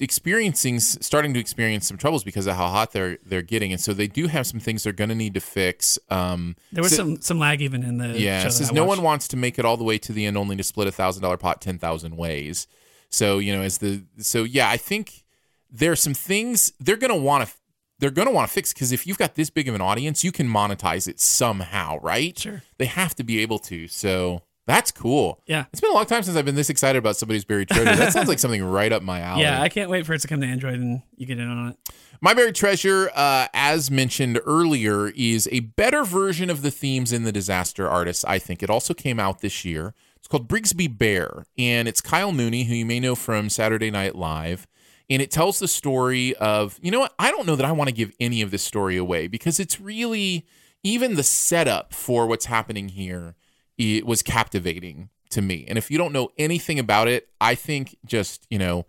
[0.00, 3.92] experiencing, starting to experience some troubles because of how hot they're they're getting, and so
[3.92, 5.98] they do have some things they're going to need to fix.
[6.08, 9.02] Um, There was so- some some lag even in the yeah, show says no one
[9.02, 11.22] wants to make it all the way to the end only to split a thousand
[11.22, 12.66] dollar pot ten thousand ways.
[13.10, 15.24] So you know, as the so yeah, I think
[15.70, 17.54] there are some things they're gonna want to
[17.98, 20.32] they're gonna want to fix because if you've got this big of an audience, you
[20.32, 22.38] can monetize it somehow, right?
[22.38, 22.62] Sure.
[22.78, 23.88] They have to be able to.
[23.88, 25.40] So that's cool.
[25.46, 25.64] Yeah.
[25.72, 27.96] It's been a long time since I've been this excited about somebody's buried treasure.
[27.96, 29.42] that sounds like something right up my alley.
[29.42, 31.68] Yeah, I can't wait for it to come to Android and you get in on
[31.70, 31.76] it.
[32.20, 37.22] My Buried Treasure, uh, as mentioned earlier, is a better version of the themes in
[37.22, 38.60] The Disaster Artist, I think.
[38.60, 39.94] It also came out this year.
[40.16, 44.16] It's called Brigsby Bear, and it's Kyle Mooney, who you may know from Saturday Night
[44.16, 44.66] Live.
[45.10, 47.14] And it tells the story of, you know what?
[47.18, 49.80] I don't know that I want to give any of this story away because it's
[49.80, 50.46] really,
[50.82, 53.34] even the setup for what's happening here
[53.78, 55.64] it was captivating to me.
[55.68, 58.86] And if you don't know anything about it, I think just, you know,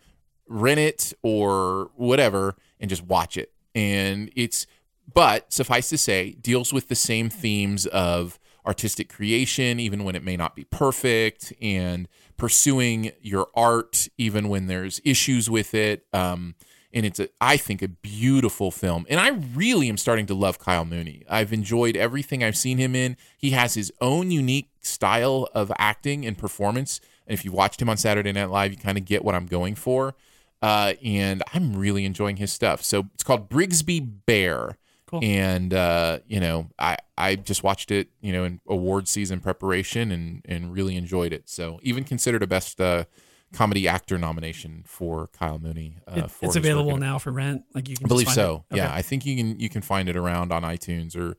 [0.47, 3.53] rent it or whatever and just watch it.
[3.75, 4.65] And it's,
[5.13, 10.23] but suffice to say, deals with the same themes of artistic creation, even when it
[10.23, 12.07] may not be perfect, and
[12.37, 16.05] pursuing your art, even when there's issues with it.
[16.13, 16.55] Um,
[16.91, 19.05] and it's, a, I think, a beautiful film.
[19.09, 21.23] And I really am starting to love Kyle Mooney.
[21.29, 23.15] I've enjoyed everything I've seen him in.
[23.37, 26.99] He has his own unique style of acting and performance.
[27.27, 29.45] And if you watched him on Saturday Night Live, you kind of get what I'm
[29.45, 30.15] going for.
[30.61, 32.83] Uh, and I'm really enjoying his stuff.
[32.83, 34.77] So it's called Brigsby Bear.
[35.09, 35.21] Cool.
[35.23, 40.11] And uh, you know, I I just watched it, you know, in award season preparation
[40.11, 41.49] and and really enjoyed it.
[41.49, 43.05] So even considered a best uh,
[43.51, 45.97] comedy actor nomination for Kyle Mooney.
[46.07, 47.63] Uh, It- for it's available now for rent.
[47.73, 48.65] Like you can I believe so.
[48.71, 48.93] Yeah.
[48.93, 51.35] I think you can you can find it around on iTunes or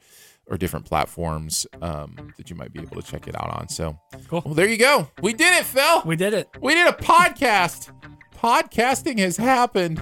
[0.48, 3.68] or different platforms um, that you might be able to check it out on.
[3.68, 4.42] So Cool.
[4.44, 5.09] Well, there you go.
[5.22, 6.02] We did it, Phil.
[6.05, 6.48] we did it.
[6.60, 7.92] We did a podcast.
[8.36, 10.01] Podcasting has happened.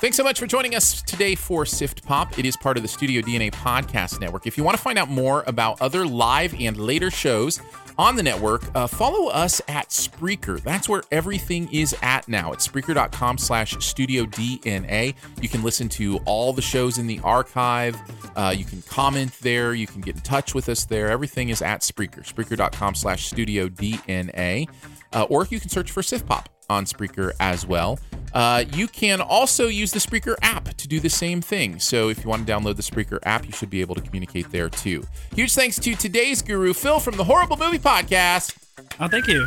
[0.00, 2.38] Thanks so much for joining us today for Sift Pop.
[2.38, 4.46] It is part of the Studio DNA Podcast Network.
[4.46, 7.60] If you want to find out more about other live and later shows
[7.98, 10.58] on the network, uh, follow us at Spreaker.
[10.62, 12.52] That's where everything is at now.
[12.52, 15.14] It's Spreaker.com slash Studio DNA.
[15.42, 17.94] You can listen to all the shows in the archive.
[18.34, 19.74] Uh, you can comment there.
[19.74, 21.10] You can get in touch with us there.
[21.10, 22.24] Everything is at Spreaker.
[22.24, 24.66] Spreaker.com slash Studio DNA.
[25.12, 27.98] Uh, or you can search for Sift Pop on Spreaker as well.
[28.32, 31.80] Uh, you can also use the Spreaker app to do the same thing.
[31.80, 34.50] So if you want to download the Spreaker app, you should be able to communicate
[34.52, 35.04] there too.
[35.34, 38.56] Huge thanks to today's guru, Phil from the Horrible Movie Podcast.
[39.00, 39.46] Oh, thank you.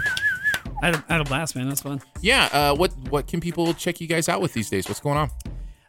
[0.82, 1.70] I had, a, I had a blast, man.
[1.70, 2.02] That's fun.
[2.22, 4.88] Yeah, uh, what what can people check you guys out with these days?
[4.88, 5.30] What's going on?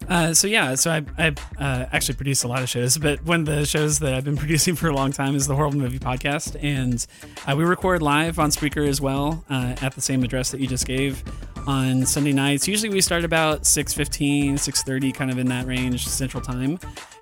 [0.09, 3.41] Uh, so yeah, so I, I've uh, actually produced a lot of shows, but one
[3.41, 5.99] of the shows that I've been producing for a long time is the Horrible Movie
[5.99, 7.07] Podcast, and
[7.47, 10.67] uh, we record live on Spreaker as well uh, at the same address that you
[10.67, 11.23] just gave
[11.67, 12.69] on Sunday nights.
[12.69, 16.79] Usually we start about 6.15, 6.30, kind of in that range Central Time.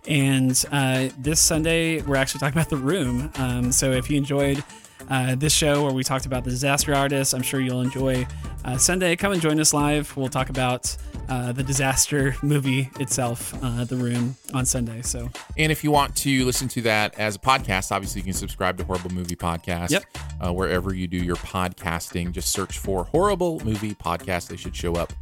[0.09, 3.31] And uh, this Sunday, we're actually talking about The Room.
[3.37, 4.65] Um, so if you enjoyed
[5.09, 7.35] uh, this show where we talked about the disaster artist.
[7.35, 8.27] I'm sure you'll enjoy
[8.65, 9.17] uh, Sunday.
[9.17, 10.17] Come and join us live.
[10.17, 10.97] We'll talk about
[11.33, 15.01] uh, the disaster movie itself, uh, The Room, on Sunday.
[15.01, 18.35] So And if you want to listen to that as a podcast, obviously you can
[18.35, 19.91] subscribe to Horrible Movie Podcast.
[19.91, 20.05] Yep.
[20.41, 24.49] Uh, wherever you do your podcasting, just search for Horrible Movie Podcast.
[24.49, 25.15] They should show up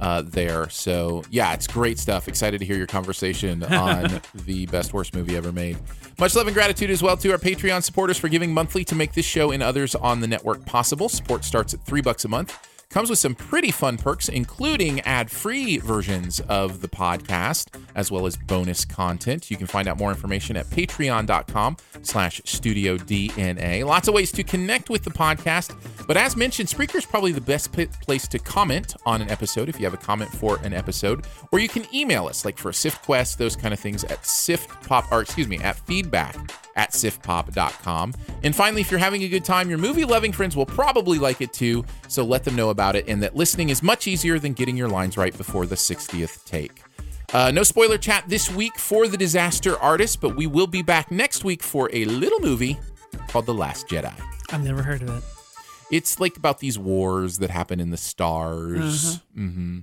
[0.00, 0.68] uh, there.
[0.70, 2.28] So yeah, it's great stuff.
[2.28, 5.78] Excited to hear your conversation on the best worst movie ever made.
[6.20, 9.14] Much love and gratitude as well to our Patreon supporters for giving monthly to make
[9.14, 11.08] this show and others on the network possible.
[11.08, 12.56] Support starts at three bucks a month.
[12.88, 18.36] Comes with some pretty fun perks, including ad-free versions of the podcast, as well as
[18.36, 19.50] bonus content.
[19.50, 23.84] You can find out more information at patreon.com slash studio DNA.
[23.84, 25.76] Lots of ways to connect with the podcast.
[26.06, 29.68] But as mentioned, Spreaker is probably the best p- place to comment on an episode
[29.68, 31.26] if you have a comment for an episode.
[31.52, 34.24] Or you can email us, like for a Sift Quest, those kind of things at
[34.24, 36.36] SIFT pop, or excuse me, at feedback
[36.76, 38.14] at siftpop.com.
[38.42, 41.40] And finally, if you're having a good time, your movie loving friends will probably like
[41.40, 41.84] it too.
[42.08, 44.88] So let them know about it and that listening is much easier than getting your
[44.88, 46.82] lines right before the 60th take.
[47.34, 51.10] Uh, no spoiler chat this week for The Disaster Artist, but we will be back
[51.10, 52.78] next week for a little movie
[53.28, 54.14] called The Last Jedi.
[54.52, 55.24] I've never heard of it.
[55.90, 59.18] It's like about these wars that happen in the stars.
[59.36, 59.80] mm-hmm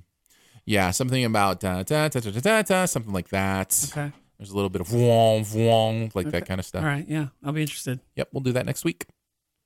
[0.65, 3.89] Yeah, something about da, da, da, da, da, da, da, something like that.
[3.91, 4.11] Okay.
[4.37, 6.83] There's a little bit of wong, wong, like that kind of stuff.
[6.83, 7.07] All right.
[7.07, 7.27] Yeah.
[7.43, 7.99] I'll be interested.
[8.15, 9.05] Yep, we'll do that next week.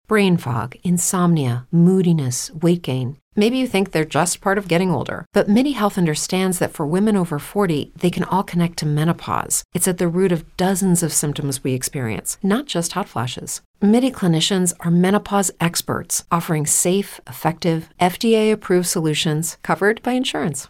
[0.08, 3.18] Brain fog, insomnia, moodiness, weight gain.
[3.36, 6.88] Maybe you think they're just part of getting older, but MIDI Health understands that for
[6.88, 9.64] women over 40, they can all connect to menopause.
[9.74, 13.62] It's at the root of dozens of symptoms we experience, not just hot flashes.
[13.82, 20.70] MIDI clinicians are menopause experts, offering safe, effective, FDA approved solutions covered by insurance.